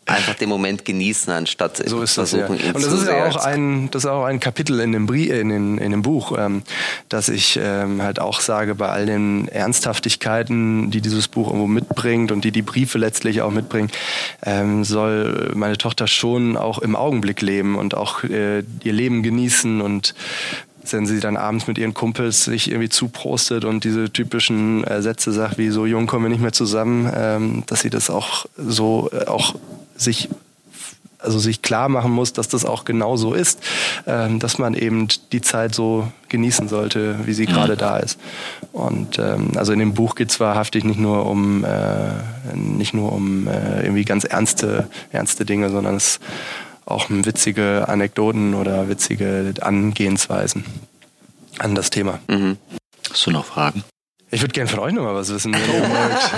einfach 0.05 0.35
den 0.35 0.49
Moment 0.49 0.85
genießen, 0.85 1.33
anstatt 1.33 1.77
so 1.77 2.01
ist 2.01 2.17
das, 2.17 2.31
versuchen, 2.31 2.59
ja. 2.59 2.73
Und 2.73 2.83
das 2.83 2.91
ist 2.91 3.07
ja 3.07 3.25
auch 3.25 3.37
ein, 3.37 3.89
das 3.91 4.03
ist 4.03 4.09
auch 4.09 4.23
ein 4.23 4.39
Kapitel 4.39 4.79
in 4.79 4.91
dem, 4.91 5.07
Brie 5.07 5.29
in, 5.29 5.49
den, 5.49 5.77
in 5.77 5.91
dem 5.91 6.03
Buch, 6.03 6.37
ähm, 6.37 6.61
dass 7.09 7.27
ich 7.27 7.59
ähm, 7.61 8.01
halt 8.01 8.19
auch 8.19 8.39
sage, 8.39 8.75
bei 8.75 8.89
all 8.89 9.07
den 9.07 9.47
Ernsthaftigkeiten, 9.47 10.91
die 10.91 11.01
dieses 11.01 11.27
Buch 11.27 11.47
irgendwo 11.47 11.67
mitbringt 11.67 12.31
und 12.31 12.43
die 12.43 12.51
die 12.51 12.61
Briefe 12.61 12.97
letztlich 12.97 13.41
auch 13.41 13.51
mitbringen, 13.51 13.89
ähm, 14.43 14.83
soll 14.83 15.51
meine 15.55 15.77
Tochter 15.77 16.07
schon 16.07 16.55
auch 16.55 16.79
im 16.79 16.95
Augenblick 16.95 17.41
leben 17.41 17.75
und 17.75 17.95
auch 17.95 18.23
äh, 18.23 18.59
ihr 18.83 18.93
Leben 18.93 19.23
genießen 19.23 19.81
und 19.81 20.13
wenn 20.93 21.05
sie 21.05 21.19
dann 21.19 21.37
abends 21.37 21.67
mit 21.67 21.77
ihren 21.77 21.93
Kumpels 21.93 22.45
sich 22.45 22.69
irgendwie 22.69 22.89
zuprostet 22.89 23.65
und 23.65 23.83
diese 23.83 24.11
typischen 24.11 24.83
äh, 24.83 25.01
Sätze 25.01 25.31
sagt, 25.31 25.57
wie 25.57 25.69
so 25.69 25.85
jung 25.85 26.07
kommen 26.07 26.25
wir 26.25 26.29
nicht 26.29 26.41
mehr 26.41 26.53
zusammen, 26.53 27.11
ähm, 27.15 27.63
dass 27.67 27.81
sie 27.81 27.89
das 27.89 28.09
auch 28.09 28.45
so 28.57 29.09
äh, 29.11 29.25
auch 29.25 29.55
sich 29.95 30.29
also 31.25 31.39
sich 31.39 31.61
klar 31.61 31.89
machen 31.89 32.11
muss, 32.11 32.33
dass 32.33 32.47
das 32.47 32.65
auch 32.65 32.85
genau 32.85 33.17
so 33.17 33.33
ist, 33.33 33.59
ähm, 34.05 34.39
dass 34.39 34.59
man 34.59 34.75
eben 34.75 35.07
die 35.31 35.41
Zeit 35.41 35.73
so 35.73 36.07
genießen 36.29 36.67
sollte, 36.67 37.17
wie 37.25 37.33
sie 37.33 37.45
gerade 37.45 37.73
mhm. 37.73 37.77
da 37.79 37.97
ist. 37.97 38.19
Und 38.71 39.17
ähm, 39.19 39.51
also 39.55 39.73
in 39.73 39.79
dem 39.79 39.93
Buch 39.93 40.15
geht 40.15 40.29
es 40.29 40.39
wahrhaftig 40.39 40.83
nicht 40.83 40.99
nur 40.99 41.25
um 41.25 41.63
äh, 41.65 42.55
nicht 42.55 42.93
nur 42.93 43.11
um 43.11 43.47
äh, 43.47 43.81
irgendwie 43.81 44.05
ganz 44.05 44.23
ernste 44.23 44.87
ernste 45.11 45.45
Dinge, 45.45 45.69
sondern 45.69 45.95
es 45.95 46.19
auch 46.85 47.07
witzige 47.09 47.87
Anekdoten 47.87 48.53
oder 48.53 48.89
witzige 48.89 49.53
Angehensweisen 49.61 50.65
an 51.59 51.75
das 51.75 51.89
Thema. 51.89 52.19
Mhm. 52.27 52.57
Hast 53.09 53.25
du 53.25 53.31
noch 53.31 53.45
Fragen? 53.45 53.83
Ich 54.31 54.41
würde 54.41 54.53
gerne 54.53 54.69
von 54.69 54.79
euch 54.79 54.91
noch 54.91 55.03
mal 55.03 55.13
was 55.13 55.31
wissen. 55.31 55.55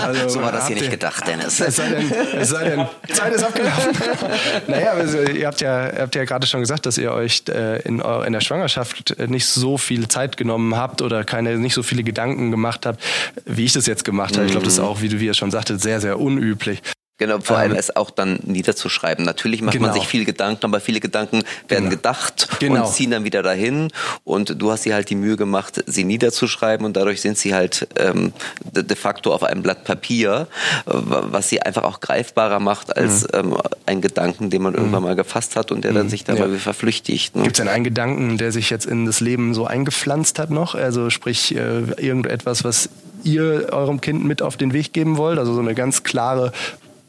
Also, 0.04 0.30
so 0.30 0.42
war 0.42 0.52
das 0.52 0.68
hier 0.68 0.76
nicht 0.76 0.92
gedacht, 0.92 1.26
Dennis. 1.26 1.60
Es 1.60 1.78
sei 1.78 1.90
denn, 1.90 2.12
es 2.38 2.50
sei 2.50 2.70
denn 2.70 2.86
Zeit 3.12 3.34
ist 3.34 3.44
abgelaufen. 3.44 3.92
naja, 4.68 4.92
also, 4.92 5.20
ihr 5.22 5.48
habt 5.48 5.62
ja, 5.62 5.92
habt 5.98 6.14
ja 6.14 6.26
gerade 6.26 6.46
schon 6.46 6.60
gesagt, 6.60 6.86
dass 6.86 6.98
ihr 6.98 7.12
euch 7.12 7.44
äh, 7.50 7.82
in, 7.84 8.00
in 8.00 8.34
der 8.34 8.42
Schwangerschaft 8.42 9.16
nicht 9.28 9.48
so 9.48 9.78
viel 9.78 10.08
Zeit 10.10 10.38
genommen 10.38 10.76
habt 10.76 11.02
oder 11.02 11.24
keine, 11.24 11.58
nicht 11.58 11.74
so 11.74 11.82
viele 11.82 12.04
Gedanken 12.04 12.52
gemacht 12.52 12.86
habt, 12.86 13.02
wie 13.46 13.66
ich 13.66 13.74
das 13.74 13.88
jetzt 13.88 14.04
gemacht 14.04 14.36
habe. 14.36 14.46
Ich 14.46 14.52
glaube, 14.52 14.66
das 14.66 14.74
ist 14.74 14.80
auch, 14.80 15.02
wie 15.02 15.10
du 15.10 15.20
wie 15.20 15.26
ihr 15.26 15.34
schon 15.34 15.50
sagtet, 15.50 15.82
sehr, 15.82 16.02
sehr 16.02 16.20
unüblich. 16.20 16.84
Genau, 17.20 17.40
vor 17.40 17.58
allem 17.58 17.72
ähm, 17.72 17.78
es 17.78 17.96
auch 17.96 18.12
dann 18.12 18.40
niederzuschreiben. 18.44 19.26
Natürlich 19.26 19.64
macht 19.64 19.74
genau. 19.74 19.88
man 19.88 19.96
sich 19.96 20.08
viel 20.08 20.24
Gedanken, 20.24 20.66
aber 20.66 20.80
viele 20.80 21.00
Gedanken 21.00 21.44
werden 21.68 21.86
genau. 21.86 21.90
gedacht 21.90 22.48
genau. 22.60 22.86
und 22.86 22.94
ziehen 22.94 23.10
dann 23.10 23.24
wieder 23.24 23.42
dahin. 23.42 23.90
Und 24.24 24.62
du 24.62 24.72
hast 24.72 24.86
dir 24.86 24.94
halt 24.94 25.10
die 25.10 25.16
Mühe 25.16 25.36
gemacht, 25.36 25.84
sie 25.88 26.04
niederzuschreiben 26.04 26.86
und 26.86 26.96
dadurch 26.96 27.22
sind 27.22 27.38
sie 27.38 27.56
halt 27.56 27.88
ähm, 27.98 28.34
de 28.72 28.96
facto 28.96 29.34
auf 29.34 29.44
einem 29.44 29.64
Blatt 29.64 29.84
Papier, 29.84 30.48
was 30.86 31.50
sie 31.50 31.60
einfach 31.62 31.84
auch 31.84 32.02
greifbarer 32.02 32.60
macht 32.60 32.96
als 32.96 33.24
mhm. 33.24 33.54
ähm, 33.54 33.58
ein 33.88 34.02
Gedanken, 34.02 34.52
den 34.52 34.62
man 34.62 34.74
mhm. 34.74 34.80
irgendwann 34.80 35.04
mal 35.04 35.16
gefasst 35.16 35.56
hat 35.56 35.72
und 35.72 35.84
der 35.84 35.94
dann 35.94 36.06
mhm. 36.06 36.10
sich 36.10 36.24
dabei 36.24 36.46
ja. 36.48 36.58
verflüchtigt. 36.58 37.36
Ne? 37.36 37.44
Gibt 37.44 37.58
es 37.58 37.64
denn 37.64 37.74
einen 37.74 37.84
Gedanken, 37.84 38.38
der 38.38 38.52
sich 38.52 38.70
jetzt 38.70 38.86
in 38.86 39.08
das 39.08 39.22
Leben 39.22 39.56
so 39.56 39.66
eingepflanzt 39.66 40.38
hat 40.38 40.52
noch? 40.52 40.76
Also 40.76 41.10
sprich 41.10 41.56
äh, 41.56 41.80
irgendetwas, 41.98 42.64
was 42.64 42.90
ihr 43.24 43.70
eurem 43.72 44.02
Kind 44.02 44.24
mit 44.24 44.44
auf 44.44 44.56
den 44.56 44.74
Weg 44.74 44.94
geben 44.94 45.18
wollt? 45.18 45.40
Also 45.40 45.54
so 45.54 45.62
eine 45.62 45.74
ganz 45.74 46.04
klare 46.04 46.52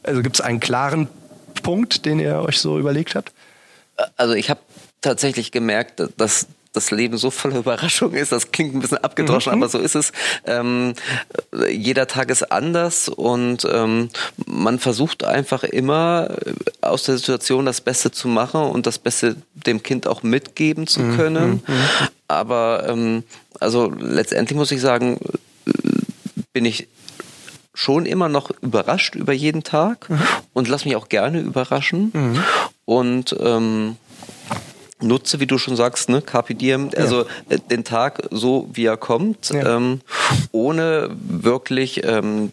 also 0.03 0.21
gibt 0.21 0.35
es 0.35 0.41
einen 0.41 0.59
klaren 0.59 1.07
Punkt, 1.63 2.05
den 2.05 2.19
ihr 2.19 2.39
euch 2.41 2.59
so 2.59 2.79
überlegt 2.79 3.15
habt? 3.15 3.33
Also 4.15 4.33
ich 4.33 4.49
habe 4.49 4.61
tatsächlich 5.01 5.51
gemerkt, 5.51 6.03
dass 6.17 6.47
das 6.73 6.91
Leben 6.91 7.17
so 7.17 7.31
voller 7.31 7.57
Überraschungen 7.57 8.15
ist. 8.15 8.31
Das 8.31 8.51
klingt 8.51 8.75
ein 8.75 8.79
bisschen 8.79 8.99
abgedroschen, 8.99 9.55
mhm. 9.55 9.63
aber 9.63 9.69
so 9.69 9.79
ist 9.79 9.95
es. 9.95 10.11
Ähm, 10.45 10.93
jeder 11.69 12.07
Tag 12.07 12.29
ist 12.29 12.51
anders 12.51 13.09
und 13.09 13.67
ähm, 13.71 14.09
man 14.45 14.77
versucht 14.77 15.23
einfach 15.23 15.63
immer 15.63 16.35
aus 16.81 17.03
der 17.03 17.17
Situation 17.17 17.65
das 17.65 17.81
Beste 17.81 18.11
zu 18.11 18.27
machen 18.27 18.61
und 18.61 18.85
das 18.85 18.99
Beste 18.99 19.35
dem 19.53 19.81
Kind 19.81 20.07
auch 20.07 20.21
mitgeben 20.21 20.85
zu 20.85 21.01
mhm. 21.01 21.17
können. 21.17 21.51
Mhm. 21.65 21.83
Aber 22.27 22.85
ähm, 22.87 23.23
also 23.59 23.91
letztendlich 23.97 24.57
muss 24.57 24.71
ich 24.71 24.81
sagen, 24.81 25.19
bin 26.53 26.65
ich 26.65 26.87
schon 27.79 28.05
immer 28.05 28.27
noch 28.27 28.51
überrascht 28.61 29.15
über 29.15 29.31
jeden 29.31 29.63
Tag 29.63 30.09
mhm. 30.09 30.21
und 30.51 30.67
lass 30.67 30.83
mich 30.83 30.97
auch 30.97 31.07
gerne 31.07 31.39
überraschen. 31.39 32.11
Mhm. 32.13 32.43
Und 32.83 33.35
ähm, 33.39 33.95
nutze, 35.01 35.39
wie 35.39 35.47
du 35.47 35.57
schon 35.57 35.77
sagst, 35.77 36.09
ne, 36.09 36.21
Carpe 36.21 36.55
Diem, 36.55 36.89
also 36.97 37.21
ja. 37.21 37.55
Äh, 37.55 37.59
den 37.71 37.85
Tag 37.85 38.21
so, 38.31 38.69
wie 38.73 38.83
er 38.83 38.97
kommt, 38.97 39.51
ja. 39.51 39.77
ähm, 39.77 40.01
ohne 40.51 41.09
wirklich 41.21 42.03
ähm, 42.03 42.51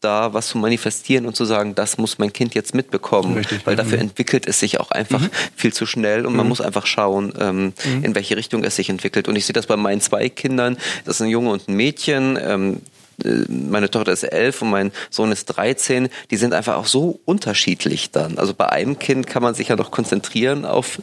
da 0.00 0.32
was 0.32 0.48
zu 0.48 0.58
manifestieren 0.58 1.26
und 1.26 1.36
zu 1.36 1.44
sagen, 1.44 1.74
das 1.74 1.98
muss 1.98 2.18
mein 2.18 2.32
Kind 2.32 2.54
jetzt 2.54 2.74
mitbekommen, 2.74 3.34
Richtig, 3.34 3.66
weil 3.66 3.76
dafür 3.76 3.98
mhm. 3.98 4.04
entwickelt 4.04 4.46
es 4.46 4.58
sich 4.58 4.80
auch 4.80 4.90
einfach 4.90 5.20
mhm. 5.20 5.30
viel 5.54 5.74
zu 5.74 5.84
schnell 5.84 6.24
und 6.24 6.34
man 6.34 6.46
mhm. 6.46 6.48
muss 6.48 6.62
einfach 6.62 6.86
schauen, 6.86 7.34
ähm, 7.38 7.74
mhm. 7.84 8.04
in 8.04 8.14
welche 8.14 8.38
Richtung 8.38 8.64
es 8.64 8.76
sich 8.76 8.88
entwickelt. 8.88 9.28
Und 9.28 9.36
ich 9.36 9.44
sehe 9.44 9.52
das 9.52 9.66
bei 9.66 9.76
meinen 9.76 10.00
zwei 10.00 10.30
Kindern, 10.30 10.78
das 11.04 11.16
ist 11.16 11.22
ein 11.22 11.28
Junge 11.28 11.50
und 11.50 11.68
ein 11.68 11.74
Mädchen, 11.74 12.38
ähm, 12.40 12.80
meine 13.48 13.90
Tochter 13.90 14.12
ist 14.12 14.22
elf 14.22 14.62
und 14.62 14.70
mein 14.70 14.92
Sohn 15.10 15.32
ist 15.32 15.46
13, 15.46 16.08
die 16.30 16.36
sind 16.36 16.54
einfach 16.54 16.76
auch 16.76 16.86
so 16.86 17.20
unterschiedlich 17.24 18.10
dann. 18.10 18.38
Also 18.38 18.54
bei 18.54 18.68
einem 18.68 18.98
Kind 18.98 19.26
kann 19.26 19.42
man 19.42 19.54
sich 19.54 19.68
ja 19.68 19.76
noch 19.76 19.90
konzentrieren 19.90 20.64
auf 20.64 21.00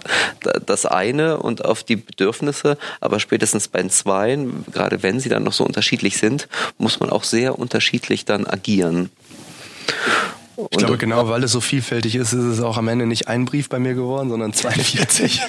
das 0.65 0.85
eine 0.85 1.37
und 1.37 1.65
auf 1.65 1.83
die 1.83 1.95
Bedürfnisse, 1.95 2.77
aber 3.01 3.19
spätestens 3.19 3.67
bei 3.67 3.79
Zweien, 3.89 4.65
gerade 4.71 5.03
wenn 5.03 5.19
sie 5.19 5.29
dann 5.29 5.43
noch 5.43 5.53
so 5.53 5.65
unterschiedlich 5.65 6.17
sind, 6.17 6.47
muss 6.77 6.99
man 6.99 7.09
auch 7.09 7.23
sehr 7.23 7.57
unterschiedlich 7.57 8.25
dann 8.25 8.45
agieren. 8.45 9.09
Ich 10.71 10.77
glaube, 10.77 10.97
genau 10.97 11.29
weil 11.29 11.43
es 11.43 11.51
so 11.51 11.61
vielfältig 11.61 12.15
ist, 12.15 12.33
ist 12.33 12.43
es 12.43 12.61
auch 12.61 12.77
am 12.77 12.87
Ende 12.87 13.05
nicht 13.05 13.27
ein 13.27 13.45
Brief 13.45 13.69
bei 13.69 13.79
mir 13.79 13.93
geworden, 13.93 14.29
sondern 14.29 14.53
42. 14.53 15.41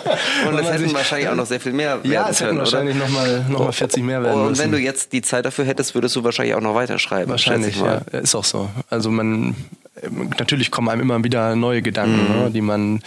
und 0.48 0.58
es 0.58 0.70
hätten 0.70 0.92
wahrscheinlich 0.92 1.28
auch 1.28 1.34
noch 1.34 1.46
sehr 1.46 1.60
viel 1.60 1.72
mehr 1.72 2.02
werden 2.02 2.12
Ja, 2.12 2.28
es 2.28 2.40
hätten 2.40 2.58
wahrscheinlich 2.58 2.96
nochmal 2.96 3.44
noch 3.48 3.60
mal 3.60 3.72
40 3.72 4.02
mehr 4.02 4.22
werden 4.22 4.40
Und 4.40 4.48
müssen. 4.50 4.62
wenn 4.62 4.72
du 4.72 4.78
jetzt 4.78 5.12
die 5.12 5.22
Zeit 5.22 5.44
dafür 5.44 5.64
hättest, 5.64 5.94
würdest 5.94 6.16
du 6.16 6.24
wahrscheinlich 6.24 6.54
auch 6.54 6.60
noch 6.60 6.74
weiterschreiben. 6.74 7.30
Wahrscheinlich, 7.30 7.76
ja. 7.80 8.02
Ist 8.18 8.34
auch 8.34 8.44
so. 8.44 8.68
Also 8.90 9.10
man 9.10 9.54
natürlich 10.38 10.70
kommen 10.70 10.88
einem 10.88 11.02
immer 11.02 11.22
wieder 11.24 11.56
neue 11.56 11.82
Gedanken, 11.82 12.32
mhm. 12.32 12.42
ne, 12.44 12.50
die 12.50 12.60
man 12.60 13.02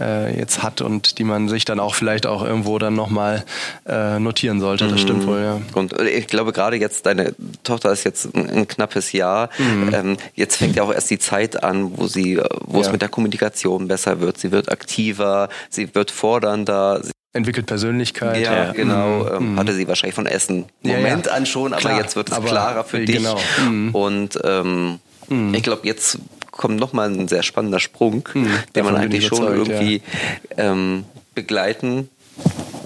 äh, 0.00 0.38
jetzt 0.38 0.62
hat 0.62 0.80
und 0.80 1.18
die 1.18 1.24
man 1.24 1.48
sich 1.48 1.64
dann 1.64 1.80
auch 1.80 1.94
vielleicht 1.94 2.26
auch 2.26 2.44
irgendwo 2.44 2.78
dann 2.78 2.94
nochmal 2.94 3.44
äh, 3.86 4.18
notieren 4.18 4.60
sollte. 4.60 4.88
Das 4.88 5.00
stimmt 5.00 5.22
mhm. 5.22 5.26
wohl, 5.26 5.40
ja. 5.40 5.60
Und 5.74 6.00
ich 6.00 6.26
glaube 6.26 6.52
gerade 6.52 6.76
jetzt, 6.76 7.06
deine 7.06 7.34
Tochter 7.62 7.92
ist 7.92 8.04
jetzt 8.04 8.34
ein, 8.34 8.50
ein 8.50 8.68
knappes 8.68 9.12
Jahr. 9.12 9.50
Mhm. 9.58 9.94
Ähm, 9.94 10.16
jetzt 10.34 10.56
fängt 10.56 10.76
ja 10.76 10.82
auch 10.82 10.92
erst 10.92 11.10
die 11.10 11.18
Zeit 11.18 11.62
an, 11.62 11.96
wo 11.96 12.06
sie, 12.06 12.40
wo 12.66 12.80
ja. 12.80 12.86
es 12.86 12.92
mit 12.92 13.02
der 13.02 13.08
Kommunikation 13.08 13.88
besser 13.88 14.20
wird. 14.20 14.38
Sie 14.38 14.52
wird 14.52 14.70
aktiver, 14.70 15.48
sie 15.70 15.94
wird 15.94 16.10
fordernder. 16.10 17.00
entwickelt 17.32 17.66
Persönlichkeit. 17.66 18.44
Ja, 18.44 18.66
ja. 18.66 18.72
genau. 18.72 19.24
Mhm. 19.24 19.50
Ähm, 19.52 19.58
hatte 19.58 19.74
sie 19.74 19.88
wahrscheinlich 19.88 20.14
von 20.14 20.26
Essen 20.26 20.66
Moment 20.82 21.26
ja, 21.26 21.32
ja. 21.32 21.36
an 21.36 21.46
schon, 21.46 21.72
aber 21.72 21.80
Klar, 21.80 22.00
jetzt 22.00 22.16
wird 22.16 22.30
es 22.30 22.40
klarer 22.40 22.84
für 22.84 23.00
dich. 23.04 23.16
Genau. 23.16 23.38
Mhm. 23.68 23.94
Und 23.94 24.38
ähm, 24.44 24.98
mhm. 25.28 25.54
ich 25.54 25.62
glaube, 25.62 25.86
jetzt 25.86 26.18
kommt 26.56 26.78
nochmal 26.78 27.10
ein 27.10 27.28
sehr 27.28 27.42
spannender 27.42 27.80
Sprung, 27.80 28.28
mhm. 28.32 28.50
den 28.74 28.84
man 28.84 28.96
eigentlich 28.96 29.26
schon 29.26 29.42
irgendwie 29.42 30.02
ähm, 30.56 31.04
begleiten 31.34 32.08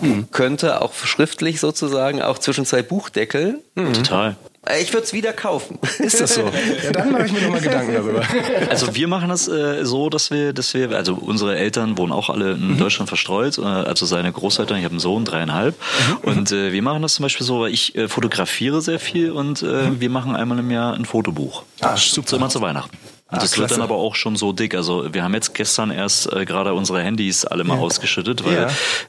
mhm. 0.01 0.29
könnte, 0.31 0.81
auch 0.81 0.95
schriftlich 0.95 1.61
sozusagen, 1.61 2.23
auch 2.23 2.39
zwischen 2.39 2.65
zwei 2.65 2.83
Buchdeckeln. 2.83 3.61
Mhm. 3.75 3.93
Total. 3.93 4.37
Ich 4.81 4.93
würde 4.93 5.05
es 5.05 5.15
wieder 5.15 5.33
kaufen. 5.33 5.79
Ist 5.99 6.21
das 6.21 6.35
so? 6.35 6.43
ja, 6.85 6.93
dann 6.93 7.11
mache 7.13 7.27
ich 7.27 7.33
mir 7.33 7.41
nochmal 7.41 7.61
Gedanken 7.61 7.95
darüber. 7.95 8.23
Also 8.69 8.95
wir 8.95 9.09
machen 9.09 9.31
das 9.31 9.49
äh, 9.49 9.85
so, 9.87 10.11
dass 10.11 10.31
wir, 10.31 10.53
dass 10.53 10.75
wir, 10.75 10.91
also 10.91 11.15
unsere 11.15 11.57
Eltern 11.57 11.97
wohnen 11.97 12.13
auch 12.13 12.29
alle 12.29 12.53
in 12.53 12.73
mhm. 12.73 12.79
Deutschland 12.79 13.09
verstreut, 13.09 13.57
äh, 13.57 13.63
also 13.63 14.05
seine 14.05 14.31
Großeltern, 14.31 14.77
ich 14.77 14.85
habe 14.85 14.93
einen 14.93 15.01
Sohn, 15.01 15.25
dreieinhalb. 15.25 15.75
Mhm. 15.77 16.17
Und 16.31 16.53
äh, 16.53 16.73
wir 16.73 16.83
machen 16.83 17.01
das 17.01 17.15
zum 17.15 17.23
Beispiel 17.23 17.47
so, 17.47 17.61
weil 17.61 17.73
ich 17.73 17.95
äh, 17.95 18.09
fotografiere 18.09 18.83
sehr 18.83 18.99
viel 18.99 19.31
und 19.31 19.63
äh, 19.63 19.67
mhm. 19.67 20.01
wir 20.01 20.11
machen 20.11 20.37
einmal 20.37 20.59
im 20.59 20.71
Jahr 20.71 20.95
ein 20.95 21.07
Fotobuch. 21.07 21.63
Ah, 21.81 21.97
super. 21.97 22.29
So 22.29 22.37
immer 22.37 22.51
zu 22.51 22.61
Weihnachten. 22.61 22.99
Ah, 23.31 23.41
das 23.41 23.59
wird 23.59 23.71
dann 23.71 23.83
aber 23.83 23.97
auch 23.97 24.15
schon 24.15 24.37
so 24.37 24.55
dick. 24.55 24.75
Also 24.75 25.13
wir 25.13 25.23
haben 25.23 25.35
jetzt 25.35 25.55
gestern 25.55 25.91
erst 25.91 26.33
äh, 26.33 26.47
gerade 26.47 26.73
unsere 26.73 27.03
Handys 27.03 27.45
alle 27.45 27.63
mal 27.63 27.77
ja. 27.77 27.83
ausgeschüttet, 27.83 28.43
weil 28.43 28.69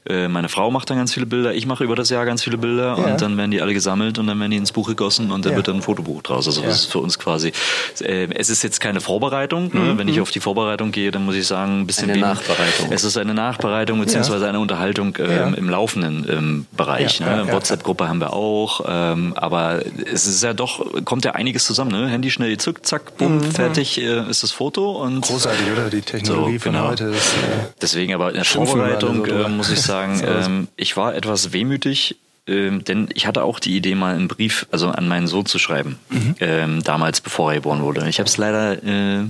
ja. 0.10 0.14
äh, 0.14 0.28
meine 0.28 0.50
Frau 0.50 0.70
macht 0.72 0.90
dann 0.90 0.98
ganz 0.98 1.14
viele 1.14 1.26
Bilder, 1.26 1.54
ich 1.54 1.66
mache 1.66 1.86
über 1.86 1.96
das 1.96 2.10
Jahr 2.10 2.26
ganz 2.26 2.44
viele 2.44 2.58
Bilder 2.58 2.98
ja. 2.98 3.06
und 3.06 3.22
dann 3.22 3.38
werden 3.38 3.52
die 3.52 3.62
alle 3.62 3.74
gesammelt 3.74 4.20
und 4.20 4.28
dann 4.28 4.38
werden 4.38 4.52
die 4.52 4.58
ins 4.58 4.74
Buch 4.74 4.90
gegossen 4.90 5.32
und 5.32 5.46
dann 5.46 5.56
wird 5.56 5.70
dann 5.70 5.78
ein 5.78 5.82
Fotobuch 5.82 6.22
draus. 6.22 6.48
Also 6.48 6.62
das 6.62 6.82
ist 6.82 6.92
für 6.92 7.00
uns 7.00 7.18
quasi, 7.18 7.54
äh, 8.02 8.28
es 8.36 8.50
ist 8.50 8.62
jetzt 8.62 8.82
keine 8.82 9.00
Vorbereitung. 9.00 9.72
Ne? 9.74 9.94
Mhm. 9.94 9.98
Wenn 9.98 10.10
ich 10.10 10.18
mhm. 10.18 10.24
auf 10.24 10.32
die 10.32 10.42
Vorbereitung 10.42 10.92
gehe, 10.92 11.12
dann 11.12 11.24
muss 11.24 11.36
ich 11.36 11.48
sagen, 11.48 11.80
ein 11.80 11.88
bisschen 11.88 12.12
eine 12.12 12.20
Nachbereitung. 12.20 12.92
Es 12.92 13.06
ist 13.06 13.16
eine 13.16 13.34
Nachbereitung 13.34 14.02
beziehungsweise 14.02 14.50
eine 14.50 14.60
Unterhaltung 14.60 15.18
ähm, 15.18 15.54
im 15.54 15.70
laufenden 15.70 16.28
ähm, 16.30 16.66
Bereich. 16.74 17.22
Ne? 17.22 17.48
WhatsApp-Gruppe 17.50 18.10
haben 18.10 18.20
wir 18.20 18.34
auch, 18.34 18.82
ähm, 18.86 19.34
aber 19.38 19.80
es 20.12 20.28
ist 20.28 20.44
ja 20.44 20.54
doch, 20.54 20.86
kommt 21.06 21.24
ja 21.24 21.32
einiges 21.32 21.64
zusammen. 21.64 21.92
Ne? 21.92 22.10
Handy 22.10 22.32
schnell, 22.32 22.58
zück, 22.58 22.86
zack, 22.86 23.16
bumm, 23.18 23.38
mhm. 23.38 23.52
fertig 23.52 24.09
äh, 24.10 24.30
ist 24.30 24.44
das 24.44 24.52
Foto. 24.52 24.92
Und 25.04 25.22
Großartig, 25.22 25.72
oder? 25.72 25.90
Die 25.90 26.02
Technologie 26.02 26.58
so, 26.58 26.64
genau. 26.66 26.82
von 26.82 26.92
heute. 26.92 27.12
Das, 27.12 27.34
äh, 27.34 27.38
Deswegen 27.82 28.14
aber 28.14 28.30
in 28.30 28.36
der 28.36 28.46
Vorbereitung 28.46 29.26
so, 29.26 29.32
äh, 29.32 29.50
muss 29.50 29.72
ich 29.72 29.82
sagen, 29.82 30.22
ähm, 30.26 30.68
ich 30.76 30.98
war 30.98 31.16
etwas 31.16 31.54
wehmütig, 31.54 32.18
ähm, 32.50 32.84
denn 32.84 33.10
ich 33.14 33.28
hatte 33.28 33.44
auch 33.44 33.60
die 33.60 33.76
Idee, 33.76 33.96
mal 33.96 34.16
einen 34.16 34.28
Brief 34.28 34.66
also 34.72 34.90
an 34.90 35.08
meinen 35.08 35.28
Sohn 35.28 35.46
zu 35.46 35.60
schreiben, 35.60 36.00
mhm. 36.10 36.36
ähm, 36.40 36.84
damals, 36.84 37.22
bevor 37.22 37.52
er 37.52 37.58
geboren 37.58 37.82
wurde. 37.82 38.10
Ich 38.10 38.20
habe 38.20 38.28
es 38.28 38.38
leider 38.38 38.84
äh, 38.84 39.26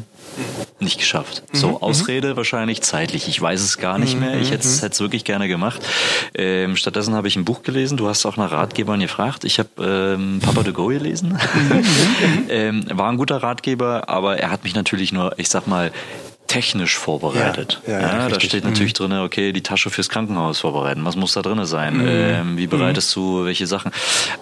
nicht 0.79 0.97
geschafft. 0.97 1.43
Mhm. 1.51 1.57
So, 1.57 1.81
Ausrede 1.81 2.31
mhm. 2.31 2.37
wahrscheinlich 2.37 2.81
zeitlich. 2.81 3.27
Ich 3.27 3.41
weiß 3.41 3.61
es 3.61 3.77
gar 3.77 3.97
nicht 3.97 4.17
mehr. 4.17 4.39
Ich 4.39 4.51
hätte 4.51 4.65
es 4.65 4.81
mhm. 4.81 5.03
wirklich 5.03 5.25
gerne 5.25 5.47
gemacht. 5.47 5.81
Ähm, 6.33 6.77
stattdessen 6.77 7.13
habe 7.15 7.27
ich 7.27 7.35
ein 7.35 7.45
Buch 7.45 7.63
gelesen. 7.63 7.97
Du 7.97 8.07
hast 8.07 8.25
auch 8.25 8.37
nach 8.37 8.51
Ratgebern 8.51 8.99
gefragt. 9.01 9.43
Ich 9.43 9.59
habe 9.59 9.69
ähm, 10.17 10.39
Papa 10.41 10.63
de 10.63 10.71
Go 10.71 10.87
gelesen. 10.87 11.33
Mhm. 11.33 11.83
ähm, 12.49 12.85
war 12.93 13.11
ein 13.11 13.17
guter 13.17 13.43
Ratgeber, 13.43 14.07
aber 14.07 14.37
er 14.37 14.49
hat 14.49 14.63
mich 14.63 14.75
natürlich 14.75 15.11
nur, 15.11 15.37
ich 15.37 15.49
sag 15.49 15.67
mal, 15.67 15.91
technisch 16.49 16.97
vorbereitet. 16.97 17.79
Ja, 17.87 17.93
ja, 17.93 17.99
ja, 17.99 18.17
ja 18.17 18.29
da 18.29 18.39
steht 18.39 18.65
natürlich 18.65 18.93
mhm. 18.99 19.09
drin, 19.09 19.19
okay, 19.19 19.53
die 19.53 19.61
Tasche 19.61 19.89
fürs 19.89 20.09
Krankenhaus 20.09 20.59
vorbereiten. 20.59 21.05
Was 21.05 21.15
muss 21.15 21.33
da 21.33 21.41
drin 21.41 21.63
sein? 21.65 21.97
Mhm. 21.97 22.07
Ähm, 22.07 22.57
wie 22.57 22.67
bereitest 22.67 23.15
mhm. 23.15 23.21
du 23.21 23.45
welche 23.45 23.67
Sachen? 23.67 23.91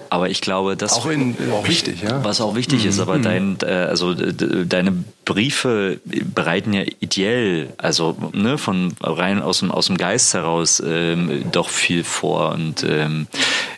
Aber 0.09 0.29
ich 0.29 0.41
glaube, 0.41 0.77
das 0.77 0.93
auch, 0.93 1.05
in, 1.07 1.35
auch 1.51 1.67
wichtig, 1.67 2.01
ja. 2.01 2.23
Was 2.23 2.41
auch 2.41 2.55
wichtig 2.55 2.83
mhm. 2.83 2.89
ist, 2.89 2.99
aber 2.99 3.17
mhm. 3.17 3.23
dein, 3.23 3.57
äh, 3.61 3.73
also 3.73 4.13
deine 4.13 5.03
Briefe 5.25 5.99
bereiten 6.05 6.71
ja 6.71 6.83
ideell, 7.01 7.73
also 7.77 8.17
ne, 8.31 8.57
von 8.57 8.93
rein 9.01 9.41
aus 9.41 9.59
dem 9.59 9.71
aus 9.71 9.87
dem 9.87 9.97
Geist 9.97 10.33
heraus 10.33 10.81
ähm, 10.85 11.43
doch 11.51 11.67
viel 11.67 12.05
vor 12.05 12.53
und 12.53 12.85
ähm, 12.87 13.27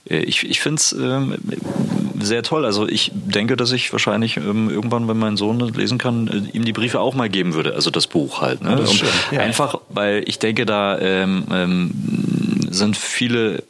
äh, 0.08 0.20
ich, 0.20 0.48
ich 0.48 0.60
finde 0.60 0.80
es 0.80 0.92
ähm, 0.94 1.36
sehr 2.20 2.44
toll. 2.44 2.66
Also 2.66 2.88
ich 2.88 3.12
denke, 3.14 3.56
dass 3.56 3.72
ich 3.72 3.92
wahrscheinlich 3.92 4.38
ähm, 4.38 4.70
irgendwann, 4.70 5.08
wenn 5.08 5.18
mein 5.18 5.38
Sohn 5.38 5.60
lesen 5.60 5.98
kann, 5.98 6.28
äh, 6.28 6.58
ihm 6.58 6.66
die 6.66 6.74
Briefe 6.74 7.00
auch 7.00 7.14
mal 7.14 7.30
geben 7.30 7.54
würde. 7.54 7.74
Also 7.76 7.90
das 7.90 8.08
Buch 8.08 8.42
halt. 8.42 8.62
Ne? 8.62 8.84
Ja, 9.32 9.42
einfach, 9.42 9.80
weil 9.90 10.24
ich 10.28 10.40
denke, 10.40 10.66
da 10.66 10.98
ähm, 11.00 11.46
ähm, 11.52 11.92
sind 12.72 12.98
viele 12.98 13.64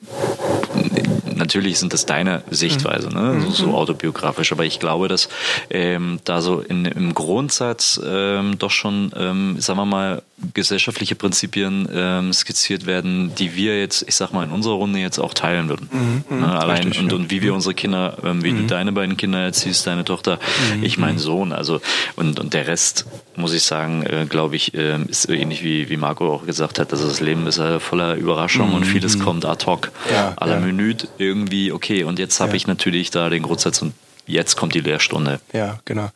natürlich 1.40 1.80
sind 1.80 1.94
das 1.94 2.06
deine 2.06 2.44
Sichtweise, 2.52 3.10
ne? 3.10 3.34
Mhm. 3.34 3.42
so, 3.42 3.50
so, 3.52 3.74
autobiografisch, 3.74 4.52
aber 4.52 4.66
ich 4.66 4.80
glaube, 4.80 5.08
dass 5.08 5.30
ähm, 5.72 6.20
da 6.26 6.42
so 6.42 6.60
in, 6.60 6.86
im 6.86 7.16
Grundsatz 7.16 8.00
ähm, 8.06 8.60
doch 8.60 8.72
schon, 8.72 9.12
ähm, 9.18 9.60
sagen 9.60 9.80
wir 9.80 9.86
mal, 9.86 10.22
gesellschaftliche 10.54 11.16
Prinzipien 11.16 11.88
ähm, 11.92 12.34
skizziert 12.34 12.86
werden, 12.86 13.34
die 13.36 13.56
wir 13.56 13.80
jetzt, 13.80 14.04
ich 14.08 14.16
sag 14.16 14.34
mal, 14.34 14.44
in 14.44 14.52
unserer 14.52 14.76
Runde 14.76 15.00
jetzt 15.00 15.20
auch 15.20 15.34
teilen 15.34 15.70
würden. 15.70 15.90
Mhm, 15.92 16.24
mhm. 16.30 16.42
ne? 16.42 16.60
Allein 16.60 16.84
richtig, 16.84 17.04
und, 17.04 17.12
ja. 17.12 17.18
und 17.18 17.32
wie 17.32 17.42
wir 17.42 17.54
unsere 17.54 17.74
Kinder, 17.74 18.18
ähm, 18.24 18.44
wie 18.44 18.52
mhm. 18.52 18.58
du 18.60 18.64
deine 18.68 18.92
beiden 18.92 19.18
Kinder 19.18 19.40
erziehst, 19.40 19.86
deine 19.88 20.06
Tochter, 20.06 20.40
mhm. 20.76 20.84
ich 20.84 20.98
meinen 20.98 21.20
Sohn, 21.20 21.52
also 21.52 21.82
und, 22.16 22.40
und 22.40 22.54
der 22.54 22.68
Rest, 22.68 23.06
muss 23.36 23.54
ich 23.54 23.64
sagen, 23.64 24.04
äh, 24.04 24.26
glaube 24.30 24.56
ich, 24.56 24.74
äh, 24.74 25.02
ist 25.04 25.30
ähnlich 25.30 25.64
wie, 25.64 25.90
wie 25.90 25.98
Marco 25.98 26.34
auch 26.34 26.46
gesagt 26.46 26.80
hat, 26.80 26.92
dass 26.92 27.02
das 27.02 27.20
Leben 27.20 27.48
ist 27.48 27.58
äh, 27.58 27.80
voller 27.80 28.16
Überraschungen 28.16 28.74
und 28.74 28.86
mhm, 28.86 28.92
vieles 28.92 29.18
mhm. 29.18 29.24
kommt 29.24 29.46
ad 29.46 29.66
hoc, 29.66 29.92
ja, 30.12 30.34
à 30.38 30.48
la 30.48 30.56
ja. 30.56 30.60
Minute 30.60 31.08
irgendwie, 31.18 31.72
okay, 31.72 32.04
und 32.04 32.20
jetzt 32.20 32.40
habe 32.40 32.56
ich 32.56 32.68
natürlich 32.68 33.12
da 33.12 33.30
den 33.30 33.44
Grundsatz 33.44 33.82
und 33.82 33.94
jetzt 34.26 34.56
kommt 34.56 34.74
die 34.74 34.82
Lehrstunde. 34.82 35.40
Ja, 35.54 35.80
genau. 35.86 36.10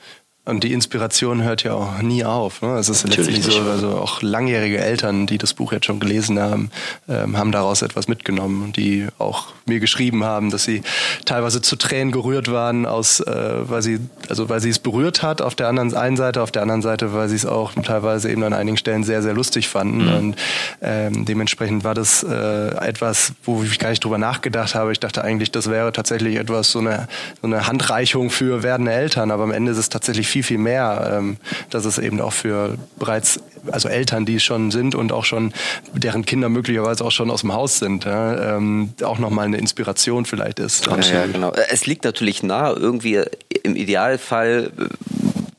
Und 0.46 0.66
die 0.66 0.74
Inspiration 0.74 1.42
hört 1.42 1.64
ja 1.64 1.74
auch 1.74 2.02
nie 2.02 2.26
auf. 2.26 2.62
Ne? 2.62 2.76
Es 2.78 2.90
ist 2.90 3.08
Natürlich 3.08 3.38
letztlich 3.38 3.56
so, 3.56 3.62
also 3.62 3.92
auch 3.92 4.22
langjährige 4.22 4.78
Eltern, 4.78 5.26
die 5.26 5.38
das 5.38 5.54
Buch 5.54 5.72
jetzt 5.72 5.86
schon 5.86 6.02
gelesen 6.02 6.38
haben, 6.38 6.70
ähm, 7.08 7.38
haben 7.38 7.54
daraus 7.54 7.82
etwas 7.82 8.10
mitgenommen, 8.10 8.74
die 8.74 9.08
auch 9.20 9.54
mir 9.66 9.80
geschrieben 9.80 10.26
haben, 10.26 10.52
dass 10.52 10.66
sie 10.66 10.82
teilweise 11.24 11.62
zu 11.62 11.78
Tränen 11.78 12.12
gerührt 12.12 12.52
waren, 12.52 12.86
aus, 12.86 13.22
äh, 13.22 13.70
weil 13.70 13.82
sie, 13.82 14.02
also 14.28 14.50
weil 14.50 14.60
sie 14.60 14.70
es 14.70 14.80
berührt 14.80 15.24
hat 15.24 15.42
auf 15.42 15.56
der 15.56 15.70
anderen 15.70 15.94
einen 15.96 16.18
Seite, 16.18 16.42
auf 16.42 16.52
der 16.52 16.62
anderen 16.62 16.82
Seite, 16.82 17.14
weil 17.14 17.30
sie 17.30 17.38
es 17.38 17.46
auch 17.46 17.72
teilweise 17.76 18.30
eben 18.30 18.44
an 18.44 18.52
einigen 18.52 18.76
Stellen 18.76 19.06
sehr, 19.06 19.22
sehr 19.22 19.34
lustig 19.34 19.70
fanden. 19.70 20.08
Mhm. 20.08 20.14
Und 20.14 20.36
ähm, 20.82 21.24
dementsprechend 21.24 21.86
war 21.86 21.94
das 21.94 22.22
äh, 22.22 22.76
etwas, 22.86 23.32
wo 23.46 23.64
ich 23.64 23.80
gar 23.80 23.92
nicht 23.92 24.04
drüber 24.04 24.18
nachgedacht 24.18 24.76
habe. 24.76 24.92
Ich 24.92 25.00
dachte 25.00 25.24
eigentlich, 25.24 25.52
das 25.52 25.70
wäre 25.70 25.94
tatsächlich 25.94 26.36
etwas, 26.36 26.70
so 26.72 26.80
eine, 26.80 27.08
so 27.42 27.48
eine 27.48 27.66
Handreichung 27.66 28.30
für 28.30 28.62
werdende 28.62 28.92
Eltern, 28.92 29.32
aber 29.32 29.44
am 29.44 29.52
Ende 29.52 29.72
ist 29.72 29.78
es 29.78 29.88
tatsächlich 29.88 30.33
viel, 30.34 30.44
viel 30.44 30.58
mehr, 30.58 31.14
ähm, 31.14 31.38
dass 31.70 31.86
es 31.86 32.00
eben 32.00 32.20
auch 32.20 32.34
für 32.34 32.76
bereits, 32.98 33.40
also 33.72 33.88
Eltern, 33.88 34.26
die 34.26 34.40
schon 34.40 34.72
sind 34.72 34.96
und 34.96 35.12
auch 35.12 35.26
schon, 35.26 35.54
deren 35.94 36.26
Kinder 36.26 36.50
möglicherweise 36.50 37.06
auch 37.06 37.12
schon 37.12 37.30
aus 37.30 37.42
dem 37.42 37.54
Haus 37.54 37.78
sind, 37.78 38.06
ja, 38.06 38.58
ähm, 38.58 38.94
auch 39.04 39.20
nochmal 39.20 39.46
eine 39.46 39.58
Inspiration 39.58 40.26
vielleicht 40.26 40.60
ist. 40.60 40.88
Ja, 40.88 40.98
ja, 40.98 41.26
genau. 41.28 41.54
Es 41.70 41.86
liegt 41.86 42.04
natürlich 42.04 42.42
nahe, 42.42 42.74
irgendwie 42.74 43.22
im 43.62 43.76
Idealfall 43.76 44.72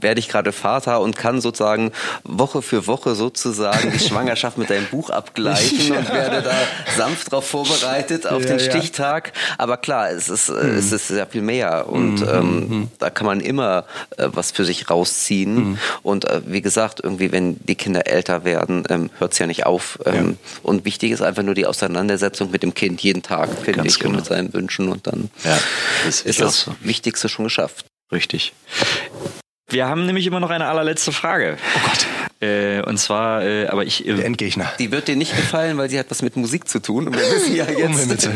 werde 0.04 0.20
ich 0.20 0.28
gerade 0.28 0.52
Vater 0.52 1.00
und 1.00 1.16
kann 1.16 1.40
sozusagen 1.40 1.90
Woche 2.22 2.62
für 2.62 2.86
Woche 2.86 3.16
sozusagen 3.16 3.90
die 3.90 3.98
Schwangerschaft 4.08 4.56
mit 4.56 4.70
deinem 4.70 4.86
Buch 4.86 5.10
abgleichen 5.10 5.88
ja. 5.88 5.98
und 5.98 6.08
werde 6.10 6.42
da 6.42 6.54
sanft 6.96 7.32
darauf 7.32 7.48
vorbereitet 7.48 8.28
auf 8.28 8.42
ja, 8.42 8.50
den 8.50 8.60
Stichtag. 8.60 9.32
Aber 9.58 9.76
klar, 9.78 10.10
es 10.10 10.28
ist, 10.28 10.50
mhm. 10.50 10.76
es 10.76 10.92
ist 10.92 11.08
sehr 11.08 11.26
viel 11.26 11.42
mehr 11.42 11.88
und 11.88 12.20
mhm. 12.20 12.28
ähm, 12.28 12.68
mhm. 12.68 12.88
da 13.00 13.10
kann 13.10 13.26
man 13.26 13.40
immer 13.40 13.84
äh, 14.16 14.28
was 14.32 14.52
für 14.52 14.64
sich 14.64 14.90
rausziehen. 14.90 15.70
Mhm. 15.70 15.78
Und 16.02 16.26
äh, 16.26 16.42
wie 16.46 16.62
gesagt, 16.62 17.00
irgendwie, 17.02 17.32
wenn 17.32 17.56
die 17.64 17.74
Kinder 17.74 18.06
älter 18.06 18.44
werden, 18.44 18.84
ähm, 18.90 19.10
hört 19.18 19.32
es 19.32 19.38
ja 19.38 19.46
nicht 19.46 19.66
auf. 19.66 19.98
Ähm, 20.04 20.36
und 20.62 20.84
wichtig 20.84 21.10
ist 21.12 21.22
einfach 21.22 21.42
nur 21.42 21.54
die 21.54 21.66
Auseinandersetzung 21.66 22.50
mit 22.50 22.62
dem 22.62 22.74
Kind 22.74 23.00
jeden 23.02 23.22
Tag, 23.22 23.48
finde 23.64 23.86
ich, 23.86 23.98
genau. 23.98 24.10
und 24.10 24.16
mit 24.16 24.26
seinen 24.26 24.52
Wünschen 24.52 24.88
und 24.90 25.06
dann 25.06 25.30
ist, 26.06 26.26
ist 26.26 26.40
das 26.40 26.68
Wichtigste 26.82 27.30
schon 27.30 27.46
geschafft. 27.46 27.86
Richtig. 28.12 28.52
Wir 29.68 29.88
haben 29.88 30.06
nämlich 30.06 30.26
immer 30.26 30.40
noch 30.40 30.50
eine 30.50 30.66
allerletzte 30.66 31.12
Frage. 31.12 31.56
Oh 31.76 31.80
Gott. 31.88 32.06
Äh, 32.40 32.82
und 32.82 32.98
zwar, 32.98 33.42
äh, 33.42 33.66
aber 33.68 33.84
ich. 33.84 34.06
Äh, 34.06 34.14
Der 34.14 34.26
Endgegner. 34.26 34.70
Die 34.78 34.90
wird 34.90 35.08
dir 35.08 35.16
nicht 35.16 35.34
gefallen, 35.34 35.78
weil 35.78 35.88
sie 35.88 35.98
hat 35.98 36.06
was 36.10 36.20
mit 36.20 36.36
Musik 36.36 36.68
zu 36.68 36.80
tun. 36.80 37.06
Und 37.06 37.14
wir 37.16 37.22
wissen 37.22 37.56
ja 37.56 37.64
jetzt, 37.64 38.28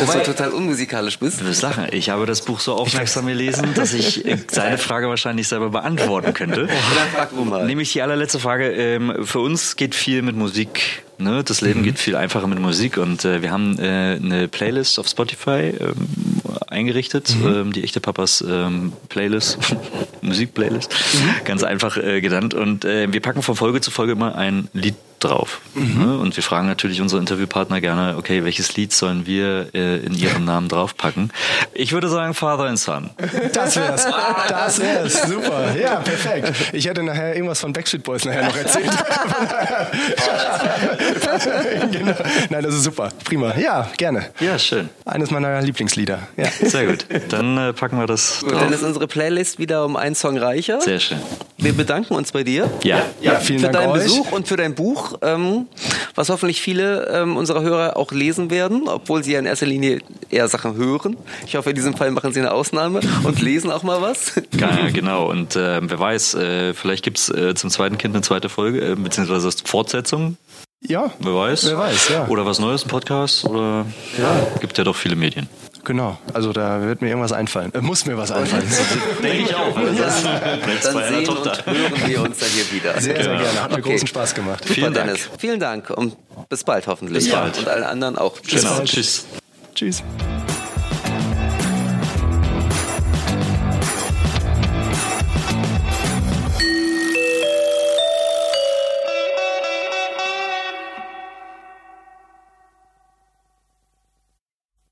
dass 0.00 0.12
du 0.12 0.22
total 0.24 0.50
unmusikalisch 0.50 1.18
bist. 1.18 1.40
Du 1.40 1.44
wirst 1.44 1.62
lachen. 1.62 1.86
Ich 1.92 2.10
habe 2.10 2.26
das 2.26 2.42
Buch 2.42 2.58
so 2.58 2.74
aufmerksam 2.74 3.26
gelesen, 3.26 3.74
dass 3.74 3.92
ich 3.92 4.26
äh, 4.26 4.38
seine 4.50 4.78
Frage 4.78 5.08
wahrscheinlich 5.08 5.46
selber 5.46 5.70
beantworten 5.70 6.34
könnte. 6.34 6.66
Dann 6.66 7.08
frag 7.14 7.30
du 7.30 7.44
mal. 7.44 7.66
Nämlich 7.66 7.92
die 7.92 8.02
allerletzte 8.02 8.40
Frage. 8.40 8.72
Ähm, 8.72 9.24
für 9.24 9.40
uns 9.40 9.76
geht 9.76 9.94
viel 9.94 10.22
mit 10.22 10.36
Musik 10.36 11.04
Ne? 11.18 11.44
Das 11.44 11.60
Leben 11.60 11.80
mhm. 11.80 11.84
geht 11.84 11.98
viel 11.98 12.16
einfacher 12.16 12.46
mit 12.46 12.58
Musik 12.58 12.96
und 12.96 13.24
äh, 13.24 13.40
wir 13.40 13.52
haben 13.52 13.78
äh, 13.78 14.18
eine 14.20 14.48
Playlist 14.48 14.98
auf 14.98 15.06
Spotify, 15.06 15.68
äh, 15.68 15.92
eingerichtet, 16.74 17.34
mhm. 17.36 17.46
ähm, 17.46 17.72
die 17.72 17.84
echte 17.84 18.00
Papas 18.00 18.44
ähm, 18.46 18.92
Playlist, 19.08 19.58
Musikplaylist, 20.20 20.92
mhm. 20.92 21.44
ganz 21.44 21.62
einfach 21.62 21.96
äh, 21.96 22.20
genannt. 22.20 22.52
Und 22.52 22.84
äh, 22.84 23.10
wir 23.12 23.20
packen 23.20 23.42
von 23.42 23.56
Folge 23.56 23.80
zu 23.80 23.90
Folge 23.90 24.12
immer 24.12 24.34
ein 24.34 24.68
Lied 24.74 24.96
drauf. 25.20 25.60
Mhm. 25.74 26.04
Ne? 26.04 26.18
Und 26.18 26.36
wir 26.36 26.42
fragen 26.42 26.66
natürlich 26.66 27.00
unsere 27.00 27.20
Interviewpartner 27.20 27.80
gerne, 27.80 28.16
okay, 28.16 28.44
welches 28.44 28.76
Lied 28.76 28.92
sollen 28.92 29.26
wir 29.26 29.68
äh, 29.74 29.98
in 29.98 30.14
ihrem 30.14 30.44
Namen 30.44 30.68
draufpacken? 30.68 31.32
Ich 31.72 31.92
würde 31.92 32.08
sagen 32.08 32.34
Father 32.34 32.64
and 32.64 32.78
Son. 32.78 33.10
Das 33.52 33.76
wär's. 33.76 34.06
Das 34.48 34.80
wär's. 34.80 35.22
Super. 35.28 35.76
Ja, 35.76 35.96
perfekt. 35.96 36.52
Ich 36.72 36.86
hätte 36.86 37.02
nachher 37.02 37.34
irgendwas 37.34 37.60
von 37.60 37.72
Backstreet 37.72 38.02
Boys 38.02 38.24
nachher 38.24 38.44
noch 38.44 38.56
erzählt. 38.56 38.90
genau. 41.90 42.14
Nein, 42.50 42.62
das 42.62 42.74
ist 42.74 42.84
super. 42.84 43.10
Prima. 43.24 43.54
Ja, 43.56 43.90
gerne. 43.96 44.26
Ja, 44.40 44.58
schön. 44.58 44.88
Eines 45.04 45.30
meiner 45.30 45.60
Lieblingslieder. 45.62 46.20
Ja. 46.36 46.48
Sehr 46.62 46.86
gut. 46.86 47.06
Dann 47.28 47.58
äh, 47.58 47.72
packen 47.72 47.98
wir 47.98 48.06
das 48.06 48.40
drauf. 48.40 48.60
Dann 48.60 48.72
ist 48.72 48.82
unsere 48.82 49.06
Playlist 49.06 49.58
wieder 49.58 49.84
um 49.84 49.96
einen 49.96 50.14
Song 50.14 50.38
reicher. 50.38 50.80
Sehr 50.80 51.00
schön. 51.00 51.18
Wir 51.58 51.72
bedanken 51.72 52.14
uns 52.14 52.32
bei 52.32 52.44
dir. 52.44 52.70
Ja. 52.82 53.02
Ja, 53.20 53.36
vielen 53.36 53.60
für 53.60 53.66
Dank 53.66 53.76
deinen 53.76 53.92
euch. 53.92 54.04
Besuch 54.04 54.32
und 54.32 54.48
für 54.48 54.56
dein 54.56 54.74
Buch 54.74 55.13
ähm, 55.22 55.66
was 56.14 56.28
hoffentlich 56.28 56.60
viele 56.60 57.08
ähm, 57.08 57.36
unserer 57.36 57.62
Hörer 57.62 57.96
auch 57.96 58.12
lesen 58.12 58.50
werden, 58.50 58.88
obwohl 58.88 59.22
sie 59.24 59.32
ja 59.32 59.38
in 59.38 59.46
erster 59.46 59.66
Linie 59.66 60.00
eher 60.30 60.48
Sachen 60.48 60.76
hören. 60.76 61.16
Ich 61.46 61.56
hoffe, 61.56 61.70
in 61.70 61.76
diesem 61.76 61.96
Fall 61.96 62.10
machen 62.10 62.32
sie 62.32 62.40
eine 62.40 62.52
Ausnahme 62.52 63.00
und 63.24 63.40
lesen 63.40 63.70
auch 63.70 63.82
mal 63.82 64.00
was. 64.02 64.40
Ja, 64.54 64.88
genau. 64.90 65.28
Und 65.28 65.56
äh, 65.56 65.80
wer 65.82 65.98
weiß, 65.98 66.34
äh, 66.34 66.74
vielleicht 66.74 67.02
gibt 67.02 67.18
es 67.18 67.28
äh, 67.28 67.54
zum 67.54 67.70
zweiten 67.70 67.98
Kind 67.98 68.14
eine 68.14 68.22
zweite 68.22 68.48
Folge, 68.48 68.92
äh, 68.92 68.94
beziehungsweise 68.94 69.50
Fortsetzung. 69.64 70.36
Ja. 70.80 71.10
Wer 71.18 71.34
weiß. 71.34 71.66
Wer 71.66 71.78
weiß, 71.78 72.08
ja. 72.10 72.28
Oder 72.28 72.44
was 72.44 72.58
Neues, 72.58 72.84
ein 72.84 72.88
Podcast. 72.88 73.44
Oder 73.44 73.86
ja. 74.18 74.46
gibt 74.60 74.76
ja 74.76 74.84
doch 74.84 74.96
viele 74.96 75.16
Medien. 75.16 75.48
Genau, 75.84 76.18
also 76.32 76.52
da 76.52 76.80
wird 76.80 77.02
mir 77.02 77.08
irgendwas 77.08 77.32
einfallen. 77.32 77.72
Äh, 77.74 77.82
muss 77.82 78.06
mir 78.06 78.16
was 78.16 78.30
einfallen. 78.30 78.64
Denke 79.22 79.42
ich 79.42 79.54
auch. 79.54 79.76
Also 79.76 80.02
das 80.02 80.22
dann 80.22 81.08
sehen 81.08 81.28
und 81.28 81.66
hören 81.66 82.06
wir 82.06 82.22
uns 82.22 82.38
dann 82.38 82.48
hier 82.48 82.72
wieder. 82.72 83.00
Sehr, 83.00 83.22
sehr 83.22 83.36
gerne. 83.36 83.62
Hat 83.62 83.70
mir 83.70 83.78
okay. 83.78 83.92
großen 83.92 84.06
Spaß 84.06 84.34
gemacht. 84.34 84.62
Super, 84.62 84.74
Vielen 84.74 84.94
Dank. 84.94 85.06
Dennis. 85.06 85.30
Vielen 85.38 85.60
Dank 85.60 85.90
und 85.90 86.16
bis 86.48 86.64
bald 86.64 86.86
hoffentlich. 86.86 87.24
Bis 87.24 87.32
bald. 87.32 87.58
Und 87.58 87.68
allen 87.68 87.84
anderen 87.84 88.16
auch. 88.16 88.40
Tschüss. 88.40 88.62
Genau. 88.62 88.80
Tschüss. 88.84 89.26
Tschüss. 89.74 90.02